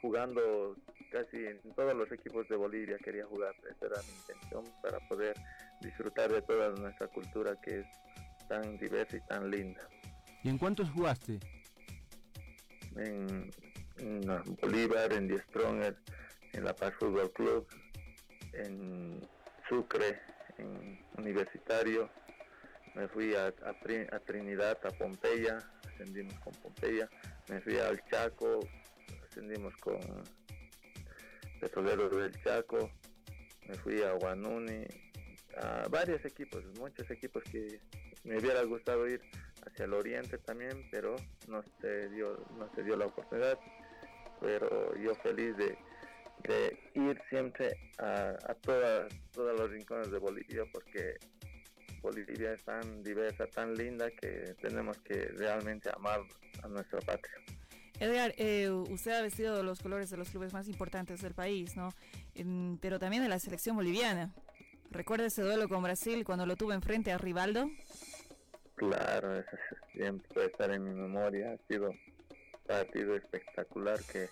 jugando 0.00 0.76
casi 1.10 1.36
en 1.38 1.60
todos 1.74 1.94
los 1.94 2.10
equipos 2.12 2.46
de 2.48 2.56
Bolivia 2.56 2.98
quería 2.98 3.24
jugar 3.26 3.54
esa 3.70 3.86
era 3.86 4.02
mi 4.02 4.12
intención 4.14 4.64
para 4.80 5.00
poder 5.00 5.34
disfrutar 5.80 6.30
de 6.30 6.40
toda 6.42 6.70
nuestra 6.70 7.08
cultura 7.08 7.56
que 7.56 7.80
es 7.80 7.86
tan 8.48 8.76
diversa 8.76 9.16
y 9.16 9.20
tan 9.22 9.50
linda 9.50 9.88
¿Y 10.42 10.48
en 10.48 10.58
cuántos 10.58 10.90
jugaste? 10.90 11.38
en, 12.96 13.50
en 14.00 14.56
Bolívar, 14.60 15.12
en 15.12 15.28
Die 15.28 15.38
Stronger, 15.38 15.96
en 16.52 16.64
La 16.64 16.74
Paz 16.74 16.94
Fútbol 16.98 17.30
Club, 17.32 17.66
en 18.52 19.20
Sucre, 19.68 20.20
en 20.58 20.98
Universitario. 21.18 22.10
Me 22.94 23.06
fui 23.08 23.34
a, 23.34 23.46
a 23.46 24.16
a 24.16 24.20
Trinidad, 24.20 24.78
a 24.84 24.90
Pompeya, 24.90 25.58
ascendimos 25.86 26.34
con 26.40 26.52
Pompeya. 26.54 27.08
Me 27.48 27.60
fui 27.60 27.78
al 27.78 28.02
Chaco, 28.10 28.60
ascendimos 29.28 29.74
con 29.76 30.00
Petroleros 31.60 32.10
del 32.16 32.42
Chaco. 32.42 32.90
Me 33.68 33.74
fui 33.76 34.02
a 34.02 34.12
Guanuni, 34.12 34.84
a 35.56 35.86
varios 35.88 36.24
equipos, 36.24 36.64
muchos 36.78 37.08
equipos 37.10 37.44
que 37.44 37.80
me 38.24 38.38
hubiera 38.38 38.62
gustado 38.64 39.06
ir 39.08 39.20
hacia 39.66 39.84
el 39.84 39.94
oriente 39.94 40.38
también, 40.38 40.88
pero 40.90 41.14
no 41.48 41.62
se 41.80 42.08
dio, 42.08 42.44
no 42.58 42.68
se 42.74 42.82
dio 42.82 42.96
la 42.96 43.06
oportunidad. 43.06 43.58
Pero 44.40 44.96
yo 44.96 45.14
feliz 45.16 45.56
de, 45.56 45.76
de 46.44 46.78
ir 46.94 47.20
siempre 47.28 47.76
a, 47.98 48.30
a 48.46 48.54
todas, 48.54 49.12
todos 49.32 49.58
los 49.58 49.70
rincones 49.70 50.10
de 50.10 50.18
Bolivia 50.18 50.64
porque 50.72 51.16
Bolivia 52.02 52.54
es 52.54 52.64
tan 52.64 53.02
diversa, 53.02 53.46
tan 53.46 53.74
linda 53.74 54.10
que 54.10 54.54
tenemos 54.60 54.98
que 54.98 55.28
realmente 55.36 55.90
amar 55.94 56.20
a 56.62 56.68
nuestra 56.68 57.00
patria. 57.00 57.34
Edgar, 57.98 58.32
eh, 58.38 58.70
usted 58.70 59.12
ha 59.12 59.22
vestido 59.22 59.62
los 59.62 59.80
colores 59.82 60.08
de 60.08 60.16
los 60.16 60.30
clubes 60.30 60.54
más 60.54 60.68
importantes 60.68 61.20
del 61.20 61.34
país, 61.34 61.76
¿no? 61.76 61.90
Pero 62.80 62.98
también 62.98 63.22
de 63.22 63.28
la 63.28 63.38
selección 63.38 63.76
boliviana. 63.76 64.34
¿Recuerda 64.90 65.26
ese 65.26 65.42
duelo 65.42 65.68
con 65.68 65.82
Brasil 65.82 66.24
cuando 66.24 66.46
lo 66.46 66.56
tuvo 66.56 66.72
enfrente 66.72 67.12
a 67.12 67.18
Rivaldo? 67.18 67.70
Claro, 68.74 69.38
eso 69.38 69.56
siempre 69.92 70.26
puede 70.32 70.46
estar 70.46 70.70
en 70.70 70.82
mi 70.82 70.94
memoria. 70.94 71.52
Ha 71.52 71.58
sido 71.68 71.92
partido 72.74 73.16
espectacular 73.16 73.98
que 74.12 74.28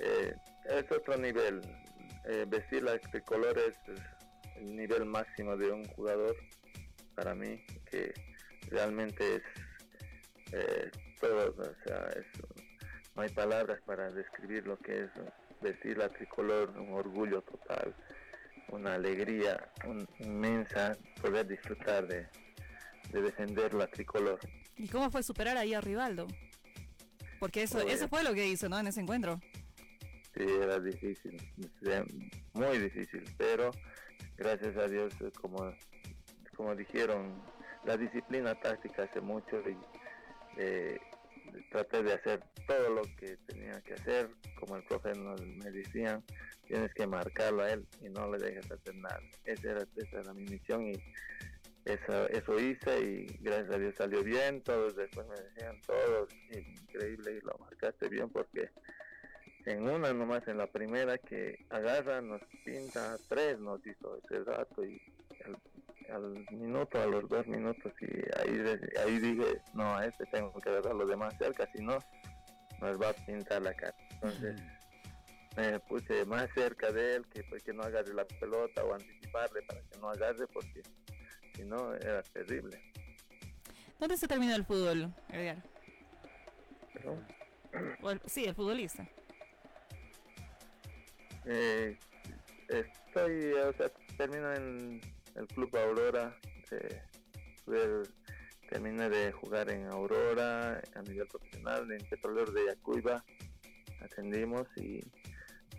eh, 0.00 0.34
es 0.68 0.92
otro 0.92 1.16
nivel. 1.16 1.62
Eh, 2.26 2.44
vestir 2.46 2.82
la 2.82 2.98
tricolor 2.98 3.56
es 3.58 3.74
el 4.56 4.76
nivel 4.76 5.06
máximo 5.06 5.56
de 5.56 5.70
un 5.72 5.84
jugador 5.86 6.36
para 7.14 7.34
mí, 7.34 7.64
que 7.90 8.12
realmente 8.68 9.36
es 9.36 9.42
eh, 10.52 10.90
todo. 11.20 11.54
O 11.58 11.88
sea, 11.88 12.08
es, 12.20 12.26
no 13.14 13.22
hay 13.22 13.30
palabras 13.30 13.80
para 13.86 14.10
describir 14.10 14.66
lo 14.66 14.76
que 14.78 15.04
es 15.04 15.10
vestir 15.62 15.96
la 15.96 16.10
tricolor, 16.10 16.70
un 16.78 16.92
orgullo 16.92 17.40
total, 17.42 17.94
una 18.68 18.94
alegría 18.94 19.72
un- 19.86 20.06
inmensa 20.18 20.94
poder 21.22 21.46
disfrutar 21.46 22.06
de, 22.06 22.26
de 23.12 23.22
defender 23.22 23.72
la 23.72 23.86
tricolor. 23.86 24.38
¿Y 24.76 24.88
cómo 24.88 25.10
fue 25.10 25.22
superar 25.22 25.56
ahí 25.56 25.72
a 25.72 25.80
Rivaldo? 25.80 26.26
Porque 27.38 27.62
eso, 27.62 27.80
eso 27.80 28.08
fue 28.08 28.22
lo 28.24 28.34
que 28.34 28.46
hizo, 28.46 28.68
¿no? 28.68 28.78
En 28.78 28.86
ese 28.86 29.00
encuentro. 29.00 29.40
Sí, 30.36 30.42
era 30.42 30.78
difícil, 30.78 31.36
muy 32.52 32.78
difícil, 32.78 33.24
pero 33.38 33.70
gracias 34.36 34.76
a 34.76 34.86
Dios, 34.86 35.14
eh, 35.22 35.30
como, 35.40 35.72
como 36.54 36.74
dijeron, 36.74 37.42
la 37.84 37.96
disciplina 37.96 38.54
táctica 38.54 39.04
hace 39.04 39.22
mucho 39.22 39.62
y 39.66 39.76
eh, 40.58 40.98
traté 41.70 42.02
de 42.02 42.12
hacer 42.12 42.42
todo 42.66 42.90
lo 42.90 43.02
que 43.16 43.38
tenía 43.46 43.80
que 43.80 43.94
hacer, 43.94 44.28
como 44.58 44.76
el 44.76 44.84
profe 44.84 45.12
nos, 45.14 45.40
me 45.40 45.70
decían, 45.70 46.22
tienes 46.66 46.92
que 46.92 47.06
marcarlo 47.06 47.62
a 47.62 47.70
él 47.70 47.86
y 48.02 48.08
no 48.10 48.30
le 48.30 48.38
dejes 48.38 48.70
hacer 48.70 48.94
nada. 48.96 49.20
Esa 49.44 49.70
era, 49.70 49.86
esa 49.96 50.20
era 50.20 50.34
mi 50.34 50.44
misión 50.44 50.86
y 50.86 50.94
eso, 51.86 52.28
eso 52.30 52.58
hice 52.58 53.00
y 53.00 53.26
gracias 53.40 53.70
a 53.70 53.78
Dios 53.78 53.94
salió 53.94 54.22
bien, 54.24 54.60
todos 54.62 54.96
después 54.96 55.24
me 55.28 55.36
decían, 55.36 55.80
todos, 55.86 56.28
increíble 56.50 57.34
y 57.36 57.40
lo 57.42 57.56
marcaste 57.58 58.08
bien 58.08 58.28
porque 58.28 58.70
en 59.66 59.88
una 59.88 60.12
nomás 60.12 60.46
en 60.48 60.58
la 60.58 60.66
primera 60.66 61.16
que 61.16 61.64
agarra 61.70 62.20
nos 62.20 62.40
pinta 62.64 63.16
tres 63.28 63.58
nos 63.60 63.84
hizo 63.86 64.18
ese 64.18 64.42
rato 64.44 64.84
y 64.84 65.00
al, 65.44 65.56
al 66.12 66.46
minuto 66.50 67.00
a 67.00 67.06
los 67.06 67.28
dos 67.28 67.46
minutos 67.46 67.92
y 68.00 68.06
ahí 68.38 68.78
ahí 69.04 69.18
dije 69.18 69.60
no 69.74 69.96
a 69.96 70.06
este 70.06 70.24
tengo 70.26 70.52
que 70.60 70.68
agarrarlo 70.68 71.06
de 71.06 71.16
más 71.16 71.36
cerca 71.38 71.68
si 71.72 71.82
no 71.82 71.98
nos 72.80 73.00
va 73.00 73.10
a 73.10 73.12
pintar 73.12 73.62
la 73.62 73.74
cara 73.74 73.96
entonces 74.10 74.60
me 75.56 75.80
puse 75.80 76.24
más 76.26 76.48
cerca 76.54 76.92
de 76.92 77.16
él 77.16 77.26
que 77.28 77.42
pues, 77.44 77.62
que 77.62 77.72
no 77.72 77.82
agarre 77.82 78.12
la 78.14 78.24
pelota 78.24 78.84
o 78.84 78.94
anticiparle 78.94 79.62
para 79.62 79.80
que 79.80 79.98
no 79.98 80.10
agarre 80.10 80.46
porque 80.48 80.82
si 81.56 81.64
no 81.64 81.94
era 81.94 82.22
terrible 82.22 82.80
¿Dónde 83.98 84.16
se 84.18 84.28
terminó 84.28 84.54
el 84.54 84.64
fútbol, 84.66 85.12
Edgar? 85.30 85.56
Perdón. 86.92 87.26
El- 88.02 88.20
sí, 88.26 88.44
el 88.44 88.54
futbolista. 88.54 89.08
Eh, 91.46 91.98
estoy, 92.68 93.52
o 93.54 93.72
sea, 93.72 93.90
termino 94.18 94.52
en 94.54 95.00
el 95.34 95.46
Club 95.48 95.74
Aurora. 95.76 96.36
eh, 96.72 97.02
terminé 98.68 99.08
de 99.08 99.32
jugar 99.32 99.70
en 99.70 99.86
Aurora 99.86 100.82
a 100.94 101.02
nivel 101.02 101.26
profesional, 101.28 101.90
en 101.90 102.04
Petrolero 102.08 102.52
de 102.52 102.66
Yacuiba. 102.66 103.24
Ascendimos 104.02 104.66
y 104.76 105.00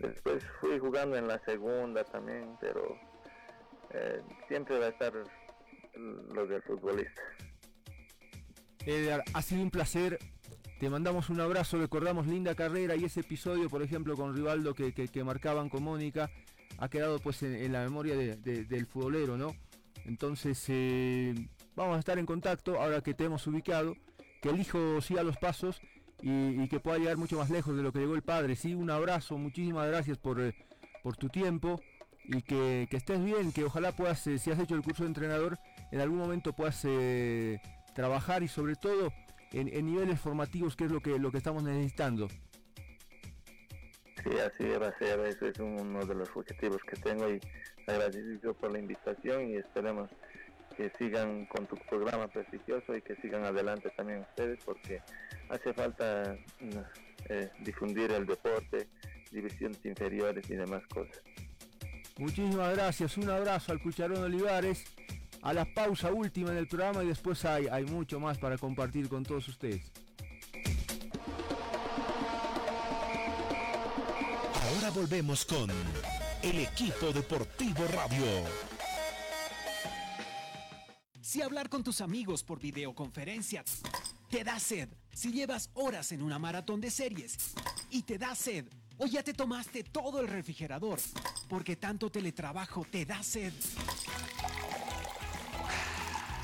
después 0.00 0.42
fui 0.60 0.78
jugando 0.78 1.16
en 1.16 1.28
la 1.28 1.38
segunda 1.44 2.02
también, 2.04 2.56
pero 2.60 2.98
eh, 3.90 4.22
siempre 4.48 4.78
va 4.78 4.86
a 4.86 4.90
estar 4.90 5.12
lo 5.98 6.46
del 6.46 6.62
futbolista. 6.62 7.20
Edgar, 8.86 9.24
ha 9.34 9.42
sido 9.42 9.62
un 9.62 9.70
placer. 9.70 10.18
Te 10.78 10.88
mandamos 10.88 11.28
un 11.28 11.40
abrazo, 11.40 11.78
recordamos 11.78 12.26
linda 12.28 12.54
carrera 12.54 12.94
y 12.94 13.04
ese 13.04 13.20
episodio, 13.20 13.68
por 13.68 13.82
ejemplo, 13.82 14.14
con 14.16 14.34
Rivaldo 14.34 14.74
que, 14.74 14.92
que- 14.92 15.24
marcaban 15.24 15.68
con 15.68 15.82
Mónica, 15.82 16.30
ha 16.78 16.88
quedado 16.88 17.18
pues 17.18 17.42
en, 17.42 17.72
la 17.72 17.82
memoria 17.82 18.16
de- 18.16 18.36
de- 18.36 18.64
del 18.64 18.86
futbolero, 18.86 19.36
¿no? 19.36 19.56
Entonces, 20.04 20.64
eh, 20.68 21.34
vamos 21.74 21.96
a 21.96 21.98
estar 21.98 22.16
en 22.18 22.26
contacto 22.26 22.80
ahora 22.80 23.00
que 23.02 23.12
te 23.12 23.24
hemos 23.24 23.44
ubicado, 23.48 23.96
que 24.40 24.50
el 24.50 24.60
hijo 24.60 25.00
siga 25.00 25.24
los 25.24 25.36
pasos 25.36 25.80
y, 26.22 26.62
y 26.62 26.68
que 26.68 26.78
pueda 26.78 26.98
llegar 26.98 27.16
mucho 27.16 27.36
más 27.38 27.50
lejos 27.50 27.76
de 27.76 27.82
lo 27.82 27.92
que 27.92 27.98
llegó 27.98 28.14
el 28.14 28.22
padre. 28.22 28.54
Sí, 28.54 28.72
un 28.74 28.88
abrazo, 28.90 29.36
muchísimas 29.36 29.88
gracias 29.88 30.16
por, 30.16 30.40
eh, 30.40 30.54
por 31.02 31.16
tu 31.16 31.28
tiempo 31.28 31.80
y 32.24 32.42
que, 32.42 32.86
que 32.88 32.96
estés 32.98 33.22
bien, 33.24 33.50
que 33.50 33.64
ojalá 33.64 33.90
puedas, 33.90 34.24
eh, 34.28 34.38
si 34.38 34.52
has 34.52 34.60
hecho 34.60 34.76
el 34.76 34.82
curso 34.82 35.02
de 35.02 35.08
entrenador, 35.08 35.58
en 35.90 36.00
algún 36.00 36.18
momento 36.18 36.52
puedas 36.52 36.84
eh, 36.84 37.60
trabajar 37.94 38.42
y 38.42 38.48
sobre 38.48 38.74
todo 38.74 39.12
en, 39.52 39.68
en 39.68 39.86
niveles 39.86 40.20
formativos, 40.20 40.76
que 40.76 40.84
es 40.84 40.90
lo 40.90 41.00
que, 41.00 41.18
lo 41.18 41.30
que 41.30 41.38
estamos 41.38 41.62
necesitando. 41.62 42.28
Sí, 44.22 44.30
así 44.38 44.64
va 44.64 44.88
a 44.88 44.98
ser, 44.98 45.20
ese 45.20 45.48
es 45.48 45.58
uno 45.60 46.04
de 46.04 46.14
los 46.14 46.28
objetivos 46.34 46.82
que 46.82 46.96
tengo 46.96 47.30
y 47.30 47.40
agradecido 47.86 48.52
por 48.54 48.72
la 48.72 48.78
invitación 48.78 49.50
y 49.50 49.56
esperemos 49.56 50.10
que 50.76 50.92
sigan 50.98 51.46
con 51.46 51.66
tu 51.66 51.76
programa 51.88 52.28
prestigioso 52.28 52.94
y 52.94 53.02
que 53.02 53.16
sigan 53.16 53.44
adelante 53.44 53.90
también 53.96 54.20
ustedes 54.20 54.62
porque 54.64 55.02
hace 55.48 55.72
falta 55.72 56.36
eh, 57.28 57.50
difundir 57.60 58.12
el 58.12 58.26
deporte, 58.26 58.88
divisiones 59.32 59.84
inferiores 59.84 60.48
y 60.50 60.54
demás 60.54 60.82
cosas. 60.86 61.20
Muchísimas 62.18 62.76
gracias, 62.76 63.16
un 63.16 63.30
abrazo 63.30 63.72
al 63.72 63.80
Cucharón 63.80 64.22
Olivares, 64.24 64.84
a 65.42 65.52
la 65.52 65.64
pausa 65.64 66.12
última 66.12 66.50
en 66.50 66.58
el 66.58 66.68
programa 66.68 67.02
y 67.04 67.08
después 67.08 67.44
hay, 67.44 67.66
hay 67.68 67.84
mucho 67.84 68.20
más 68.20 68.38
para 68.38 68.58
compartir 68.58 69.08
con 69.08 69.24
todos 69.24 69.48
ustedes. 69.48 69.90
Ahora 74.62 74.90
volvemos 74.90 75.44
con 75.44 75.70
el 76.42 76.58
equipo 76.58 77.12
deportivo 77.12 77.84
radio. 77.92 78.24
Si 81.20 81.42
hablar 81.42 81.68
con 81.68 81.84
tus 81.84 82.00
amigos 82.00 82.42
por 82.42 82.58
videoconferencia 82.58 83.62
te 84.30 84.44
da 84.44 84.58
sed, 84.58 84.88
si 85.12 85.32
llevas 85.32 85.70
horas 85.74 86.12
en 86.12 86.22
una 86.22 86.38
maratón 86.38 86.80
de 86.80 86.90
series 86.90 87.54
y 87.90 88.02
te 88.02 88.18
da 88.18 88.34
sed, 88.34 88.66
o 88.98 89.06
ya 89.06 89.22
te 89.22 89.32
tomaste 89.32 89.84
todo 89.84 90.20
el 90.20 90.28
refrigerador 90.28 90.98
porque 91.48 91.76
tanto 91.76 92.10
teletrabajo 92.10 92.86
te 92.90 93.04
da 93.04 93.22
sed. 93.22 93.52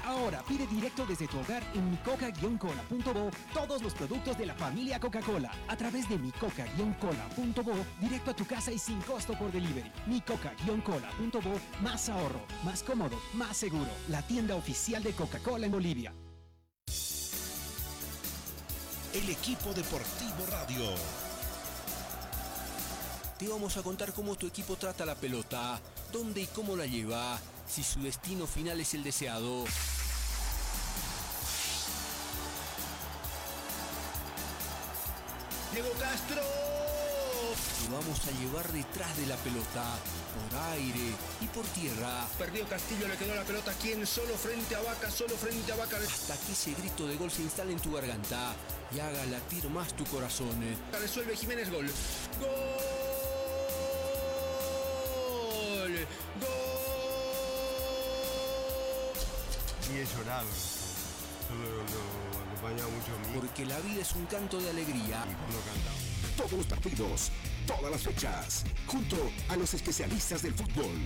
Ahora 0.04 0.42
pide 0.46 0.66
directo 0.66 1.06
desde 1.06 1.26
tu 1.26 1.38
hogar 1.38 1.62
en 1.74 1.90
micoca-cola.bo 1.90 3.30
todos 3.54 3.82
los 3.82 3.94
productos 3.94 4.36
de 4.36 4.46
la 4.46 4.54
familia 4.54 5.00
Coca-Cola 5.00 5.50
a 5.66 5.76
través 5.76 6.08
de 6.08 6.18
micoca-cola.bo 6.18 7.72
directo 8.00 8.30
a 8.30 8.36
tu 8.36 8.44
casa 8.46 8.70
y 8.70 8.78
sin 8.78 9.00
costo 9.02 9.36
por 9.38 9.50
delivery. 9.50 9.90
micoca-cola.bo 10.06 11.60
más 11.82 12.08
ahorro, 12.08 12.42
más 12.64 12.82
cómodo, 12.82 13.18
más 13.32 13.56
seguro. 13.56 13.90
La 14.08 14.20
tienda 14.22 14.54
oficial 14.56 15.02
de 15.02 15.12
Coca-Cola 15.12 15.66
en 15.66 15.72
Bolivia. 15.72 16.12
El 19.14 19.30
equipo 19.30 19.72
deportivo 19.72 20.44
radio. 20.50 20.94
Te 23.38 23.48
vamos 23.48 23.76
a 23.76 23.82
contar 23.82 24.12
cómo 24.12 24.36
tu 24.36 24.46
equipo 24.46 24.76
trata 24.76 25.06
la 25.06 25.14
pelota, 25.14 25.80
dónde 26.12 26.42
y 26.42 26.46
cómo 26.46 26.76
la 26.76 26.86
lleva, 26.86 27.38
si 27.66 27.82
su 27.82 28.00
destino 28.00 28.46
final 28.46 28.80
es 28.80 28.94
el 28.94 29.02
deseado. 29.02 29.64
Te 36.14 37.90
vamos 37.90 38.20
a 38.26 38.30
llevar 38.40 38.70
detrás 38.72 39.16
de 39.16 39.26
la 39.26 39.36
pelota, 39.36 39.82
por 40.50 40.60
aire 40.72 41.12
y 41.40 41.46
por 41.48 41.64
tierra. 41.66 42.24
Perdió 42.38 42.64
Castillo, 42.68 43.08
le 43.08 43.16
quedó 43.16 43.34
la 43.34 43.42
pelota 43.42 43.72
quien 43.82 44.06
solo 44.06 44.36
frente 44.36 44.76
a 44.76 44.80
Vaca, 44.82 45.10
solo 45.10 45.36
frente 45.36 45.72
a 45.72 45.76
Vaca. 45.76 45.96
Hasta 45.96 46.36
que 46.36 46.52
ese 46.52 46.72
grito 46.74 47.08
de 47.08 47.16
gol 47.16 47.32
se 47.32 47.42
instale 47.42 47.72
en 47.72 47.80
tu 47.80 47.92
garganta 47.92 48.54
y 48.94 49.00
haga 49.00 49.26
latir 49.26 49.68
más 49.70 49.92
tu 49.96 50.04
corazón. 50.04 50.54
Resuelve 51.00 51.36
Jiménez 51.36 51.68
gol. 51.70 51.90
Gol. 52.40 52.48
Gol. 56.40 56.48
Y 59.92 59.98
he 59.98 60.06
llorado. 60.06 60.48
Acompañaba 62.64 62.90
mucho 62.90 63.14
a 63.14 63.18
mí. 63.18 63.40
Porque 63.40 63.66
la 63.66 63.78
vida 63.80 64.00
es 64.00 64.14
un 64.14 64.26
canto 64.26 64.60
de 64.60 64.70
alegría. 64.70 65.24
Todos 66.36 66.52
los 66.52 66.66
partidos, 66.66 67.30
todas 67.66 67.90
las 67.90 68.02
fechas, 68.02 68.64
junto 68.86 69.16
a 69.48 69.56
los 69.56 69.74
especialistas 69.74 70.42
del 70.42 70.54
fútbol. 70.54 70.96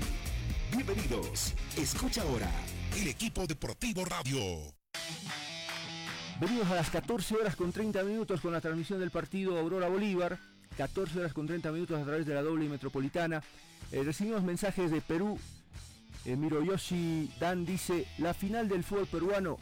Bienvenidos. 0.70 1.54
Escucha 1.76 2.22
ahora 2.22 2.50
el 2.96 3.08
equipo 3.08 3.46
deportivo 3.46 4.04
radio. 4.04 4.38
Venimos 6.40 6.70
a 6.70 6.76
las 6.76 6.90
14 6.90 7.34
horas 7.34 7.56
con 7.56 7.72
30 7.72 8.02
minutos 8.04 8.40
con 8.40 8.52
la 8.52 8.60
transmisión 8.60 9.00
del 9.00 9.10
partido 9.10 9.58
Aurora 9.58 9.88
Bolívar. 9.88 10.38
14 10.76 11.18
horas 11.18 11.32
con 11.32 11.46
30 11.46 11.72
minutos 11.72 12.00
a 12.00 12.04
través 12.04 12.24
de 12.26 12.34
la 12.34 12.42
doble 12.42 12.68
metropolitana. 12.68 13.42
Eh, 13.90 14.02
recibimos 14.04 14.42
mensajes 14.42 14.90
de 14.92 15.00
Perú. 15.00 15.38
Eh, 16.24 16.36
Miroyoshi 16.36 17.32
Dan 17.40 17.64
dice, 17.64 18.06
la 18.18 18.34
final 18.34 18.68
del 18.68 18.84
fútbol 18.84 19.06
peruano 19.06 19.58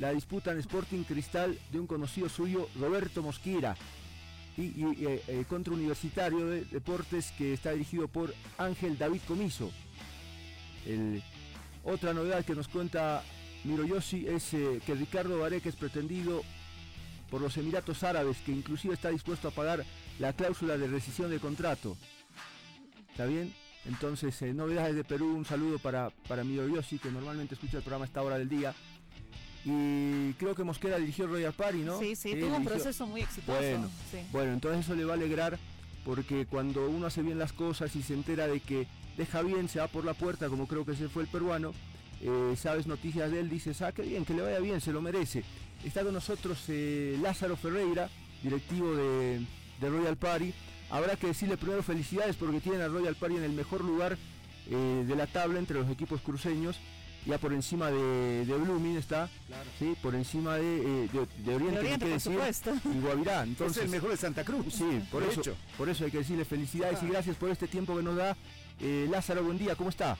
la 0.00 0.12
disputan 0.12 0.58
Sporting 0.58 1.04
Cristal 1.04 1.56
de 1.70 1.78
un 1.78 1.86
conocido 1.86 2.28
suyo, 2.28 2.68
Roberto 2.80 3.22
Mosquera, 3.22 3.76
y, 4.56 4.62
y, 4.62 5.06
eh, 5.06 5.22
eh, 5.28 5.44
contra 5.48 5.72
Universitario 5.72 6.46
de 6.46 6.64
Deportes 6.64 7.32
que 7.38 7.52
está 7.52 7.70
dirigido 7.70 8.08
por 8.08 8.34
Ángel 8.58 8.98
David 8.98 9.20
Comiso. 9.28 9.70
Otra 11.84 12.12
novedad 12.12 12.44
que 12.44 12.54
nos 12.54 12.68
cuenta 12.68 13.22
Miroyoshi 13.64 14.26
es 14.26 14.54
eh, 14.54 14.80
que 14.84 14.94
Ricardo 14.94 15.38
Vareca 15.38 15.68
es 15.68 15.76
pretendido 15.76 16.42
por 17.30 17.40
los 17.40 17.56
Emiratos 17.56 18.02
Árabes, 18.02 18.38
que 18.38 18.52
inclusive 18.52 18.94
está 18.94 19.10
dispuesto 19.10 19.48
a 19.48 19.52
pagar 19.52 19.84
la 20.18 20.32
cláusula 20.32 20.76
de 20.76 20.88
rescisión 20.88 21.30
de 21.30 21.38
contrato. 21.38 21.96
¿Está 23.10 23.26
bien? 23.26 23.54
Entonces, 23.86 24.40
eh, 24.42 24.52
novedades 24.52 24.94
de 24.94 25.04
Perú, 25.04 25.34
un 25.34 25.44
saludo 25.44 25.78
para, 25.78 26.10
para 26.28 26.44
Miroyoshi, 26.44 26.98
que 26.98 27.10
normalmente 27.10 27.54
escucha 27.54 27.78
el 27.78 27.82
programa 27.82 28.04
a 28.04 28.08
esta 28.08 28.22
hora 28.22 28.38
del 28.38 28.48
día. 28.48 28.74
Y 29.64 30.32
creo 30.34 30.54
que 30.54 30.64
Mosquera 30.64 30.98
dirigió 30.98 31.26
Royal 31.26 31.52
Party, 31.52 31.78
¿no? 31.78 31.98
Sí, 31.98 32.16
sí, 32.16 32.30
Él 32.32 32.40
tuvo 32.40 32.56
un 32.56 32.62
dirigió- 32.62 32.70
proceso 32.74 33.06
muy 33.06 33.20
exitoso. 33.22 33.58
Bueno, 33.58 33.90
sí. 34.10 34.18
bueno, 34.32 34.52
entonces 34.52 34.84
eso 34.86 34.94
le 34.94 35.04
va 35.04 35.12
a 35.12 35.16
alegrar 35.16 35.58
porque 36.04 36.46
cuando 36.46 36.88
uno 36.88 37.06
hace 37.06 37.22
bien 37.22 37.38
las 37.38 37.52
cosas 37.52 37.94
y 37.94 38.02
se 38.02 38.14
entera 38.14 38.46
de 38.46 38.60
que 38.60 38.86
deja 39.18 39.42
bien, 39.42 39.68
se 39.68 39.78
va 39.80 39.88
por 39.88 40.04
la 40.04 40.14
puerta, 40.14 40.48
como 40.48 40.66
creo 40.66 40.86
que 40.86 40.92
ese 40.92 41.08
fue 41.10 41.24
el 41.24 41.28
peruano, 41.28 41.72
eh, 42.22 42.54
sabes 42.56 42.86
noticias 42.86 43.30
de 43.30 43.40
él, 43.40 43.50
dices, 43.50 43.82
ah, 43.82 43.92
qué 43.92 44.02
bien, 44.02 44.24
que 44.24 44.32
le 44.34 44.42
vaya 44.42 44.60
bien, 44.60 44.80
se 44.80 44.92
lo 44.92 45.02
merece. 45.02 45.44
Está 45.84 46.02
con 46.04 46.14
nosotros 46.14 46.58
eh, 46.68 47.18
Lázaro 47.20 47.56
Ferreira, 47.56 48.08
directivo 48.42 48.94
de, 48.94 49.40
de 49.80 49.88
Royal 49.90 50.16
Party. 50.16 50.54
Habrá 50.90 51.16
que 51.16 51.28
decirle 51.28 51.56
primero 51.58 51.82
felicidades 51.82 52.36
porque 52.36 52.60
tienen 52.60 52.80
a 52.80 52.88
Royal 52.88 53.14
Party 53.14 53.36
en 53.36 53.44
el 53.44 53.52
mejor 53.52 53.84
lugar 53.84 54.16
eh, 54.70 55.04
de 55.06 55.16
la 55.16 55.26
tabla 55.26 55.58
entre 55.58 55.78
los 55.78 55.90
equipos 55.90 56.20
cruceños. 56.22 56.78
Ya 57.26 57.36
por 57.38 57.52
encima 57.52 57.90
de, 57.90 58.46
de 58.46 58.56
Blooming 58.56 58.96
está, 58.96 59.28
sí, 59.78 59.94
por 60.02 60.14
encima 60.14 60.56
de, 60.56 61.04
eh, 61.04 61.08
de, 61.12 61.18
de 61.18 61.20
Oriente, 61.22 61.44
De 61.44 61.54
Oriente, 61.54 61.78
hay 61.80 61.92
que 61.92 61.98
por 61.98 62.08
decir, 62.08 62.32
supuesto. 62.32 62.72
y 62.84 63.00
Guavirá. 63.00 63.42
Entonces, 63.42 63.76
es 63.76 63.84
el 63.84 63.90
mejor 63.90 64.10
de 64.10 64.16
Santa 64.16 64.42
Cruz. 64.44 64.72
Sí, 64.72 65.02
por 65.10 65.22
eso, 65.22 65.40
hecho. 65.40 65.56
por 65.76 65.88
eso 65.90 66.04
hay 66.06 66.10
que 66.10 66.18
decirle 66.18 66.44
felicidades 66.46 67.02
y 67.02 67.08
gracias 67.08 67.36
por 67.36 67.50
este 67.50 67.68
tiempo 67.68 67.94
que 67.94 68.02
nos 68.02 68.16
da. 68.16 68.36
Eh, 68.80 69.06
Lázaro, 69.10 69.44
buen 69.44 69.58
día, 69.58 69.74
¿cómo 69.76 69.90
está? 69.90 70.16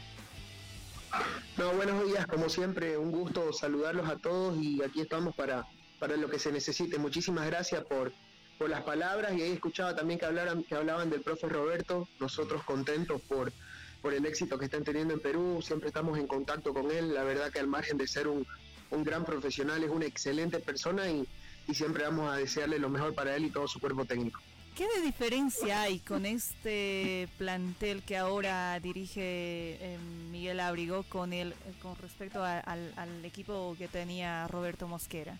No, 1.57 1.73
buenos 1.73 2.07
días, 2.07 2.27
como 2.27 2.49
siempre, 2.49 2.97
un 2.97 3.11
gusto 3.11 3.53
saludarlos 3.53 4.09
a 4.09 4.17
todos 4.17 4.57
y 4.63 4.83
aquí 4.83 5.01
estamos 5.01 5.35
para, 5.35 5.67
para 5.99 6.17
lo 6.17 6.29
que 6.29 6.39
se 6.39 6.53
necesite. 6.53 6.99
Muchísimas 6.99 7.47
gracias 7.47 7.83
por, 7.85 8.13
por 8.59 8.71
las 8.71 8.83
palabras 8.83 9.33
y 9.37 9.43
ahí 9.43 9.53
escuchaba 9.53 9.97
también 9.97 10.21
que 10.21 10.27
hablaran, 10.27 10.63
que 10.63 10.75
hablaban 10.75 11.11
del 11.11 11.23
profe 11.23 11.49
Roberto, 11.49 12.07
nosotros 12.21 12.63
contentos 12.65 13.21
por, 13.23 13.53
por 14.01 14.15
el 14.15 14.25
éxito 14.27 14.59
que 14.59 14.67
están 14.67 14.85
teniendo 14.85 15.15
en 15.15 15.21
Perú, 15.21 15.61
siempre 15.63 15.89
estamos 15.89 16.19
en 16.19 16.27
contacto 16.27 16.73
con 16.73 16.91
él, 16.91 17.15
la 17.15 17.25
verdad 17.25 17.51
que 17.51 17.59
al 17.59 17.67
margen 17.67 17.99
de 17.99 18.07
ser 18.07 18.29
un, 18.29 18.47
un 18.91 19.05
gran 19.05 19.25
profesional 19.25 19.83
es 19.83 19.91
una 19.91 20.07
excelente 20.07 20.59
persona 20.61 21.11
y, 21.11 21.27
y 21.69 21.75
siempre 21.75 22.05
vamos 22.05 22.33
a 22.33 22.37
desearle 22.37 22.79
lo 22.79 22.89
mejor 22.89 23.15
para 23.15 23.37
él 23.37 23.45
y 23.45 23.51
todo 23.51 23.69
su 23.69 23.81
cuerpo 23.81 24.05
técnico. 24.05 24.41
¿Qué 24.77 24.87
de 24.97 25.03
diferencia 25.03 25.83
hay 25.83 25.99
con 25.99 26.25
este 26.25 27.29
plantel 27.37 28.03
que 28.03 28.17
ahora 28.17 28.79
dirige 28.81 29.21
eh, 29.23 29.99
Miguel 30.31 30.61
Abrigo 30.61 31.03
con 31.03 31.33
el 31.33 31.55
con 31.83 31.97
respecto 31.97 32.43
al 32.43 33.25
equipo 33.25 33.75
que 33.77 33.89
tenía 33.89 34.47
Roberto 34.49 34.87
Mosquera? 34.89 35.37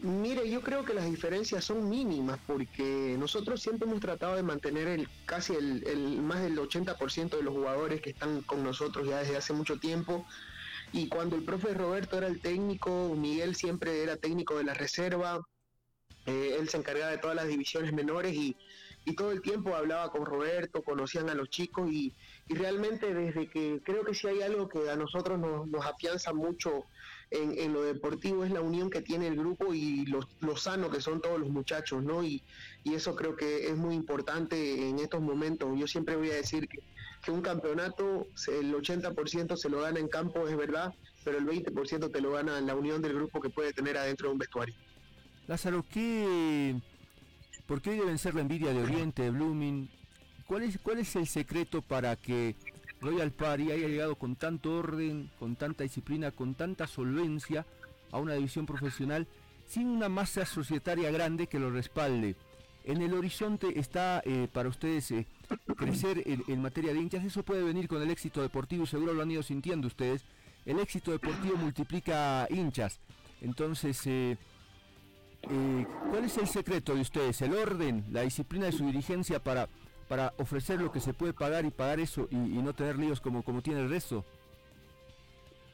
Mire, 0.00 0.48
yo 0.48 0.62
creo 0.62 0.84
que 0.84 0.94
las 0.94 1.06
diferencias 1.06 1.64
son 1.64 1.88
mínimas 1.88 2.38
porque 2.46 3.16
nosotros 3.18 3.60
siempre 3.60 3.88
hemos 3.88 3.98
tratado 4.00 4.36
de 4.36 4.44
mantener 4.44 4.86
el 4.86 5.08
casi 5.24 5.54
el, 5.54 5.82
el- 5.88 6.22
más 6.22 6.40
del 6.42 6.56
80% 6.58 7.36
de 7.36 7.42
los 7.42 7.52
jugadores 7.54 8.00
que 8.00 8.10
están 8.10 8.42
con 8.42 8.62
nosotros 8.62 9.08
ya 9.08 9.18
desde 9.18 9.36
hace 9.36 9.52
mucho 9.52 9.76
tiempo. 9.78 10.24
Y 10.92 11.08
cuando 11.08 11.36
el 11.36 11.44
profe 11.44 11.74
Roberto 11.74 12.18
era 12.18 12.28
el 12.28 12.40
técnico, 12.40 13.14
Miguel 13.16 13.56
siempre 13.56 14.02
era 14.02 14.16
técnico 14.16 14.56
de 14.58 14.64
la 14.64 14.74
reserva. 14.74 15.40
eh, 16.26 16.56
él 16.58 16.68
se 16.68 16.76
encargaba 16.78 17.10
de 17.10 17.18
todas 17.18 17.36
las 17.36 17.48
divisiones 17.48 17.92
menores 17.92 18.34
y, 18.34 18.56
y 19.04 19.14
todo 19.14 19.32
el 19.32 19.40
tiempo 19.42 19.74
hablaba 19.74 20.10
con 20.10 20.26
Roberto, 20.26 20.82
conocían 20.82 21.30
a 21.30 21.34
los 21.34 21.48
chicos 21.48 21.90
y, 21.90 22.14
y 22.48 22.54
realmente 22.54 23.12
desde 23.12 23.48
que 23.48 23.80
creo 23.84 24.04
que 24.04 24.14
si 24.14 24.26
hay 24.26 24.42
algo 24.42 24.68
que 24.68 24.90
a 24.90 24.96
nosotros 24.96 25.38
nos, 25.38 25.68
nos 25.68 25.84
afianza 25.84 26.32
mucho 26.32 26.86
en, 27.30 27.58
en 27.58 27.72
lo 27.72 27.82
deportivo 27.82 28.44
es 28.44 28.50
la 28.50 28.62
unión 28.62 28.88
que 28.88 29.02
tiene 29.02 29.26
el 29.26 29.36
grupo 29.36 29.74
y 29.74 30.06
lo, 30.06 30.20
lo 30.40 30.56
sano 30.56 30.90
que 30.90 31.00
son 31.00 31.20
todos 31.20 31.38
los 31.38 31.50
muchachos, 31.50 32.02
¿no? 32.02 32.22
Y, 32.22 32.42
y 32.84 32.94
eso 32.94 33.14
creo 33.14 33.36
que 33.36 33.68
es 33.68 33.76
muy 33.76 33.94
importante 33.94 34.88
en 34.88 34.98
estos 34.98 35.20
momentos. 35.20 35.78
Yo 35.78 35.86
siempre 35.86 36.16
voy 36.16 36.30
a 36.30 36.36
decir 36.36 36.68
que, 36.68 36.78
que 37.22 37.30
un 37.30 37.42
campeonato, 37.42 38.26
el 38.48 38.74
80% 38.74 39.56
se 39.56 39.68
lo 39.68 39.82
gana 39.82 40.00
en 40.00 40.08
campo, 40.08 40.48
es 40.48 40.56
verdad, 40.56 40.94
pero 41.24 41.38
el 41.38 41.46
20% 41.46 42.10
te 42.10 42.20
lo 42.20 42.32
gana 42.32 42.58
en 42.58 42.66
la 42.66 42.74
unión 42.74 43.02
del 43.02 43.14
grupo 43.14 43.40
que 43.40 43.50
puede 43.50 43.74
tener 43.74 43.98
adentro 43.98 44.28
de 44.28 44.32
un 44.32 44.38
vestuario. 44.38 44.74
Lázaro, 45.46 45.84
¿qué, 45.90 46.76
porque 47.66 47.90
hoy 47.90 47.98
deben 47.98 48.16
ser 48.16 48.34
la 48.34 48.40
envidia 48.40 48.72
de 48.72 48.82
Oriente, 48.82 49.22
de 49.22 49.30
Blooming. 49.30 49.90
¿Cuál 50.48 50.62
es, 50.62 50.78
¿Cuál 50.78 50.98
es 50.98 51.14
el 51.14 51.26
secreto 51.26 51.82
para 51.82 52.16
que 52.16 52.56
Royal 53.02 53.30
Party 53.32 53.70
haya 53.70 53.86
llegado 53.86 54.14
con 54.14 54.34
tanto 54.34 54.78
orden, 54.78 55.30
con 55.38 55.56
tanta 55.56 55.82
disciplina, 55.84 56.30
con 56.30 56.54
tanta 56.54 56.86
solvencia 56.86 57.66
a 58.10 58.18
una 58.18 58.32
división 58.32 58.64
profesional 58.64 59.26
sin 59.66 59.88
una 59.88 60.08
masa 60.08 60.46
societaria 60.46 61.10
grande 61.10 61.48
que 61.48 61.58
lo 61.58 61.70
respalde? 61.70 62.34
En 62.84 63.02
el 63.02 63.12
horizonte 63.12 63.78
está 63.78 64.22
eh, 64.24 64.48
para 64.50 64.70
ustedes 64.70 65.10
eh, 65.10 65.26
crecer 65.76 66.22
en, 66.24 66.42
en 66.48 66.62
materia 66.62 66.94
de 66.94 67.00
hinchas. 67.00 67.26
Eso 67.26 67.42
puede 67.42 67.62
venir 67.62 67.86
con 67.86 68.00
el 68.00 68.10
éxito 68.10 68.40
deportivo 68.40 68.86
seguro 68.86 69.12
lo 69.12 69.20
han 69.20 69.30
ido 69.30 69.42
sintiendo 69.42 69.86
ustedes. 69.86 70.24
El 70.64 70.78
éxito 70.78 71.10
deportivo 71.10 71.58
multiplica 71.58 72.46
hinchas. 72.48 73.00
Entonces, 73.42 74.00
eh, 74.06 74.38
¿cuál 75.42 76.24
es 76.24 76.38
el 76.38 76.48
secreto 76.48 76.94
de 76.94 77.02
ustedes? 77.02 77.42
¿El 77.42 77.52
orden, 77.52 78.06
la 78.10 78.22
disciplina 78.22 78.64
de 78.64 78.72
su 78.72 78.86
dirigencia 78.86 79.44
para, 79.44 79.68
para 80.08 80.32
ofrecer 80.38 80.80
lo 80.80 80.90
que 80.90 81.00
se 81.00 81.12
puede 81.14 81.32
pagar 81.32 81.64
y 81.66 81.70
pagar 81.70 82.00
eso 82.00 82.26
y, 82.30 82.36
y 82.36 82.62
no 82.62 82.74
tener 82.74 82.98
líos 82.98 83.20
como, 83.20 83.42
como 83.44 83.62
tiene 83.62 83.80
el 83.80 83.90
resto? 83.90 84.24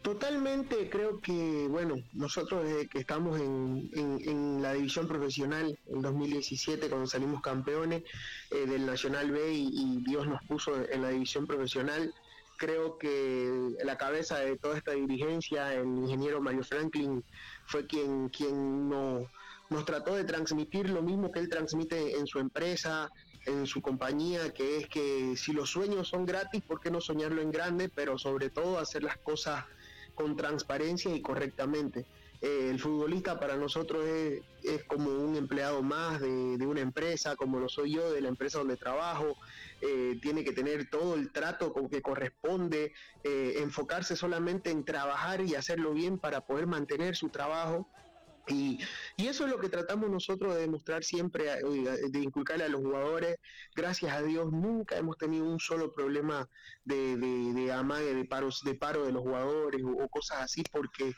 Totalmente, 0.02 0.90
creo 0.90 1.18
que, 1.20 1.66
bueno, 1.70 1.94
nosotros 2.12 2.62
desde 2.64 2.88
que 2.88 2.98
estamos 2.98 3.40
en, 3.40 3.88
en- 3.94 4.60
la 4.62 4.74
división 4.74 5.08
profesional 5.08 5.78
en 5.86 6.02
2017, 6.02 6.88
cuando 6.90 7.06
salimos 7.06 7.40
campeones 7.40 8.02
eh, 8.50 8.66
del 8.66 8.84
Nacional 8.84 9.30
B 9.30 9.52
y, 9.52 9.68
y 9.72 10.02
Dios 10.04 10.26
nos 10.26 10.42
puso 10.46 10.72
en 10.90 11.00
la 11.02 11.08
división 11.08 11.46
profesional, 11.46 12.12
creo 12.58 12.98
que 12.98 13.70
la 13.82 13.96
cabeza 13.96 14.38
de 14.40 14.56
toda 14.58 14.76
esta 14.76 14.92
dirigencia, 14.92 15.72
el 15.74 15.86
ingeniero 15.86 16.40
Mario 16.42 16.64
Franklin, 16.64 17.24
fue 17.66 17.86
quien, 17.86 18.28
quien 18.28 18.88
no- 18.90 19.26
nos 19.70 19.84
trató 19.86 20.14
de 20.14 20.24
transmitir 20.24 20.90
lo 20.90 21.02
mismo 21.02 21.32
que 21.32 21.40
él 21.40 21.48
transmite 21.48 22.18
en 22.18 22.26
su 22.26 22.38
empresa, 22.38 23.10
en 23.46 23.66
su 23.66 23.80
compañía, 23.80 24.52
que 24.52 24.78
es 24.78 24.88
que 24.88 25.36
si 25.36 25.52
los 25.52 25.70
sueños 25.70 26.08
son 26.08 26.26
gratis, 26.26 26.62
¿por 26.62 26.80
qué 26.80 26.90
no 26.90 27.00
soñarlo 27.00 27.42
en 27.42 27.50
grande? 27.50 27.88
Pero 27.88 28.18
sobre 28.18 28.50
todo 28.50 28.78
hacer 28.78 29.02
las 29.02 29.18
cosas 29.18 29.64
con 30.14 30.36
transparencia 30.36 31.14
y 31.14 31.20
correctamente. 31.20 32.06
Eh, 32.40 32.68
el 32.70 32.78
futbolista 32.78 33.40
para 33.40 33.56
nosotros 33.56 34.04
es, 34.04 34.42
es 34.62 34.84
como 34.84 35.10
un 35.10 35.36
empleado 35.36 35.82
más 35.82 36.20
de, 36.20 36.58
de 36.58 36.66
una 36.66 36.80
empresa, 36.80 37.36
como 37.36 37.58
lo 37.58 37.68
soy 37.68 37.94
yo 37.94 38.12
de 38.12 38.20
la 38.20 38.28
empresa 38.28 38.58
donde 38.58 38.76
trabajo. 38.76 39.36
Eh, 39.80 40.18
tiene 40.22 40.44
que 40.44 40.52
tener 40.52 40.88
todo 40.88 41.14
el 41.14 41.32
trato 41.32 41.72
con 41.72 41.88
que 41.88 42.00
corresponde, 42.00 42.92
eh, 43.22 43.54
enfocarse 43.58 44.16
solamente 44.16 44.70
en 44.70 44.84
trabajar 44.84 45.40
y 45.42 45.54
hacerlo 45.54 45.92
bien 45.92 46.18
para 46.18 46.42
poder 46.42 46.66
mantener 46.66 47.16
su 47.16 47.28
trabajo. 47.28 47.88
Y, 48.46 48.78
y 49.16 49.26
eso 49.28 49.44
es 49.44 49.50
lo 49.50 49.58
que 49.58 49.70
tratamos 49.70 50.10
nosotros 50.10 50.54
de 50.54 50.60
demostrar 50.62 51.02
siempre, 51.02 51.64
oiga, 51.64 51.96
de 51.96 52.18
inculcarle 52.18 52.64
a 52.64 52.68
los 52.68 52.82
jugadores. 52.82 53.38
Gracias 53.74 54.12
a 54.12 54.22
Dios 54.22 54.52
nunca 54.52 54.96
hemos 54.98 55.16
tenido 55.16 55.46
un 55.46 55.58
solo 55.60 55.92
problema 55.92 56.48
de, 56.84 57.16
de, 57.16 57.52
de 57.54 57.72
amague, 57.72 58.14
de, 58.14 58.24
paros, 58.26 58.62
de 58.64 58.74
paro 58.74 59.06
de 59.06 59.12
los 59.12 59.22
jugadores 59.22 59.80
o 59.84 60.08
cosas 60.08 60.42
así, 60.42 60.62
porque, 60.70 61.14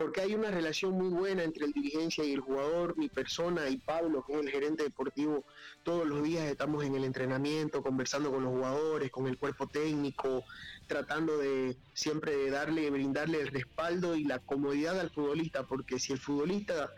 porque 0.00 0.22
hay 0.22 0.34
una 0.34 0.50
relación 0.50 0.92
muy 0.94 1.10
buena 1.10 1.44
entre 1.44 1.66
el 1.66 1.72
dirigencia 1.72 2.24
y 2.24 2.32
el 2.32 2.40
jugador, 2.40 2.96
mi 2.96 3.10
persona 3.10 3.68
y 3.68 3.76
Pablo, 3.76 4.24
que 4.26 4.32
es 4.32 4.40
el 4.40 4.48
gerente 4.48 4.82
deportivo. 4.82 5.44
Todos 5.82 6.06
los 6.06 6.22
días 6.22 6.50
estamos 6.50 6.82
en 6.86 6.94
el 6.94 7.04
entrenamiento, 7.04 7.82
conversando 7.82 8.30
con 8.30 8.42
los 8.42 8.50
jugadores, 8.50 9.10
con 9.10 9.26
el 9.26 9.36
cuerpo 9.36 9.66
técnico, 9.66 10.42
tratando 10.86 11.36
de 11.36 11.76
siempre 11.92 12.34
de 12.34 12.50
darle, 12.50 12.88
brindarle 12.88 13.42
el 13.42 13.48
respaldo 13.48 14.16
y 14.16 14.24
la 14.24 14.38
comodidad 14.38 14.98
al 14.98 15.10
futbolista, 15.10 15.64
porque 15.64 15.98
si 15.98 16.14
el 16.14 16.18
futbolista 16.18 16.94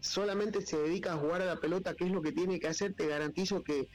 solamente 0.00 0.62
se 0.62 0.78
dedica 0.78 1.12
a 1.12 1.18
jugar 1.18 1.42
a 1.42 1.46
la 1.46 1.60
pelota, 1.60 1.94
¿qué 1.94 2.06
es 2.06 2.10
lo 2.10 2.22
que 2.22 2.32
tiene 2.32 2.58
que 2.58 2.66
hacer? 2.66 2.92
Te 2.94 3.06
garantizo 3.06 3.62
que 3.62 3.88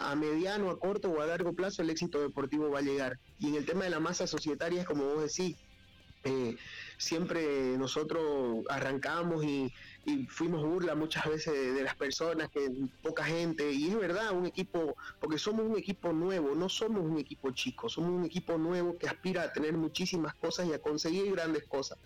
a 0.00 0.14
mediano, 0.14 0.70
a 0.70 0.78
corto 0.78 1.10
o 1.10 1.20
a 1.20 1.26
largo 1.26 1.52
plazo 1.52 1.82
el 1.82 1.90
éxito 1.90 2.18
deportivo 2.22 2.70
va 2.70 2.78
a 2.78 2.82
llegar. 2.82 3.18
Y 3.38 3.48
en 3.48 3.56
el 3.56 3.66
tema 3.66 3.84
de 3.84 3.90
la 3.90 4.00
masa 4.00 4.26
societaria 4.26 4.80
es 4.80 4.86
como 4.86 5.04
vos 5.04 5.22
decís, 5.24 5.58
eh, 6.24 6.56
siempre 6.98 7.76
nosotros 7.78 8.62
arrancamos 8.68 9.44
y, 9.44 9.70
y 10.04 10.26
fuimos 10.28 10.62
burla 10.64 10.94
muchas 10.94 11.24
veces 11.26 11.52
de, 11.52 11.72
de 11.72 11.82
las 11.82 11.96
personas, 11.96 12.48
que 12.50 12.68
poca 13.00 13.24
gente, 13.24 13.72
y 13.72 13.88
es 13.88 13.96
verdad, 13.98 14.32
un 14.32 14.46
equipo, 14.46 14.94
porque 15.18 15.38
somos 15.38 15.66
un 15.66 15.76
equipo 15.78 16.12
nuevo, 16.12 16.54
no 16.54 16.68
somos 16.68 17.02
un 17.02 17.18
equipo 17.18 17.50
chico, 17.52 17.88
somos 17.88 18.10
un 18.10 18.24
equipo 18.24 18.58
nuevo 18.58 18.96
que 18.98 19.08
aspira 19.08 19.42
a 19.42 19.52
tener 19.52 19.74
muchísimas 19.74 20.34
cosas 20.36 20.66
y 20.68 20.72
a 20.72 20.78
conseguir 20.80 21.30
grandes 21.32 21.64
cosas, 21.66 21.98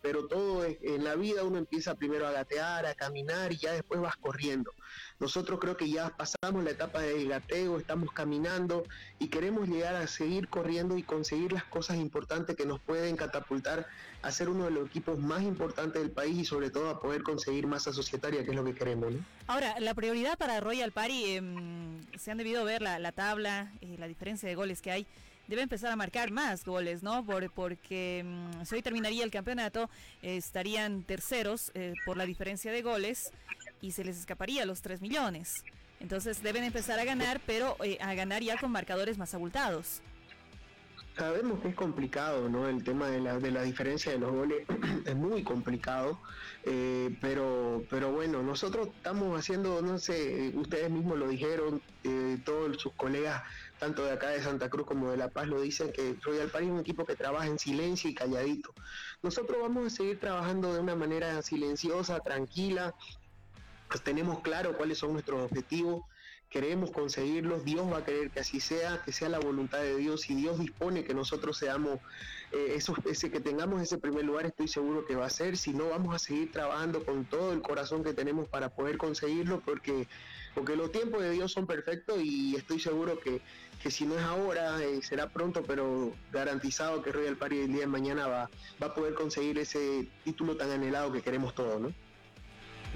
pero 0.00 0.26
todo 0.26 0.64
es- 0.64 0.78
en 0.82 1.04
la 1.04 1.16
vida 1.16 1.44
uno 1.44 1.58
empieza 1.58 1.94
primero 1.94 2.26
a 2.26 2.32
gatear, 2.32 2.86
a 2.86 2.94
caminar 2.94 3.52
y 3.52 3.58
ya 3.58 3.72
después 3.72 4.00
vas 4.00 4.16
corriendo. 4.16 4.72
Nosotros 5.18 5.58
creo 5.60 5.76
que 5.76 5.88
ya 5.88 6.10
pasamos 6.10 6.62
la 6.62 6.70
etapa 6.70 7.00
del 7.00 7.28
gateo, 7.28 7.78
estamos 7.78 8.12
caminando 8.12 8.84
y 9.18 9.28
queremos 9.28 9.66
llegar 9.68 9.94
a 9.96 10.06
seguir 10.06 10.48
corriendo 10.48 10.98
y 10.98 11.02
conseguir 11.02 11.52
las 11.52 11.64
cosas 11.64 11.96
importantes 11.96 12.54
que 12.54 12.66
nos 12.66 12.80
pueden 12.80 13.16
catapultar 13.16 13.86
a 14.22 14.30
ser 14.30 14.48
uno 14.50 14.64
de 14.64 14.72
los 14.72 14.86
equipos 14.88 15.18
más 15.18 15.42
importantes 15.42 16.02
del 16.02 16.10
país 16.10 16.36
y 16.36 16.44
sobre 16.44 16.68
todo 16.70 16.90
a 16.90 17.00
poder 17.00 17.22
conseguir 17.22 17.66
masa 17.66 17.92
societaria, 17.94 18.44
que 18.44 18.50
es 18.50 18.56
lo 18.56 18.64
que 18.64 18.74
queremos. 18.74 19.12
¿no? 19.14 19.24
Ahora, 19.46 19.80
la 19.80 19.94
prioridad 19.94 20.36
para 20.36 20.60
Royal 20.60 20.92
Party, 20.92 21.36
em, 21.36 22.00
se 22.18 22.30
han 22.30 22.36
debido 22.38 22.64
ver 22.64 22.82
la, 22.82 22.98
la 22.98 23.12
tabla, 23.12 23.72
eh, 23.80 23.96
la 23.98 24.08
diferencia 24.08 24.48
de 24.48 24.54
goles 24.54 24.82
que 24.82 24.90
hay. 24.90 25.06
Debe 25.48 25.62
empezar 25.62 25.92
a 25.92 25.96
marcar 25.96 26.32
más 26.32 26.64
goles, 26.64 27.04
¿no? 27.04 27.24
Por- 27.24 27.52
porque 27.52 28.24
mm, 28.26 28.64
si 28.64 28.74
hoy 28.74 28.82
terminaría 28.82 29.22
el 29.22 29.30
campeonato, 29.30 29.88
eh, 30.20 30.36
estarían 30.36 31.04
terceros 31.04 31.70
eh, 31.74 31.92
por 32.04 32.16
la 32.16 32.26
diferencia 32.26 32.72
de 32.72 32.82
goles 32.82 33.30
y 33.86 33.92
se 33.92 34.04
les 34.04 34.18
escaparía 34.18 34.66
los 34.66 34.82
3 34.82 35.00
millones. 35.00 35.64
Entonces 36.00 36.42
deben 36.42 36.64
empezar 36.64 36.98
a 36.98 37.04
ganar, 37.04 37.40
pero 37.46 37.76
eh, 37.82 37.98
a 38.00 38.14
ganar 38.14 38.42
ya 38.42 38.58
con 38.58 38.72
marcadores 38.72 39.16
más 39.16 39.32
abultados. 39.32 40.02
Sabemos 41.16 41.60
que 41.60 41.68
es 41.68 41.74
complicado, 41.74 42.50
¿no? 42.50 42.68
El 42.68 42.84
tema 42.84 43.08
de 43.08 43.20
la, 43.20 43.38
de 43.38 43.50
la 43.50 43.62
diferencia 43.62 44.12
de 44.12 44.18
los 44.18 44.32
goles 44.32 44.66
es 45.06 45.16
muy 45.16 45.42
complicado, 45.42 46.20
eh, 46.64 47.16
pero, 47.22 47.84
pero 47.88 48.12
bueno, 48.12 48.42
nosotros 48.42 48.88
estamos 48.88 49.38
haciendo, 49.38 49.80
no 49.80 49.98
sé, 49.98 50.52
ustedes 50.54 50.90
mismos 50.90 51.16
lo 51.16 51.28
dijeron, 51.28 51.80
eh, 52.04 52.38
todos 52.44 52.76
sus 52.76 52.92
colegas, 52.92 53.42
tanto 53.78 54.04
de 54.04 54.12
acá 54.12 54.28
de 54.28 54.42
Santa 54.42 54.68
Cruz 54.68 54.86
como 54.86 55.10
de 55.10 55.16
La 55.16 55.28
Paz, 55.28 55.46
lo 55.46 55.62
dicen 55.62 55.90
que 55.90 56.16
Royal 56.22 56.50
Party 56.50 56.66
es 56.66 56.72
un 56.72 56.80
equipo 56.80 57.06
que 57.06 57.16
trabaja 57.16 57.46
en 57.46 57.58
silencio 57.58 58.10
y 58.10 58.14
calladito. 58.14 58.74
Nosotros 59.22 59.56
vamos 59.62 59.86
a 59.86 59.96
seguir 59.96 60.20
trabajando 60.20 60.74
de 60.74 60.80
una 60.80 60.96
manera 60.96 61.40
silenciosa, 61.40 62.20
tranquila, 62.20 62.94
tenemos 64.02 64.40
claro 64.40 64.76
cuáles 64.76 64.98
son 64.98 65.12
nuestros 65.12 65.42
objetivos, 65.42 66.04
queremos 66.50 66.90
conseguirlos, 66.90 67.64
Dios 67.64 67.90
va 67.92 67.98
a 67.98 68.04
querer 68.04 68.30
que 68.30 68.40
así 68.40 68.60
sea, 68.60 69.02
que 69.04 69.12
sea 69.12 69.28
la 69.28 69.38
voluntad 69.38 69.78
de 69.78 69.96
Dios 69.96 70.30
y 70.30 70.34
Dios 70.34 70.58
dispone 70.58 71.04
que 71.04 71.14
nosotros 71.14 71.58
seamos, 71.58 71.98
eh, 72.52 72.74
esos, 72.76 72.96
ese, 73.04 73.30
que 73.30 73.40
tengamos 73.40 73.82
ese 73.82 73.98
primer 73.98 74.24
lugar, 74.24 74.46
estoy 74.46 74.68
seguro 74.68 75.04
que 75.04 75.16
va 75.16 75.26
a 75.26 75.30
ser, 75.30 75.56
si 75.56 75.72
no 75.72 75.88
vamos 75.88 76.14
a 76.14 76.18
seguir 76.18 76.52
trabajando 76.52 77.04
con 77.04 77.24
todo 77.24 77.52
el 77.52 77.62
corazón 77.62 78.04
que 78.04 78.14
tenemos 78.14 78.48
para 78.48 78.68
poder 78.68 78.96
conseguirlo, 78.96 79.60
porque, 79.64 80.06
porque 80.54 80.76
los 80.76 80.92
tiempos 80.92 81.20
de 81.22 81.32
Dios 81.32 81.52
son 81.52 81.66
perfectos 81.66 82.18
y 82.22 82.54
estoy 82.54 82.78
seguro 82.78 83.18
que, 83.18 83.40
que 83.82 83.90
si 83.90 84.06
no 84.06 84.16
es 84.16 84.22
ahora, 84.22 84.82
eh, 84.82 85.02
será 85.02 85.28
pronto, 85.28 85.62
pero 85.64 86.14
garantizado 86.32 87.02
que 87.02 87.12
Royal 87.12 87.36
Party 87.36 87.58
el 87.58 87.72
día 87.72 87.80
de 87.80 87.86
mañana 87.88 88.28
va, 88.28 88.50
va 88.80 88.86
a 88.86 88.94
poder 88.94 89.14
conseguir 89.14 89.58
ese 89.58 90.08
título 90.24 90.56
tan 90.56 90.70
anhelado 90.70 91.12
que 91.12 91.22
queremos 91.22 91.54
todos, 91.54 91.80
¿no? 91.80 92.05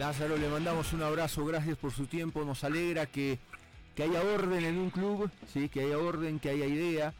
Lázaro, 0.00 0.38
le 0.38 0.48
mandamos 0.48 0.94
un 0.94 1.02
abrazo, 1.02 1.44
gracias 1.44 1.76
por 1.76 1.92
su 1.92 2.06
tiempo, 2.06 2.42
nos 2.42 2.64
alegra 2.64 3.04
que, 3.04 3.38
que 3.94 4.04
haya 4.04 4.22
orden 4.22 4.64
en 4.64 4.78
un 4.78 4.88
club, 4.88 5.30
¿sí? 5.52 5.68
que 5.68 5.82
haya 5.82 5.98
orden, 5.98 6.38
que 6.38 6.48
haya 6.48 6.64
idea, 6.64 7.12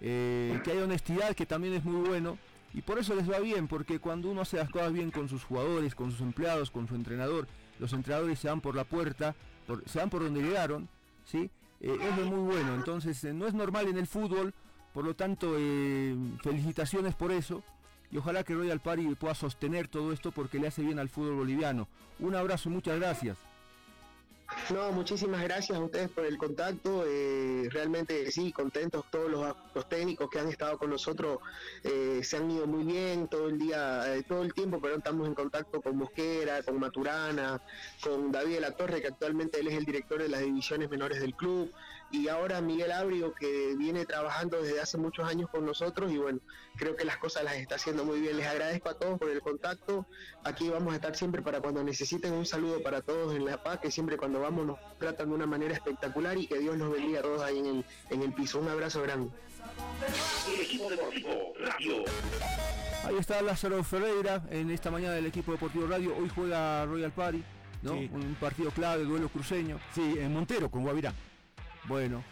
eh, 0.00 0.58
que 0.64 0.70
haya 0.72 0.84
honestidad, 0.84 1.34
que 1.34 1.44
también 1.44 1.74
es 1.74 1.84
muy 1.84 2.08
bueno, 2.08 2.38
y 2.72 2.80
por 2.80 2.98
eso 2.98 3.14
les 3.14 3.30
va 3.30 3.40
bien, 3.40 3.68
porque 3.68 3.98
cuando 3.98 4.30
uno 4.30 4.40
hace 4.40 4.56
las 4.56 4.70
cosas 4.70 4.94
bien 4.94 5.10
con 5.10 5.28
sus 5.28 5.44
jugadores, 5.44 5.94
con 5.94 6.12
sus 6.12 6.22
empleados, 6.22 6.70
con 6.70 6.88
su 6.88 6.94
entrenador, 6.94 7.46
los 7.78 7.92
entrenadores 7.92 8.38
se 8.38 8.48
van 8.48 8.62
por 8.62 8.74
la 8.74 8.84
puerta, 8.84 9.34
por- 9.66 9.86
se 9.86 9.98
van 9.98 10.08
por 10.08 10.22
donde 10.24 10.40
llegaron, 10.40 10.88
¿sí? 11.26 11.50
Eh, 11.82 11.94
es 12.00 12.24
muy 12.24 12.38
bueno, 12.54 12.74
entonces 12.74 13.22
eh, 13.24 13.34
no 13.34 13.46
es 13.46 13.52
normal 13.52 13.86
en 13.88 13.98
el 13.98 14.06
fútbol, 14.06 14.54
por 14.94 15.04
lo 15.04 15.14
tanto 15.14 15.52
felicitaciones 16.42 17.14
por 17.14 17.32
eso, 17.32 17.62
y 18.10 18.18
ojalá 18.18 18.44
que 18.44 18.54
Royal 18.54 18.80
Party 18.80 19.14
pueda 19.14 19.34
sostener 19.34 19.88
todo 19.88 20.12
esto 20.12 20.32
porque 20.32 20.58
le 20.58 20.68
hace 20.68 20.82
bien 20.82 20.98
al 20.98 21.08
fútbol 21.08 21.34
boliviano. 21.36 21.88
Un 22.20 22.34
abrazo, 22.34 22.70
muchas 22.70 22.98
gracias. 22.98 23.36
No, 24.70 24.92
muchísimas 24.92 25.42
gracias 25.42 25.76
a 25.76 25.80
ustedes 25.80 26.10
por 26.10 26.24
el 26.24 26.38
contacto. 26.38 27.04
eh, 27.06 27.68
realmente 27.70 28.30
sí, 28.30 28.52
contentos 28.52 29.04
todos 29.10 29.30
los, 29.30 29.54
los 29.74 29.88
técnicos 29.88 30.30
que 30.30 30.38
han 30.38 30.48
estado 30.48 30.78
con 30.78 30.90
nosotros. 30.90 31.38
eh, 31.82 32.20
se 32.22 32.36
han 32.36 32.50
ido 32.50 32.66
muy 32.66 32.84
bien 32.84 33.26
todo 33.28 33.48
el 33.48 33.58
día, 33.58 34.14
eh, 34.14 34.22
todo 34.22 34.42
el 34.42 34.52
tiempo, 34.54 34.80
pero 34.80 34.96
estamos 34.96 35.26
en 35.26 35.34
contacto 35.34 35.80
con 35.80 35.96
Mosquera, 35.96 36.62
con 36.62 36.78
Maturana, 36.78 37.60
con 38.02 38.30
David 38.30 38.54
de 38.54 38.60
la 38.60 38.70
Torre, 38.72 39.00
que 39.00 39.08
actualmente 39.08 39.58
él 39.60 39.68
es 39.68 39.74
el 39.74 39.84
director 39.84 40.22
de 40.22 40.28
las 40.28 40.40
divisiones 40.40 40.88
menores 40.90 41.20
del 41.20 41.34
club. 41.34 41.72
Y 42.10 42.28
ahora 42.28 42.60
Miguel 42.60 42.92
Abrio 42.92 43.34
que 43.34 43.74
viene 43.76 44.06
trabajando 44.06 44.62
desde 44.62 44.80
hace 44.80 44.98
muchos 44.98 45.28
años 45.28 45.50
con 45.50 45.66
nosotros 45.66 46.12
y 46.12 46.18
bueno, 46.18 46.40
creo 46.76 46.94
que 46.96 47.04
las 47.04 47.16
cosas 47.16 47.44
las 47.44 47.56
está 47.56 47.74
haciendo 47.74 48.04
muy 48.04 48.20
bien. 48.20 48.36
Les 48.36 48.46
agradezco 48.46 48.88
a 48.88 48.94
todos 48.94 49.18
por 49.18 49.30
el 49.30 49.40
contacto. 49.40 50.06
Aquí 50.44 50.68
vamos 50.68 50.92
a 50.92 50.96
estar 50.96 51.16
siempre 51.16 51.42
para 51.42 51.60
cuando 51.60 51.82
necesiten. 51.82 52.32
Un 52.32 52.46
saludo 52.46 52.82
para 52.82 53.00
todos 53.00 53.34
en 53.34 53.44
La 53.44 53.62
Paz, 53.62 53.80
que 53.80 53.90
siempre 53.90 54.16
cuando 54.16 54.40
vamos 54.40 54.66
nos 54.66 54.78
tratan 54.98 55.28
de 55.28 55.34
una 55.34 55.46
manera 55.46 55.74
espectacular 55.74 56.36
y 56.38 56.46
que 56.46 56.58
Dios 56.58 56.76
nos 56.76 56.92
bendiga 56.92 57.20
a 57.20 57.22
todos 57.22 57.42
ahí 57.42 57.58
en 57.58 57.66
el, 57.66 57.84
en 58.10 58.22
el 58.22 58.32
piso. 58.32 58.60
Un 58.60 58.68
abrazo 58.68 59.02
grande. 59.02 59.30
El 60.54 60.60
equipo 60.60 60.90
deportivo 60.90 61.52
Radio. 61.58 62.04
Ahí 63.04 63.16
está 63.18 63.42
Lázaro 63.42 63.82
Ferreira 63.82 64.42
en 64.50 64.70
esta 64.70 64.90
mañana 64.90 65.14
del 65.14 65.26
equipo 65.26 65.52
deportivo 65.52 65.86
Radio. 65.86 66.16
Hoy 66.16 66.30
juega 66.34 66.86
Royal 66.86 67.12
Party, 67.12 67.42
¿no? 67.82 67.94
Sí. 67.94 68.10
Un 68.12 68.36
partido 68.40 68.70
clave, 68.70 69.04
duelo 69.04 69.28
cruceño. 69.28 69.80
Sí, 69.94 70.16
en 70.18 70.32
Montero 70.32 70.70
con 70.70 70.84
Guavirá. 70.84 71.12
Bueno, 71.86 72.22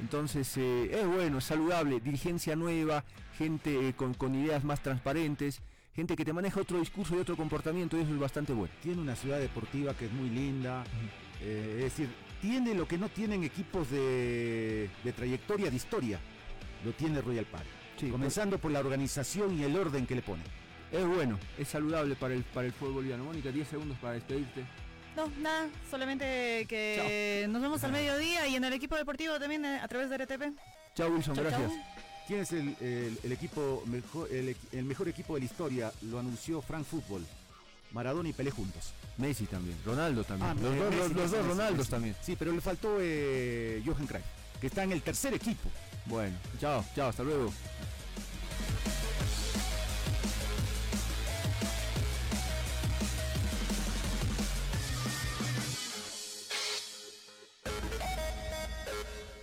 entonces 0.00 0.56
eh, 0.56 0.90
es 0.92 1.06
bueno, 1.06 1.38
es 1.38 1.44
saludable, 1.44 2.00
dirigencia 2.00 2.56
nueva, 2.56 3.04
gente 3.36 3.88
eh, 3.88 3.92
con, 3.94 4.14
con 4.14 4.34
ideas 4.34 4.64
más 4.64 4.82
transparentes, 4.82 5.60
gente 5.94 6.16
que 6.16 6.24
te 6.24 6.32
maneja 6.32 6.60
otro 6.60 6.78
discurso 6.78 7.14
y 7.16 7.18
otro 7.18 7.36
comportamiento, 7.36 7.96
y 7.98 8.00
eso 8.02 8.12
es 8.12 8.18
bastante 8.18 8.52
bueno. 8.52 8.72
Tiene 8.82 9.00
una 9.00 9.14
ciudad 9.16 9.38
deportiva 9.38 9.94
que 9.94 10.06
es 10.06 10.12
muy 10.12 10.30
linda. 10.30 10.84
eh, 11.40 11.74
es 11.78 11.84
decir, 11.84 12.08
tiene 12.40 12.74
lo 12.74 12.88
que 12.88 12.98
no 12.98 13.08
tienen 13.08 13.44
equipos 13.44 13.90
de, 13.90 14.88
de 15.04 15.12
trayectoria, 15.12 15.70
de 15.70 15.76
historia. 15.76 16.18
Lo 16.84 16.92
tiene 16.92 17.20
Royal 17.20 17.44
Party. 17.46 17.68
Comenzando 18.10 18.58
por 18.58 18.72
la 18.72 18.80
organización 18.80 19.56
y 19.56 19.62
el 19.62 19.76
orden 19.76 20.06
que 20.06 20.16
le 20.16 20.22
pone. 20.22 20.42
Es 20.90 21.06
bueno, 21.06 21.38
es 21.56 21.68
saludable 21.68 22.16
para 22.16 22.34
el, 22.34 22.42
para 22.42 22.66
el 22.66 22.72
fútbol 22.72 22.94
boliviano. 22.94 23.24
Mónica, 23.24 23.50
10 23.52 23.68
segundos 23.68 23.96
para 23.98 24.14
despedirte. 24.14 24.64
No, 25.16 25.26
nada, 25.40 25.68
solamente 25.90 26.64
que 26.68 27.46
nos 27.48 27.60
vemos 27.60 27.84
al 27.84 27.92
mediodía 27.92 28.46
y 28.48 28.56
en 28.56 28.64
el 28.64 28.72
equipo 28.72 28.96
deportivo 28.96 29.38
también 29.38 29.64
eh, 29.64 29.78
a 29.82 29.86
través 29.88 30.08
de 30.08 30.16
RTP. 30.18 30.42
Chao 30.94 31.08
Wilson, 31.10 31.34
Chau, 31.34 31.44
gracias. 31.44 31.70
chau. 31.70 31.82
¿Quién 32.26 32.40
es 32.40 32.52
el, 32.52 32.76
el- 32.80 33.18
el 33.22 33.32
equipo 33.32 33.82
mejor, 33.86 34.28
el, 34.32 34.56
el 34.72 34.84
mejor 34.84 35.08
equipo 35.08 35.34
de 35.34 35.40
la 35.40 35.46
historia? 35.46 35.92
Lo 36.02 36.18
anunció 36.18 36.62
Frank 36.62 36.84
Fútbol. 36.86 37.26
Maradona 37.90 38.30
y 38.30 38.32
Pelé 38.32 38.50
juntos. 38.50 38.94
Messi 39.18 39.44
también, 39.44 39.76
Ronaldo 39.84 40.24
también. 40.24 40.50
Ah, 40.50 40.54
los, 40.54 40.72
eh, 40.72 40.76
dos, 40.78 40.90
Messi, 40.90 40.96
los- 40.98 41.08
los 41.12 41.16
Messi, 41.24 41.36
dos 41.36 41.46
Ronaldos 41.46 41.78
Messi. 41.78 41.90
también. 41.90 42.16
Sí, 42.22 42.36
pero 42.38 42.52
le 42.52 42.60
faltó 42.62 42.96
eh, 43.00 43.82
Johan 43.84 44.06
Cruyff, 44.06 44.24
que 44.60 44.66
está 44.68 44.84
en 44.84 44.92
el 44.92 45.02
tercer 45.02 45.34
equipo. 45.34 45.68
Bueno, 46.06 46.34
chao, 46.58 46.82
chao, 46.96 47.10
hasta 47.10 47.22
luego. 47.22 47.52